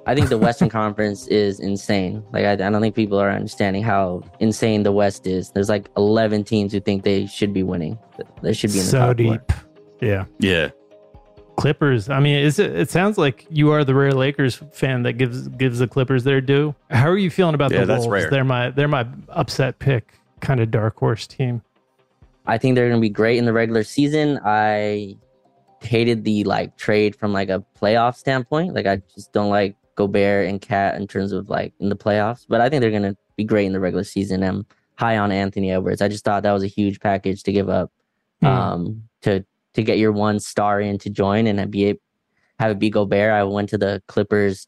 I 0.05 0.15
think 0.15 0.29
the 0.29 0.37
Western 0.37 0.69
Conference 0.81 1.27
is 1.27 1.59
insane. 1.59 2.23
Like 2.31 2.45
I, 2.45 2.53
I 2.53 2.55
don't 2.55 2.81
think 2.81 2.95
people 2.95 3.19
are 3.19 3.29
understanding 3.31 3.83
how 3.83 4.23
insane 4.39 4.83
the 4.83 4.91
West 4.91 5.27
is. 5.27 5.51
There's 5.51 5.69
like 5.69 5.89
11 5.97 6.43
teams 6.43 6.71
who 6.73 6.79
think 6.79 7.03
they 7.03 7.25
should 7.27 7.53
be 7.53 7.63
winning. 7.63 7.97
They 8.41 8.53
should 8.53 8.71
be 8.71 8.79
in 8.79 8.85
the 8.85 8.91
So 8.91 8.99
top 8.99 9.07
four. 9.07 9.13
deep. 9.15 9.53
Yeah. 10.01 10.25
yeah. 10.39 10.69
Clippers. 11.57 12.09
I 12.09 12.19
mean, 12.19 12.37
is 12.37 12.57
it? 12.57 12.75
It 12.75 12.89
sounds 12.89 13.19
like 13.19 13.45
you 13.51 13.69
are 13.71 13.83
the 13.83 13.93
rare 13.93 14.13
Lakers 14.13 14.55
fan 14.71 15.03
that 15.03 15.13
gives 15.13 15.47
gives 15.49 15.77
the 15.77 15.87
Clippers 15.87 16.23
their 16.23 16.41
due. 16.41 16.73
How 16.89 17.07
are 17.07 17.17
you 17.17 17.29
feeling 17.29 17.53
about 17.53 17.71
Yeah, 17.71 17.81
the 17.81 17.85
that's 17.85 17.99
Wolves? 18.07 18.11
rare. 18.23 18.29
They're 18.31 18.43
my 18.43 18.71
they're 18.71 18.87
my 18.87 19.05
upset 19.29 19.77
pick, 19.77 20.13
kind 20.39 20.59
of 20.59 20.71
dark 20.71 20.97
horse 20.97 21.27
team. 21.27 21.61
I 22.47 22.57
think 22.57 22.73
they're 22.75 22.87
going 22.89 22.99
to 22.99 23.01
be 23.01 23.09
great 23.09 23.37
in 23.37 23.45
the 23.45 23.53
regular 23.53 23.83
season. 23.83 24.39
I 24.43 25.17
hated 25.81 26.23
the 26.23 26.43
like 26.45 26.77
trade 26.77 27.15
from 27.15 27.31
like 27.33 27.49
a 27.49 27.63
playoff 27.79 28.15
standpoint. 28.15 28.73
Like 28.73 28.87
I 28.87 29.01
just 29.13 29.31
don't 29.31 29.49
like 29.51 29.75
Gobert 29.95 30.47
and 30.47 30.61
KAT 30.61 30.95
in 30.95 31.07
terms 31.07 31.31
of 31.31 31.49
like 31.49 31.73
in 31.79 31.89
the 31.89 31.95
playoffs. 31.95 32.45
But 32.47 32.61
I 32.61 32.69
think 32.69 32.81
they're 32.81 32.91
going 32.91 33.03
to 33.03 33.17
be 33.37 33.43
great 33.43 33.65
in 33.65 33.73
the 33.73 33.79
regular 33.79 34.03
season. 34.03 34.43
I'm 34.43 34.65
high 34.95 35.17
on 35.17 35.31
Anthony 35.31 35.71
Edwards. 35.71 36.01
I 36.01 36.07
just 36.07 36.23
thought 36.23 36.43
that 36.43 36.51
was 36.51 36.63
a 36.63 36.67
huge 36.67 36.99
package 36.99 37.43
to 37.43 37.51
give 37.51 37.69
up 37.69 37.91
Hmm. 38.41 38.47
um, 38.47 39.03
to 39.21 39.45
to 39.73 39.83
get 39.83 39.97
your 39.99 40.11
one 40.11 40.39
star 40.39 40.81
in 40.81 40.97
to 40.99 41.09
join 41.09 41.47
and 41.47 41.71
be 41.71 41.89
a- 41.91 41.99
have 42.59 42.71
it 42.71 42.79
be 42.79 42.89
Gobert. 42.89 43.31
I 43.31 43.43
went 43.43 43.69
to 43.69 43.77
the 43.77 44.01
Clippers 44.07 44.67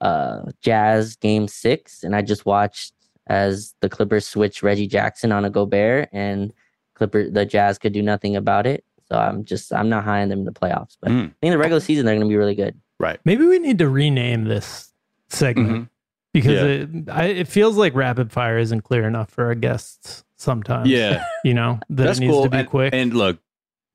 uh, 0.00 0.42
Jazz 0.62 1.16
game 1.16 1.46
six 1.48 2.02
and 2.02 2.16
I 2.16 2.22
just 2.22 2.46
watched 2.46 2.94
as 3.26 3.74
the 3.80 3.88
Clippers 3.88 4.26
switched 4.26 4.62
Reggie 4.62 4.86
Jackson 4.86 5.30
on 5.32 5.44
a 5.44 5.50
Gobert 5.50 6.08
and 6.12 6.52
Clipper 6.94 7.28
the 7.30 7.44
Jazz 7.44 7.78
could 7.78 7.92
do 7.92 8.02
nothing 8.02 8.34
about 8.36 8.66
it. 8.66 8.84
So 9.08 9.18
I'm 9.18 9.44
just 9.44 9.72
I'm 9.72 9.88
not 9.88 10.04
high 10.04 10.22
on 10.22 10.28
them 10.28 10.40
in 10.40 10.44
the 10.44 10.52
playoffs, 10.52 10.96
but 11.00 11.10
Mm. 11.10 11.28
I 11.30 11.34
think 11.40 11.52
the 11.52 11.58
regular 11.58 11.80
season 11.80 12.06
they're 12.06 12.14
going 12.14 12.26
to 12.26 12.32
be 12.32 12.36
really 12.36 12.54
good. 12.54 12.80
Right. 13.00 13.18
Maybe 13.24 13.44
we 13.46 13.58
need 13.58 13.78
to 13.78 13.88
rename 13.88 14.44
this 14.44 14.92
segment 15.28 15.70
Mhm. 15.70 15.88
because 16.34 16.52
Yeah. 16.52 16.64
it 16.66 16.88
I, 17.10 17.24
it 17.24 17.48
feels 17.48 17.76
like 17.76 17.94
rapid 17.94 18.30
fire 18.30 18.58
isn't 18.58 18.82
clear 18.82 19.06
enough 19.08 19.30
for 19.30 19.46
our 19.46 19.54
guests 19.54 20.22
sometimes. 20.36 20.88
Yeah. 20.88 21.24
you 21.44 21.54
know 21.54 21.80
that 21.90 22.04
That's 22.04 22.18
it 22.18 22.22
needs 22.22 22.32
cool. 22.34 22.42
to 22.44 22.50
be 22.50 22.58
and, 22.58 22.68
quick, 22.68 22.94
and 22.94 23.14
look, 23.14 23.38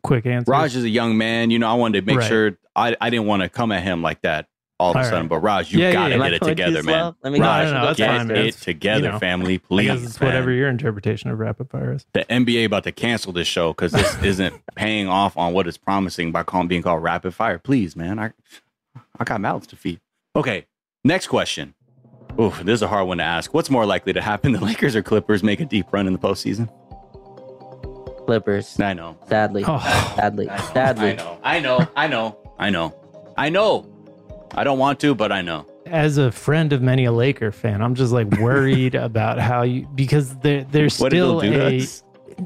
quick 0.04 0.26
answers. 0.26 0.48
Raj 0.52 0.76
is 0.76 0.84
a 0.84 0.90
young 0.90 1.18
man. 1.18 1.52
You 1.52 1.60
know, 1.60 1.70
I 1.70 1.76
wanted 1.76 2.02
to 2.02 2.06
make 2.08 2.20
Right. 2.20 2.28
sure 2.28 2.58
I, 2.76 2.96
I 3.00 3.10
didn't 3.12 3.28
want 3.28 3.42
to 3.44 3.50
come 3.50 3.72
at 3.72 3.84
him 3.84 4.02
like 4.02 4.22
that 4.24 4.48
all 4.78 4.90
of 4.90 4.96
a 4.96 5.00
All 5.00 5.06
sudden. 5.06 5.20
right. 5.22 5.30
But 5.30 5.40
Raj, 5.40 5.72
you 5.72 5.80
Yeah, 5.80 5.88
yeah, 5.88 5.94
gotta 5.94 6.10
yeah. 6.18 6.24
Get 6.24 6.34
it 6.34 6.42
together, 6.44 6.84
man. 6.84 6.84
slow? 6.84 7.16
Let 7.24 7.34
me 7.34 7.40
No, 7.40 7.46
go. 7.46 7.64
no, 7.64 7.72
no, 7.74 7.86
no, 7.86 7.94
Get 7.94 8.08
fine, 8.18 8.32
it 8.32 8.54
together, 8.56 9.06
you 9.06 9.12
know, 9.14 9.20
family, 9.20 9.58
please. 9.58 10.04
it's 10.04 10.20
man. 10.20 10.28
whatever 10.28 10.52
your 10.52 10.68
interpretation 10.68 11.30
of 11.30 11.40
rapid 11.40 11.70
fire 11.70 11.94
is. 11.94 12.06
The 12.14 12.26
NBA 12.30 12.66
about 12.66 12.84
to 12.84 12.92
cancel 12.92 13.32
this 13.32 13.48
show 13.48 13.70
because 13.72 13.94
this 13.94 14.18
isn't 14.24 14.54
paying 14.76 15.08
off 15.08 15.38
on 15.38 15.54
what 15.54 15.68
it's 15.68 15.78
promising 15.78 16.32
by 16.34 16.44
calling 16.44 16.68
being 16.68 16.82
called 16.82 17.02
rapid 17.04 17.34
fire. 17.34 17.58
Please, 17.58 17.96
man. 17.96 18.20
I 18.20 18.32
I 19.20 19.24
got 19.24 19.42
mouths 19.42 19.68
to 19.68 19.76
feed. 19.76 20.00
Okay, 20.36 20.66
next 21.04 21.28
question. 21.28 21.74
Oof, 22.40 22.60
this 22.64 22.76
is 22.76 22.82
a 22.82 22.88
hard 22.88 23.08
one 23.08 23.18
to 23.20 23.24
ask. 23.24 23.54
What's 23.54 23.70
more 23.70 23.86
likely 23.86 24.14
to 24.14 24.22
happen? 24.22 24.52
The 24.54 24.60
Lakers 24.64 24.96
or 24.96 25.02
Clippers 25.04 25.42
make 25.44 25.60
a 25.62 25.66
deep 25.66 25.88
run 25.92 26.06
in 26.08 26.14
the 26.14 26.20
postseason? 26.20 26.70
Clippers. 28.26 28.80
I 28.80 28.94
know. 28.94 29.18
Sadly, 29.30 29.64
Oh. 29.66 29.80
sadly, 30.16 30.50
I 30.50 30.58
know, 30.58 30.64
sadly. 30.74 31.10
I 31.12 31.14
know. 31.16 31.38
I 31.44 31.60
know. 31.60 31.88
I 31.96 32.08
know. 32.08 32.38
I 32.58 32.70
know. 32.70 32.96
I 33.38 33.50
know. 33.50 33.86
I 34.54 34.64
don't 34.64 34.80
want 34.80 35.00
to, 35.02 35.14
but 35.16 35.32
I 35.32 35.42
know. 35.42 35.66
As 35.86 36.18
a 36.18 36.32
friend 36.32 36.74
of 36.74 36.82
many 36.82 37.06
a 37.06 37.12
Laker 37.12 37.52
fan, 37.52 37.82
I'm 37.82 37.94
just 37.94 38.12
like 38.12 38.30
worried 38.40 38.96
about 39.10 39.40
how 39.40 39.62
you 39.62 39.88
because 39.94 40.36
there 40.40 40.64
there's 40.64 41.00
What 41.00 41.12
still 41.12 41.40
do 41.42 41.54
a 41.54 41.86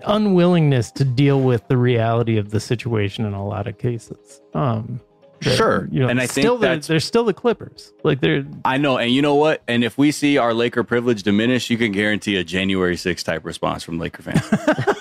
unwillingness 0.06 0.91
to 0.91 1.06
deal 1.06 1.39
with 1.41 1.68
the 1.68 1.78
reality 1.78 2.38
of 2.38 2.50
the 2.52 2.60
situation 2.60 3.26
in 3.26 3.34
a 3.34 3.45
lot 3.45 3.68
of 3.68 3.78
cases. 3.78 4.41
Um, 4.54 5.00
that, 5.42 5.56
Sure. 5.58 5.88
you 5.92 6.00
know, 6.02 6.08
And 6.10 6.20
I 6.20 6.28
think 6.28 6.44
still 6.46 6.58
the, 6.58 6.84
they're 6.88 7.00
still 7.00 7.24
the 7.24 7.34
Clippers. 7.34 7.94
Like 8.04 8.22
they're 8.22 8.46
I 8.66 8.78
know. 8.78 8.98
And 8.98 9.12
you 9.12 9.22
know 9.22 9.36
what? 9.36 9.62
And 9.68 9.84
if 9.84 9.98
we 9.98 10.12
see 10.12 10.38
our 10.38 10.54
Laker 10.54 10.84
privilege 10.84 11.24
diminish, 11.24 11.70
you 11.70 11.78
can 11.78 11.92
guarantee 11.92 12.36
a 12.38 12.44
January 12.44 12.96
6th 12.96 13.24
type 13.24 13.46
response 13.46 13.84
from 13.84 14.00
Laker 14.00 14.22
fans. 14.24 14.42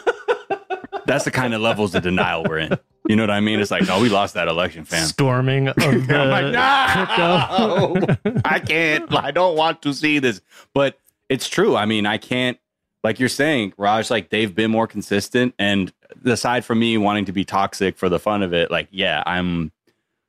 That's 1.06 1.24
the 1.24 1.30
kind 1.30 1.54
of 1.54 1.62
levels 1.62 1.94
of 1.94 2.02
denial 2.02 2.44
we're 2.44 2.58
in. 2.58 2.78
You 3.08 3.16
know 3.16 3.22
what 3.22 3.30
I 3.30 3.40
mean? 3.40 3.60
It's 3.60 3.70
like, 3.70 3.86
no, 3.86 3.98
we 4.00 4.10
lost 4.10 4.34
that 4.34 4.46
election, 4.48 4.84
fam. 4.84 5.06
storming 5.06 5.68
of 5.68 5.76
the 5.76 6.14
I'm 6.14 6.28
like, 6.28 6.52
no, 6.52 8.40
I 8.44 8.58
can't. 8.58 9.14
I 9.14 9.30
don't 9.30 9.56
want 9.56 9.80
to 9.82 9.94
see 9.94 10.18
this. 10.18 10.42
But 10.74 10.98
it's 11.30 11.48
true. 11.48 11.74
I 11.76 11.86
mean, 11.86 12.04
I 12.04 12.18
can't. 12.18 12.58
Like 13.02 13.18
you're 13.20 13.30
saying, 13.30 13.72
Raj, 13.78 14.10
like 14.10 14.28
they've 14.28 14.54
been 14.54 14.70
more 14.70 14.86
consistent. 14.86 15.54
And 15.58 15.90
aside 16.26 16.66
from 16.66 16.78
me 16.80 16.98
wanting 16.98 17.24
to 17.26 17.32
be 17.32 17.44
toxic 17.44 17.96
for 17.96 18.10
the 18.10 18.18
fun 18.18 18.42
of 18.42 18.52
it, 18.52 18.70
like, 18.70 18.88
yeah, 18.90 19.22
I'm, 19.24 19.72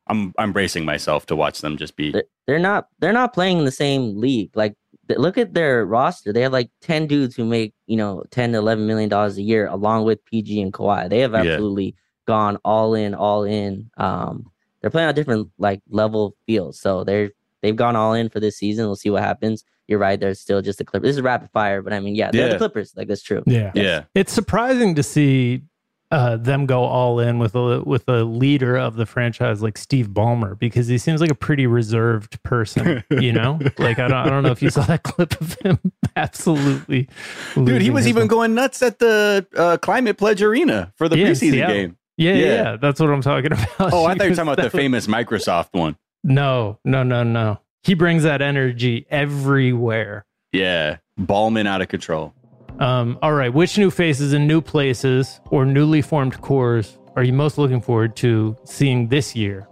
I'm, 0.10 0.34
I'm 0.38 0.52
bracing 0.52 0.86
myself 0.86 1.26
to 1.28 1.36
watch 1.36 1.62
them 1.62 1.78
just 1.78 1.96
be. 1.96 2.12
They're, 2.12 2.24
they're 2.48 2.60
not 2.60 2.88
they're 3.00 3.14
not 3.14 3.34
playing 3.34 3.60
in 3.60 3.66
the 3.66 3.72
same 3.72 4.20
league. 4.20 4.52
Like 4.56 4.76
look 5.18 5.38
at 5.38 5.54
their 5.54 5.86
roster. 5.86 6.32
They 6.34 6.42
have 6.42 6.52
like 6.54 6.70
10 6.82 7.08
dudes 7.08 7.36
who 7.36 7.44
make, 7.46 7.74
you 7.88 7.98
know, 7.98 8.24
10 8.32 8.52
to 8.54 8.58
11 8.60 8.86
million 8.86 9.10
dollars 9.10 9.38
a 9.38 9.42
year 9.42 9.68
along 9.68 10.04
with 10.06 10.24
PG 10.26 10.62
and 10.62 10.74
Kawhi. 10.74 11.10
They 11.10 11.20
have 11.20 11.34
Yeah. 11.34 11.40
absolutely 11.54 11.96
gone 12.28 12.58
all 12.66 12.94
in, 12.94 13.14
all 13.16 13.44
in. 13.44 13.90
Um 13.98 14.52
they're 14.82 14.90
playing 14.92 15.10
on 15.10 15.16
different 15.16 15.50
like 15.58 15.82
level 15.90 16.36
fields. 16.46 16.80
So 16.80 17.04
they're 17.04 17.32
they've 17.62 17.76
gone 17.76 17.96
all 17.96 18.14
in 18.14 18.30
for 18.30 18.40
this 18.40 18.58
season. 18.58 18.86
We'll 18.86 18.96
see 18.96 19.10
what 19.10 19.24
happens. 19.24 19.64
You're 19.88 20.00
right, 20.00 20.20
they're 20.20 20.36
still 20.36 20.62
just 20.62 20.78
the 20.78 20.86
Clippers. 20.86 21.08
This 21.10 21.16
is 21.18 21.22
rapid 21.24 21.50
fire, 21.52 21.82
but 21.82 21.94
I 21.94 22.00
mean, 22.00 22.14
yeah, 22.16 22.30
they're 22.32 22.46
Yeah. 22.46 22.54
the 22.54 22.58
Clippers. 22.60 22.94
Like 22.96 23.08
that's 23.08 23.24
true. 23.24 23.42
yeah. 23.48 23.72
Yeah. 23.74 24.04
It's 24.14 24.32
surprising 24.32 24.94
to 24.96 25.04
see 25.04 25.64
uh, 26.12 26.38
them 26.38 26.66
go 26.66 26.84
all 26.86 27.20
in 27.20 27.38
with 27.38 27.54
a 27.56 27.82
with 27.84 28.08
a 28.10 28.24
leader 28.24 28.76
of 28.78 28.96
the 28.96 29.06
franchise 29.06 29.62
like 29.62 29.78
Steve 29.78 30.08
Ballmer 30.10 30.58
because 30.58 30.88
he 30.88 30.98
seems 30.98 31.22
like 31.22 31.30
a 31.30 31.36
pretty 31.36 31.68
reserved 31.68 32.42
person. 32.44 33.04
You 33.12 33.34
know, 33.34 33.60
like 33.78 34.00
I 34.00 34.08
don't 34.08 34.14
I 34.18 34.30
don't 34.30 34.44
know 34.44 34.52
if 34.52 34.62
you 34.62 34.70
saw 34.70 34.82
that 34.84 35.04
clip 35.04 35.40
of 35.42 35.54
him 35.62 35.78
absolutely. 36.16 37.08
Dude, 37.56 37.82
he 37.82 37.90
was 37.90 38.08
even 38.08 38.28
going 38.28 38.56
nuts 38.56 38.82
at 38.82 39.00
the 39.00 39.46
uh, 39.56 39.78
Climate 39.78 40.18
Pledge 40.18 40.42
Arena 40.42 40.94
for 40.96 41.08
the 41.10 41.18
Yeah, 41.18 41.28
in 41.28 41.32
preseason 41.34 41.52
Seattle. 41.52 41.76
game. 41.76 41.98
Yeah, 42.18 42.34
yeah, 42.34 42.38
Yeah. 42.38 42.46
yeah, 42.72 42.78
that's 42.78 43.00
what 43.00 43.10
I'm 43.10 43.22
talking 43.22 43.52
about. 43.54 43.94
Oh, 43.94 44.06
I 44.06 44.16
thought 44.16 44.24
you 44.26 44.30
were 44.32 44.36
talking 44.36 44.52
about 44.54 44.64
the 44.64 44.70
famous 44.70 45.08
Microsoft 45.08 45.70
one. 45.74 45.96
No, 46.24 46.80
no, 46.84 47.04
no, 47.04 47.24
no. 47.24 47.60
He 47.84 47.94
brings 47.94 48.24
that 48.24 48.42
energy 48.42 49.06
everywhere. 49.10 50.26
Yeah. 50.52 50.98
Ballmer 51.20 51.66
out 51.68 51.82
of 51.82 51.88
control. 51.90 52.34
Um, 52.80 53.20
all 53.22 53.34
right. 53.34 53.54
Which 53.54 53.78
new 53.78 53.92
faces 53.92 54.34
in 54.34 54.48
new 54.48 54.62
places 54.62 55.40
or 55.52 55.66
newly 55.66 56.02
formed 56.02 56.40
cores 56.42 56.98
are 57.16 57.24
you 57.24 57.34
most 57.34 57.58
looking 57.58 57.82
forward 57.82 58.16
to 58.18 58.56
seeing 58.64 59.08
this 59.10 59.36
year 59.36 59.68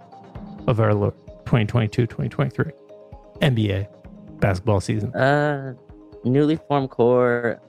of 0.67 0.81
our 0.81 0.91
2022 0.91 2.05
2023 2.05 2.71
NBA 3.41 3.87
basketball 4.39 4.81
season? 4.81 5.13
Uh, 5.15 5.73
newly 6.25 6.57
formed 6.57 6.89
core. 6.89 7.61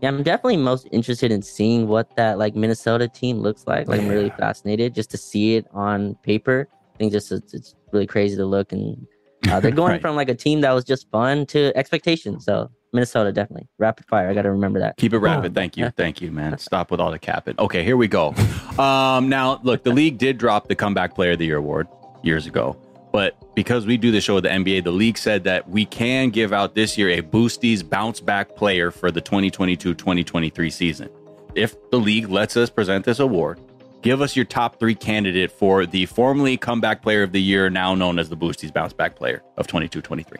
Yeah, 0.00 0.08
I'm 0.08 0.22
definitely 0.22 0.56
most 0.56 0.88
interested 0.90 1.30
in 1.30 1.42
seeing 1.42 1.86
what 1.86 2.16
that 2.16 2.38
like 2.38 2.56
Minnesota 2.56 3.06
team 3.06 3.38
looks 3.38 3.66
like. 3.66 3.86
Like, 3.86 4.00
I'm 4.00 4.08
really 4.08 4.30
fascinated 4.30 4.94
just 4.94 5.10
to 5.12 5.16
see 5.18 5.56
it 5.56 5.66
on 5.72 6.14
paper. 6.24 6.66
I 6.94 6.96
think 6.98 7.12
just 7.12 7.30
it's, 7.30 7.54
it's 7.54 7.74
really 7.92 8.06
crazy 8.06 8.34
to 8.36 8.46
look, 8.46 8.72
and 8.72 9.06
uh, 9.48 9.60
they're 9.60 9.70
going 9.82 9.92
Right. 9.92 10.00
from 10.00 10.16
like 10.16 10.30
a 10.30 10.34
team 10.34 10.62
that 10.62 10.72
was 10.72 10.84
just 10.84 11.10
fun 11.10 11.44
to 11.46 11.70
expectations. 11.76 12.46
So 12.46 12.70
Minnesota 12.92 13.32
definitely 13.32 13.68
rapid 13.78 14.06
fire. 14.06 14.28
I 14.28 14.34
got 14.34 14.42
to 14.42 14.50
remember 14.50 14.80
that. 14.80 14.96
Keep 14.96 15.12
it 15.12 15.18
rapid. 15.18 15.52
Oh. 15.52 15.54
Thank 15.54 15.76
you. 15.76 15.90
Thank 15.90 16.20
you, 16.20 16.32
man. 16.32 16.58
Stop 16.58 16.90
with 16.90 17.00
all 17.00 17.10
the 17.10 17.18
capping. 17.18 17.54
Okay, 17.58 17.84
here 17.84 17.96
we 17.96 18.08
go. 18.08 18.34
Um, 18.78 19.28
now, 19.28 19.60
look, 19.62 19.84
the 19.84 19.92
league 19.92 20.18
did 20.18 20.38
drop 20.38 20.68
the 20.68 20.74
Comeback 20.74 21.14
Player 21.14 21.32
of 21.32 21.38
the 21.38 21.46
Year 21.46 21.58
award 21.58 21.86
years 22.22 22.46
ago. 22.46 22.76
But 23.12 23.36
because 23.54 23.86
we 23.86 23.96
do 23.96 24.12
the 24.12 24.20
show 24.20 24.36
with 24.36 24.44
the 24.44 24.50
NBA, 24.50 24.84
the 24.84 24.92
league 24.92 25.18
said 25.18 25.44
that 25.44 25.68
we 25.68 25.84
can 25.84 26.30
give 26.30 26.52
out 26.52 26.74
this 26.74 26.96
year 26.96 27.10
a 27.10 27.22
Boosties 27.22 27.88
bounce 27.88 28.20
back 28.20 28.54
player 28.54 28.90
for 28.90 29.10
the 29.10 29.20
2022 29.20 29.94
2023 29.94 30.70
season. 30.70 31.08
If 31.54 31.74
the 31.90 31.98
league 31.98 32.28
lets 32.28 32.56
us 32.56 32.70
present 32.70 33.04
this 33.04 33.18
award, 33.18 33.58
give 34.02 34.22
us 34.22 34.36
your 34.36 34.44
top 34.44 34.78
three 34.78 34.94
candidate 34.94 35.50
for 35.50 35.86
the 35.86 36.06
formerly 36.06 36.56
Comeback 36.56 37.02
Player 37.02 37.24
of 37.24 37.32
the 37.32 37.42
Year, 37.42 37.68
now 37.68 37.94
known 37.94 38.18
as 38.18 38.28
the 38.28 38.36
Boosties 38.36 38.72
bounce 38.72 38.92
back 38.92 39.16
player 39.16 39.42
of 39.56 39.66
22 39.66 40.00
23. 40.00 40.38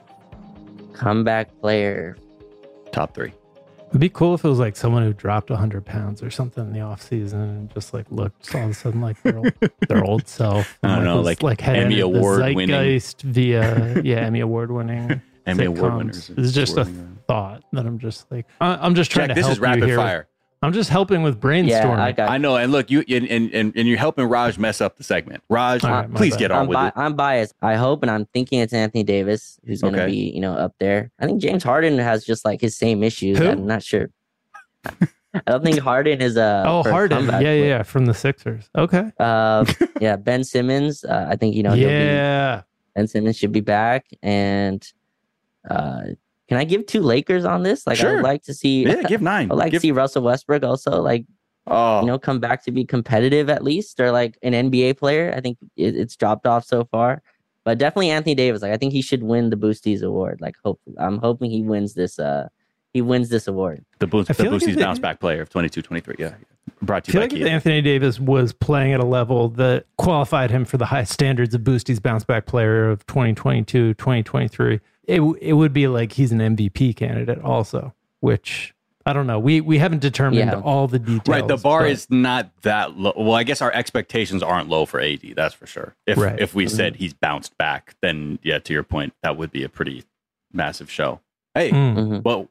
Comeback 0.92 1.58
player. 1.60 2.16
Top 2.92 3.14
three. 3.14 3.32
It'd 3.88 4.00
be 4.00 4.08
cool 4.08 4.34
if 4.34 4.44
it 4.44 4.48
was 4.48 4.60
like 4.60 4.76
someone 4.76 5.02
who 5.02 5.12
dropped 5.12 5.50
100 5.50 5.84
pounds 5.84 6.22
or 6.22 6.30
something 6.30 6.64
in 6.64 6.72
the 6.72 6.80
off 6.80 7.02
season 7.02 7.40
and 7.40 7.74
just 7.74 7.92
like 7.92 8.06
looked 8.10 8.54
all 8.54 8.62
of 8.64 8.70
a 8.70 8.74
sudden 8.74 9.00
like 9.00 9.20
their 9.22 9.36
old, 9.38 9.52
their 9.88 10.04
old 10.04 10.28
self. 10.28 10.78
I 10.84 10.88
don't 10.88 10.96
and, 10.98 11.04
know, 11.06 11.16
was, 11.16 11.24
like 11.26 11.42
like 11.42 11.60
had 11.60 11.74
Emmy 11.76 12.00
entered 12.00 12.12
the 12.14 12.18
Award 12.18 12.54
winning. 12.54 13.00
via 13.24 14.00
yeah 14.02 14.18
Emmy 14.18 14.40
award 14.40 14.70
winning. 14.70 15.20
Emmy. 15.46 15.64
Award 15.64 15.94
winners. 15.96 16.30
It's 16.36 16.52
just 16.52 16.72
a 16.76 16.84
swirling 16.84 16.98
around. 17.00 17.18
thought 17.26 17.64
that 17.72 17.86
I'm 17.86 17.98
just 17.98 18.30
like 18.30 18.46
I- 18.60 18.76
I'm 18.76 18.94
just 18.94 19.10
trying 19.10 19.28
Jack, 19.28 19.34
to 19.36 19.40
this 19.40 19.46
help 19.46 19.56
is 19.56 19.60
rapid 19.60 19.80
you 19.80 19.86
here. 19.86 19.96
fire. 19.96 20.28
I'm 20.62 20.72
just 20.74 20.90
helping 20.90 21.22
with 21.22 21.40
brainstorming. 21.40 21.68
Yeah, 21.68 22.02
I 22.02 22.12
got. 22.12 22.28
I 22.30 22.36
know, 22.36 22.56
and 22.56 22.70
look, 22.70 22.90
you 22.90 23.02
and 23.08 23.26
and, 23.28 23.50
and, 23.54 23.72
and 23.74 23.88
you're 23.88 23.96
helping 23.96 24.26
Raj 24.26 24.58
mess 24.58 24.80
up 24.82 24.98
the 24.98 25.04
segment. 25.04 25.42
Raj, 25.48 25.82
All 25.84 25.90
right, 25.90 26.10
my 26.10 26.16
please 26.18 26.34
bad. 26.34 26.38
get 26.38 26.50
on 26.50 26.62
I'm, 26.62 26.68
with 26.68 26.74
bi- 26.74 26.88
it. 26.88 26.92
I'm 26.96 27.14
biased. 27.14 27.54
I 27.62 27.76
hope, 27.76 28.02
and 28.02 28.10
I'm 28.10 28.26
thinking 28.26 28.60
it's 28.60 28.74
Anthony 28.74 29.02
Davis 29.02 29.58
who's 29.64 29.80
going 29.80 29.94
to 29.94 30.02
Okay. 30.02 30.10
be, 30.12 30.30
you 30.34 30.40
know, 30.40 30.52
up 30.54 30.74
there. 30.78 31.10
I 31.18 31.24
think 31.26 31.40
James 31.40 31.62
Harden 31.62 31.96
has 31.98 32.24
just 32.26 32.44
like 32.44 32.60
his 32.60 32.76
same 32.76 33.02
issues. 33.02 33.38
Who? 33.38 33.48
I'm 33.48 33.66
not 33.66 33.82
sure. 33.82 34.10
I 35.32 35.40
don't 35.46 35.62
think 35.64 35.78
Harden 35.78 36.20
is 36.20 36.36
a. 36.36 36.64
oh, 36.66 36.82
Harden. 36.82 37.18
comeback 37.18 37.42
Yeah, 37.42 37.52
yeah, 37.54 37.64
yeah, 37.64 37.82
from 37.82 38.04
the 38.06 38.14
Sixers. 38.14 38.68
Okay. 38.76 39.10
Uh, 39.18 39.64
yeah, 40.00 40.16
Ben 40.16 40.44
Simmons. 40.44 41.04
Uh, 41.04 41.26
I 41.30 41.36
think 41.36 41.54
you 41.54 41.62
know. 41.62 41.72
he'll 41.72 41.88
be- 41.88 41.94
yeah. 41.94 42.62
Ben 42.96 43.06
Simmons 43.06 43.38
should 43.38 43.52
be 43.52 43.60
back. 43.60 44.06
And 44.22 44.86
uh, 45.70 46.02
can 46.50 46.58
I 46.58 46.64
give 46.64 46.84
two 46.84 47.02
Lakers 47.02 47.44
on 47.44 47.62
this? 47.62 47.86
Like, 47.86 48.00
I 48.00 48.12
would 48.12 48.24
like 48.24 48.42
to 48.42 48.54
see. 48.54 48.82
yeah, 48.82 49.04
give 49.04 49.22
nine. 49.22 49.48
I'd 49.52 49.56
like 49.56 49.70
give, 49.70 49.82
to 49.82 49.86
see 49.86 49.92
Russell 49.92 50.24
Westbrook 50.24 50.64
also 50.64 51.00
like 51.00 51.24
oh, 51.68 52.00
you 52.00 52.08
know 52.08 52.18
come 52.18 52.40
back 52.40 52.64
to 52.64 52.72
be 52.72 52.84
competitive 52.84 53.48
at 53.48 53.62
least, 53.62 54.00
or 54.00 54.10
like 54.10 54.36
an 54.42 54.52
NBA 54.52 54.98
player. 54.98 55.32
I 55.32 55.40
think 55.40 55.58
it, 55.76 55.94
it's 55.94 56.16
dropped 56.16 56.48
off 56.48 56.64
so 56.64 56.86
far, 56.86 57.22
but 57.64 57.78
definitely 57.78 58.10
Anthony 58.10 58.34
Davis. 58.34 58.62
Like, 58.62 58.72
I 58.72 58.76
think 58.78 58.92
he 58.92 59.00
should 59.00 59.22
win 59.22 59.50
the 59.50 59.56
Boosties 59.56 60.02
award. 60.02 60.40
Like, 60.40 60.56
hope 60.64 60.80
I'm 60.98 61.18
hoping 61.18 61.52
he 61.52 61.62
wins 61.62 61.94
this. 61.94 62.18
Uh, 62.18 62.48
he 62.92 63.00
wins 63.00 63.28
this 63.28 63.46
award. 63.46 63.84
the 64.00 64.08
Boost, 64.08 64.28
I 64.28 64.32
the 64.32 64.42
feel 64.42 64.52
like 64.52 64.62
Boosties 64.62 64.76
bounce 64.76 64.98
back 64.98 65.20
player 65.20 65.40
of 65.40 65.50
22-23. 65.50 66.18
Yeah, 66.18 66.34
brought 66.82 66.96
I 66.96 67.00
to 67.00 67.08
you 67.08 67.12
feel 67.12 67.20
by 67.20 67.24
like 67.26 67.30
Kia. 67.30 67.46
Anthony 67.46 67.80
Davis 67.80 68.18
was 68.18 68.52
playing 68.52 68.92
at 68.92 68.98
a 68.98 69.06
level 69.06 69.50
that 69.50 69.86
qualified 69.98 70.50
him 70.50 70.64
for 70.64 70.78
the 70.78 70.86
high 70.86 71.04
standards 71.04 71.54
of 71.54 71.60
Boostie's 71.60 72.00
bounce 72.00 72.24
back 72.24 72.46
player 72.46 72.90
of 72.90 73.06
2022, 73.06 73.94
2023, 73.94 74.80
it, 75.10 75.20
it 75.40 75.52
would 75.54 75.72
be 75.72 75.86
like 75.88 76.12
he's 76.12 76.32
an 76.32 76.38
MVP 76.38 76.94
candidate 76.96 77.40
also, 77.40 77.94
which 78.20 78.74
I 79.06 79.12
don't 79.12 79.26
know. 79.26 79.38
We 79.38 79.60
we 79.60 79.78
haven't 79.78 80.00
determined 80.00 80.38
Yeah. 80.50 80.60
all 80.60 80.86
the 80.88 80.98
details. 80.98 81.28
Right, 81.28 81.46
the 81.48 81.56
bar 81.56 81.80
but- 81.80 81.90
is 81.90 82.06
not 82.10 82.50
that 82.62 82.96
low. 82.98 83.12
Well, 83.16 83.34
I 83.34 83.42
guess 83.44 83.60
our 83.62 83.72
expectations 83.72 84.42
aren't 84.42 84.68
low 84.68 84.86
for 84.86 85.00
AD. 85.00 85.34
That's 85.36 85.54
for 85.54 85.66
sure. 85.66 85.94
If 86.06 86.18
Right. 86.18 86.38
if 86.38 86.54
we 86.54 86.68
said 86.68 86.96
he's 86.96 87.14
bounced 87.14 87.56
back, 87.58 87.94
then 88.02 88.38
yeah, 88.42 88.58
to 88.60 88.72
your 88.72 88.82
point, 88.82 89.12
that 89.22 89.36
would 89.36 89.50
be 89.50 89.64
a 89.64 89.68
pretty 89.68 90.04
massive 90.52 90.90
show. 90.90 91.20
Hey, 91.54 91.70
Mm. 91.70 91.94
Mhm. 91.96 92.22
well, 92.24 92.48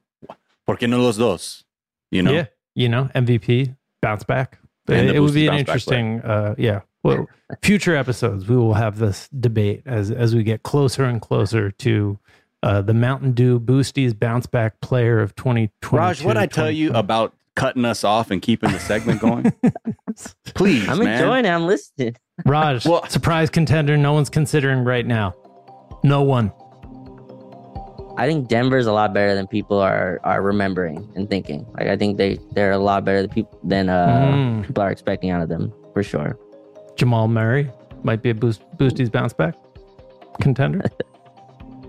¿por 0.65 0.77
qué 0.77 0.89
no 0.89 0.99
los 1.01 1.17
dos? 1.17 1.63
You 2.11 2.23
know, 2.23 2.31
Yeah, 2.33 2.45
you 2.75 2.89
know, 2.89 3.09
MVP 3.13 3.75
bounce 4.01 4.23
back. 4.23 4.57
It, 4.87 5.15
it 5.15 5.19
would 5.19 5.33
be 5.35 5.45
an 5.47 5.53
bounce 5.55 5.65
back 5.67 5.83
player. 5.85 5.99
interesting, 5.99 6.21
uh, 6.21 6.55
yeah. 6.57 6.81
Well, 7.03 7.27
future 7.61 7.95
episodes 7.95 8.47
we 8.49 8.55
will 8.57 8.73
have 8.73 8.97
this 8.97 9.29
debate 9.29 9.83
as 9.85 10.09
as 10.11 10.33
we 10.35 10.43
get 10.43 10.63
closer 10.63 11.05
and 11.05 11.21
closer 11.21 11.69
to 11.71 12.17
uh, 12.63 12.81
the 12.81 12.93
Mountain 12.93 13.33
Dew 13.33 13.59
Boosties 13.59 14.17
bounce 14.17 14.45
back 14.45 14.79
player 14.81 15.19
of 15.19 15.35
2020. 15.35 15.97
Raj, 15.97 16.23
what 16.23 16.37
I 16.37 16.45
tell 16.45 16.69
you 16.71 16.91
about 16.93 17.33
cutting 17.55 17.85
us 17.85 18.03
off 18.03 18.31
and 18.31 18.41
keeping 18.41 18.71
the 18.71 18.79
segment 18.79 19.21
going? 19.21 19.51
Please, 20.55 20.87
I'm 20.87 20.99
man. 20.99 21.21
enjoying 21.21 21.45
it. 21.45 21.49
I'm 21.49 21.65
listening. 21.67 22.15
Raj, 22.45 22.85
Well- 22.85 23.07
surprise 23.09 23.49
contender. 23.49 23.95
No 23.97 24.13
one's 24.13 24.29
considering 24.29 24.83
right 24.83 25.05
now. 25.05 25.35
No 26.03 26.21
one. 26.23 26.51
I 28.17 28.27
think 28.27 28.49
Denver's 28.49 28.85
a 28.85 28.91
lot 28.91 29.13
better 29.13 29.33
than 29.33 29.47
people 29.47 29.79
are 29.79 30.19
are 30.25 30.41
remembering 30.41 31.09
and 31.15 31.29
thinking. 31.29 31.65
Like, 31.77 31.87
I 31.87 31.95
think 31.95 32.17
they 32.17 32.37
they're 32.51 32.71
a 32.73 32.77
lot 32.77 33.05
better 33.05 33.21
than 33.21 33.29
people 33.29 33.57
than 33.63 33.87
uh, 33.87 34.07
Mm. 34.33 34.67
people 34.67 34.83
are 34.83 34.91
expecting 34.91 35.29
out 35.29 35.41
of 35.41 35.47
them 35.47 35.71
for 35.93 36.03
sure. 36.03 36.37
Jamal 36.97 37.29
Murray 37.29 37.71
might 38.03 38.21
be 38.21 38.29
a 38.29 38.35
boost 38.35 38.61
Boosties 38.77 39.09
bounce 39.09 39.31
back 39.31 39.55
contender. 40.41 40.81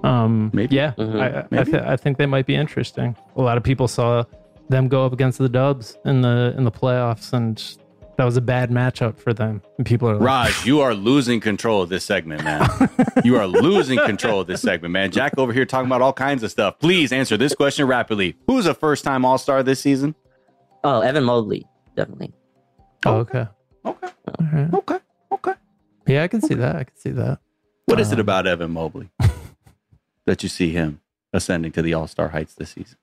Um, 0.04 0.50
Maybe. 0.54 0.76
Yeah, 0.76 0.92
Mhm. 0.96 1.20
I, 1.20 1.40
I, 1.40 1.46
Maybe. 1.50 1.70
th- 1.72 1.82
I 1.84 1.96
think 1.96 2.16
they 2.18 2.26
might 2.26 2.46
be 2.46 2.54
interesting. 2.54 3.16
A 3.36 3.42
lot 3.42 3.56
of 3.56 3.62
people 3.62 3.86
saw 3.88 4.24
them 4.68 4.88
go 4.88 5.04
up 5.04 5.12
against 5.12 5.38
the 5.38 5.48
Dubs 5.48 5.98
in 6.04 6.22
the 6.22 6.54
in 6.56 6.64
the 6.64 6.70
playoffs, 6.70 7.32
and 7.32 7.62
that 8.16 8.24
was 8.24 8.36
a 8.36 8.40
bad 8.40 8.70
matchup 8.70 9.18
for 9.18 9.32
them. 9.34 9.62
And 9.78 9.86
people 9.86 10.08
are 10.08 10.14
like, 10.14 10.22
Raj, 10.22 10.66
you 10.66 10.80
are 10.80 10.94
losing 10.94 11.40
control 11.40 11.82
of 11.82 11.88
this 11.88 12.04
segment, 12.04 12.44
man. 12.44 12.66
you 13.24 13.36
are 13.36 13.46
losing 13.46 13.98
control 13.98 14.40
of 14.40 14.46
this 14.46 14.62
segment, 14.62 14.92
man. 14.92 15.10
Jack 15.10 15.34
over 15.38 15.52
here 15.52 15.64
talking 15.66 15.86
about 15.86 16.02
all 16.02 16.12
kinds 16.12 16.42
of 16.42 16.50
stuff. 16.50 16.78
Please 16.78 17.12
answer 17.12 17.36
this 17.36 17.54
question 17.54 17.86
rapidly. 17.86 18.36
Who's 18.46 18.66
a 18.66 18.74
first 18.74 19.04
time 19.04 19.24
All 19.24 19.38
Star 19.38 19.62
this 19.62 19.80
season? 19.80 20.14
Oh, 20.84 21.00
Evan 21.00 21.24
Mobley, 21.24 21.66
definitely. 21.96 22.32
oh, 23.06 23.16
okay, 23.18 23.46
Okay. 23.84 24.08
All 24.38 24.46
right. 24.52 24.72
Okay. 24.74 24.98
Okay. 25.32 25.52
yeah, 26.06 26.22
I 26.22 26.28
can 26.28 26.40
see 26.42 26.54
that. 26.54 26.76
I 26.76 26.84
can 26.84 26.96
see 26.96 27.10
that. 27.10 27.38
What 27.86 27.98
is 28.00 28.12
it 28.12 28.16
Um, 28.16 28.20
about 28.20 28.46
Evan 28.46 28.70
Mobley 28.70 29.10
that 30.30 30.44
you 30.44 30.48
see 30.48 30.70
him 30.70 31.00
ascending 31.32 31.72
to 31.72 31.82
the 31.82 31.92
All 31.92 32.06
Star 32.06 32.28
heights 32.28 32.54
this 32.54 32.70
season? 32.70 32.96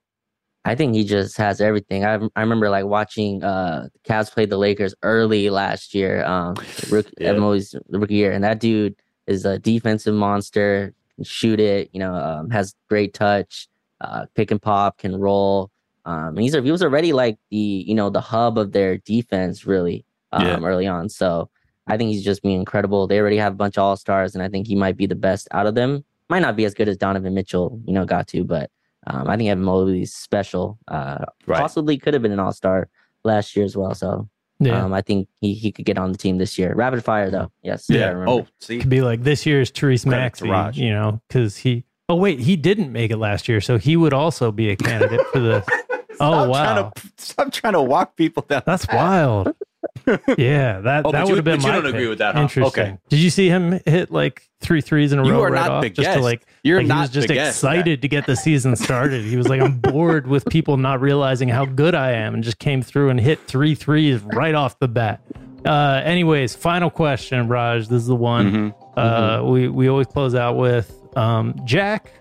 I 0.63 0.75
think 0.75 0.95
he 0.95 1.03
just 1.03 1.35
has 1.37 1.59
everything. 1.59 2.05
I 2.05 2.15
I 2.37 2.41
remember 2.41 2.69
like 2.69 2.85
watching 2.85 3.43
uh 3.43 3.89
the 3.93 3.99
Cavs 4.09 4.31
play 4.31 4.45
the 4.45 4.57
Lakers 4.57 4.95
early 5.03 5.49
last 5.49 5.93
year. 5.93 6.23
Um, 6.25 6.55
rookie, 6.89 7.11
Yeah. 7.19 7.33
Mobley's 7.33 7.75
rookie 7.89 8.15
year, 8.15 8.31
and 8.31 8.43
that 8.45 8.59
dude 8.61 8.95
is 9.27 9.43
a 9.45 9.59
defensive 9.59 10.15
monster. 10.15 10.93
Can 11.15 11.25
shoot 11.25 11.59
it, 11.59 11.89
you 11.93 11.99
know, 11.99 12.13
um, 12.13 12.49
has 12.49 12.75
great 12.89 13.13
touch, 13.13 13.67
uh, 14.01 14.25
pick 14.35 14.51
and 14.51 14.61
pop, 14.61 14.97
can 14.99 15.15
roll. 15.17 15.69
Um, 16.05 16.29
and 16.29 16.39
he's 16.39 16.53
he 16.53 16.71
was 16.71 16.83
already 16.83 17.11
like 17.11 17.37
the 17.51 17.83
you 17.89 17.95
know 17.95 18.09
the 18.09 18.21
hub 18.21 18.57
of 18.57 18.71
their 18.71 18.97
defense 18.99 19.65
really 19.65 20.05
um, 20.31 20.45
Yeah. 20.45 20.59
early 20.69 20.87
on. 20.87 21.09
So 21.09 21.49
I 21.87 21.97
think 21.97 22.11
he's 22.11 22.23
just 22.23 22.41
being 22.41 22.59
incredible. 22.59 23.07
They 23.07 23.19
already 23.19 23.37
have 23.37 23.53
a 23.53 23.55
bunch 23.57 23.77
of 23.77 23.83
all 23.83 23.97
stars, 23.97 24.33
and 24.33 24.41
I 24.43 24.47
think 24.49 24.67
he 24.67 24.75
might 24.75 24.95
be 24.97 25.07
the 25.07 25.15
best 25.27 25.47
out 25.51 25.67
of 25.67 25.75
them. 25.75 26.03
Might 26.29 26.39
not 26.39 26.55
be 26.55 26.65
as 26.65 26.73
good 26.73 26.89
as 26.89 26.97
Donovan 26.97 27.33
Mitchell, 27.33 27.79
you 27.85 27.93
know, 27.93 28.05
got 28.05 28.27
to, 28.29 28.43
but 28.43 28.69
um, 29.07 29.29
I 29.29 29.37
think 29.37 29.49
Evan 29.49 29.63
Mobley's 29.63 30.13
special. 30.13 30.77
Uh, 30.87 31.25
Right. 31.45 31.59
Possibly 31.61 31.97
could 31.97 32.13
have 32.13 32.21
been 32.21 32.33
an 32.33 32.39
all 32.39 32.51
star 32.51 32.89
last 33.23 33.55
year 33.55 33.63
as 33.63 33.77
well. 33.77 33.95
So 33.95 34.27
Yeah, 34.59 34.83
um, 34.83 34.93
I 34.93 35.01
think 35.01 35.29
he, 35.39 35.53
he 35.53 35.71
could 35.71 35.85
get 35.85 35.97
on 35.97 36.11
the 36.11 36.17
team 36.17 36.37
this 36.37 36.57
year. 36.57 36.73
Rapid 36.75 37.03
fire 37.05 37.29
though, 37.29 37.51
yes. 37.63 37.85
Yeah. 37.87 38.09
remember. 38.09 38.29
Oh, 38.29 38.47
see. 38.59 38.79
could 38.79 38.89
be 38.89 39.01
like 39.01 39.23
this 39.23 39.45
year's 39.45 39.71
Tyrese 39.71 40.05
Credit 40.05 40.33
to 40.35 40.45
Maxey, 40.45 40.81
you 40.81 40.89
know, 40.89 41.21
because 41.27 41.57
he. 41.57 41.85
Oh 42.09 42.15
wait, 42.15 42.39
he 42.39 42.55
didn't 42.55 42.91
make 42.91 43.11
it 43.11 43.17
last 43.17 43.47
year, 43.49 43.59
so 43.61 43.77
he 43.77 43.95
would 43.97 44.13
also 44.13 44.51
be 44.51 44.69
a 44.69 44.75
candidate 44.75 45.25
for 45.27 45.39
this. 45.39 45.65
oh 46.19 46.47
wow, 46.49 46.63
Trying 46.63 46.91
to, 46.91 47.01
stop 47.17 47.51
trying 47.51 47.73
to 47.73 47.81
walk 47.81 48.15
people 48.15 48.43
down. 48.47 48.63
That's 48.65 48.87
wild. 48.87 49.53
yeah, 50.37 50.79
that 50.81 51.05
Oh, 51.05 51.11
that 51.11 51.23
you- 51.23 51.29
would 51.29 51.37
have 51.37 51.45
been 51.45 51.57
but 51.59 51.63
you 51.65 51.69
my 51.69 51.75
don't 51.75 51.85
agree 51.87 52.07
with 52.07 52.17
that, 52.19 52.35
huh? 52.35 52.41
Interesting. 52.41 52.83
Okay. 52.83 52.97
Did 53.09 53.19
you 53.19 53.29
see 53.29 53.47
him 53.49 53.79
hit 53.85 54.11
like 54.11 54.47
three 54.61 54.81
threes 54.81 55.11
in 55.13 55.19
a 55.19 55.25
You 55.25 55.31
row 55.33 55.43
are 55.43 55.51
right 55.51 55.61
not 55.61 55.71
off? 55.71 55.81
the 55.83 55.89
just 55.89 56.11
to 56.13 56.19
like 56.21 56.45
You're 56.63 56.77
like, 56.77 56.83
he 56.83 56.87
not 56.87 57.01
was 57.01 57.09
just 57.11 57.27
the 57.27 57.33
guest, 57.35 57.57
excited 57.57 58.01
to 58.01 58.07
get 58.07 58.25
the 58.25 58.35
season 58.35 58.75
started. 58.75 59.23
he 59.25 59.37
was 59.37 59.47
like, 59.47 59.61
I'm 59.61 59.77
bored 59.79 60.27
with 60.27 60.45
people 60.45 60.77
not 60.77 61.01
realizing 61.01 61.49
how 61.49 61.65
good 61.65 61.95
I 61.95 62.11
am, 62.13 62.33
and 62.33 62.43
just 62.43 62.59
came 62.59 62.81
through 62.81 63.09
and 63.09 63.19
hit 63.19 63.39
three 63.47 63.75
threes 63.75 64.21
right 64.21 64.55
off 64.55 64.77
the 64.79 64.87
bat. 64.87 65.21
Uh, 65.65 66.01
anyways, 66.05 66.55
final 66.55 66.89
question, 66.89 67.47
Raj. 67.47 67.87
This 67.87 68.01
is 68.01 68.07
the 68.07 68.15
one 68.15 68.73
Mhm. 68.97 68.97
uh, 68.97 69.43
we 69.45 69.67
we 69.67 69.87
always 69.89 70.07
close 70.07 70.33
out 70.35 70.55
with 70.57 70.93
um, 71.17 71.53
Jack 71.65 72.11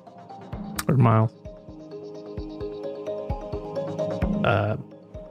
or 0.89 0.97
Miles. 0.97 1.33
Uh, 4.45 4.77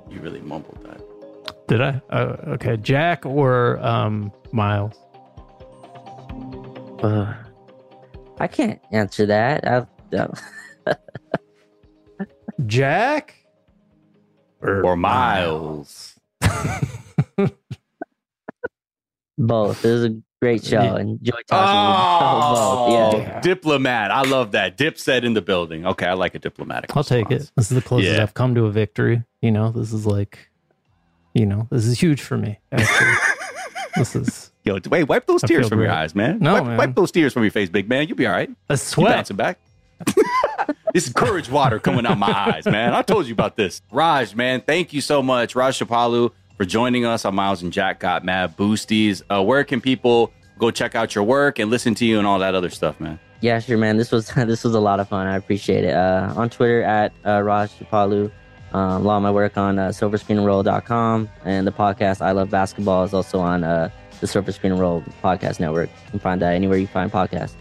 You 0.10 0.20
really 0.22 0.42
mumbled. 0.42 0.75
Did 1.68 1.82
I? 1.82 2.02
Uh, 2.10 2.36
okay, 2.54 2.78
Jack 2.78 3.26
or 3.26 3.80
um, 3.86 4.32
Miles? 4.52 4.94
Uh, 7.04 7.34
I 8.40 8.48
can't 8.48 8.80
answer 8.92 9.26
that. 9.28 9.68
I, 9.68 9.86
uh, 10.16 10.28
Jack 12.66 13.36
Or 14.62 14.96
Miles. 14.96 16.18
both. 19.38 19.84
It 19.86 19.92
was 19.92 20.04
a 20.06 20.16
great 20.42 20.64
show. 20.64 20.96
Enjoy 20.96 21.32
talking 21.48 21.90
with 21.90 22.60
Oh, 22.60 23.12
both. 23.12 23.22
Yeah. 23.22 23.42
diplomat. 23.42 24.12
I 24.12 24.22
love 24.24 24.52
that. 24.54 24.78
Dip 24.78 24.98
said 24.98 25.26
in 25.26 25.34
the 25.34 25.42
building. 25.42 25.86
Okay, 25.86 26.06
I 26.08 26.14
like 26.14 26.36
a 26.36 26.40
diplomatic. 26.40 26.96
I'll 26.96 27.04
take 27.04 27.30
it. 27.32 27.52
This 27.56 27.70
is 27.72 27.76
the 27.76 27.82
closest 27.82 28.14
Yeah. 28.16 28.24
I've 28.24 28.34
come 28.34 28.56
to 28.56 28.66
a 28.66 28.72
victory. 28.72 29.24
You 29.42 29.52
know, 29.52 29.72
this 29.72 29.92
is 29.94 30.06
like, 30.06 30.50
you 31.36 31.46
know, 31.46 31.68
this 31.70 31.86
is 31.86 32.00
huge 32.00 32.22
for 32.22 32.38
me. 32.38 32.58
Actually, 32.72 33.12
this 33.96 34.16
is 34.16 34.52
Yo, 34.64 34.80
wait, 34.90 35.04
wipe 35.04 35.28
those 35.28 35.44
I 35.44 35.48
tears 35.48 35.62
feel 35.66 35.70
from 35.70 35.82
your 35.82 35.92
eyes, 35.92 36.16
man. 36.16 36.40
No, 36.40 36.54
wipe, 36.54 36.66
man. 36.66 36.78
wipe 36.78 36.96
those 36.96 37.12
tears 37.12 37.34
from 37.34 37.44
your 37.44 37.52
face, 37.52 37.70
big 37.70 37.88
man. 37.88 38.08
You'll 38.08 38.18
be 38.18 38.26
all 38.26 38.34
right. 38.34 38.50
a 38.70 38.74
You 38.74 38.78
sweat. 38.78 39.14
bouncing 39.16 39.36
back. 39.38 39.60
this 40.94 41.06
is 41.08 41.14
courage 41.14 41.50
water 41.50 41.78
coming 41.80 42.06
out 42.08 42.18
my 42.18 42.32
eyes, 42.32 42.66
man. 42.66 42.96
I 42.96 43.04
told 43.04 43.28
you 43.28 43.34
about 43.34 43.56
this. 43.58 43.84
Raj, 43.92 44.34
man, 44.34 44.62
thank 44.62 44.92
you 44.92 45.02
so 45.02 45.22
much. 45.22 45.56
Raj 45.56 45.78
Chipalu 45.78 46.32
for 46.58 46.66
joining 46.66 47.06
us 47.06 47.26
on 47.26 47.36
Miles 47.36 47.62
and 47.62 47.72
Jack 47.72 48.00
Got 48.00 48.26
Mad 48.26 48.58
Boosties. 48.58 49.22
Uh, 49.30 49.44
where 49.44 49.64
can 49.64 49.82
people 49.82 50.32
go 50.58 50.72
check 50.72 50.96
out 50.96 51.14
your 51.14 51.24
work 51.26 51.60
and 51.60 51.70
listen 51.70 51.94
to 51.96 52.06
you 52.06 52.18
and 52.18 52.26
all 52.26 52.40
that 52.40 52.56
other 52.56 52.70
stuff, 52.72 53.00
man? 53.00 53.20
Yeah, 53.42 53.60
sure, 53.60 53.78
man. 53.78 53.98
This 53.98 54.12
was 54.12 54.28
this 54.36 54.64
was 54.64 54.74
a 54.74 54.80
lot 54.80 55.00
of 55.00 55.08
fun. 55.10 55.28
I 55.28 55.36
appreciate 55.36 55.84
it. 55.84 55.94
Uh, 55.94 56.34
on 56.36 56.50
Twitter 56.50 56.82
at 56.82 57.14
uh, 57.26 57.42
Raj 57.44 57.70
Chipalu. 57.78 58.32
Um, 58.76 59.04
a 59.04 59.08
lot 59.08 59.18
of 59.18 59.24
my 59.24 59.32
work 59.32 59.58
on 59.58 59.80
uh, 59.80 59.88
silverscreenroll.com 59.90 61.30
and 61.46 61.66
the 61.66 61.72
podcast 61.72 62.22
I 62.22 62.32
Love 62.32 62.50
Basketball 62.50 63.06
is 63.06 63.14
also 63.14 63.40
on 63.40 63.64
uh, 63.64 63.90
the 64.20 64.28
Silver 64.28 64.52
Screen 64.52 64.74
and 64.74 64.82
Roll 64.82 65.02
podcast 65.24 65.62
network. 65.62 65.90
You 66.06 66.12
can 66.12 66.20
find 66.20 66.42
that 66.42 66.54
anywhere 66.54 66.78
you 66.78 66.88
find 66.88 67.10
podcasts. 67.10 67.54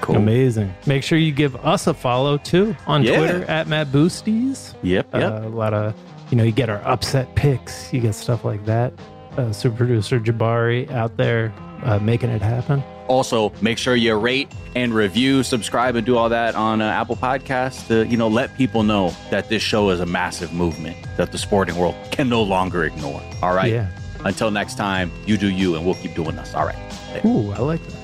Cool. 0.00 0.16
Amazing. 0.16 0.74
Make 0.86 1.02
sure 1.02 1.18
you 1.18 1.30
give 1.30 1.56
us 1.56 1.86
a 1.86 1.92
follow 1.92 2.38
too 2.38 2.74
on 2.86 3.02
Yeah. 3.02 3.18
Twitter 3.18 3.44
at 3.44 3.68
Mad 3.68 3.88
Boosties. 3.92 4.74
Yep, 4.82 5.08
yep. 5.14 5.32
Uh, 5.32 5.46
a 5.46 5.48
lot 5.48 5.74
of, 5.74 5.94
you 6.30 6.38
know, 6.38 6.44
you 6.44 6.52
get 6.52 6.70
our 6.70 6.82
upset 6.88 7.34
picks, 7.34 7.92
you 7.92 8.00
get 8.00 8.14
stuff 8.14 8.46
like 8.46 8.64
that. 8.64 8.92
Uh, 9.36 9.52
super 9.52 9.76
producer 9.76 10.20
Jabari 10.20 10.90
out 10.90 11.16
there 11.16 11.52
uh, 11.82 11.98
making 11.98 12.30
it 12.30 12.42
happen. 12.42 12.82
Also, 13.08 13.52
make 13.60 13.76
sure 13.78 13.94
you 13.94 14.14
rate 14.14 14.50
and 14.74 14.94
review, 14.94 15.42
subscribe, 15.42 15.94
and 15.96 16.06
do 16.06 16.16
all 16.16 16.28
that 16.30 16.54
on 16.54 16.80
uh, 16.80 16.86
Apple 16.86 17.16
Podcasts 17.16 17.86
to 17.88 18.06
you 18.06 18.16
know 18.16 18.28
let 18.28 18.56
people 18.56 18.82
know 18.82 19.14
that 19.30 19.48
this 19.48 19.62
show 19.62 19.90
is 19.90 20.00
a 20.00 20.06
massive 20.06 20.52
movement 20.52 20.96
that 21.16 21.32
the 21.32 21.38
sporting 21.38 21.76
world 21.76 21.94
can 22.10 22.28
no 22.28 22.42
longer 22.42 22.84
ignore. 22.84 23.22
All 23.42 23.54
right. 23.54 23.70
Yeah. 23.70 23.88
Until 24.24 24.50
next 24.50 24.76
time, 24.76 25.10
you 25.26 25.36
do 25.36 25.50
you, 25.50 25.76
and 25.76 25.84
we'll 25.84 25.96
keep 25.96 26.14
doing 26.14 26.36
this. 26.36 26.54
All 26.54 26.64
right. 26.64 27.24
Ooh, 27.26 27.50
I 27.52 27.58
like 27.58 27.84
that. 27.86 28.03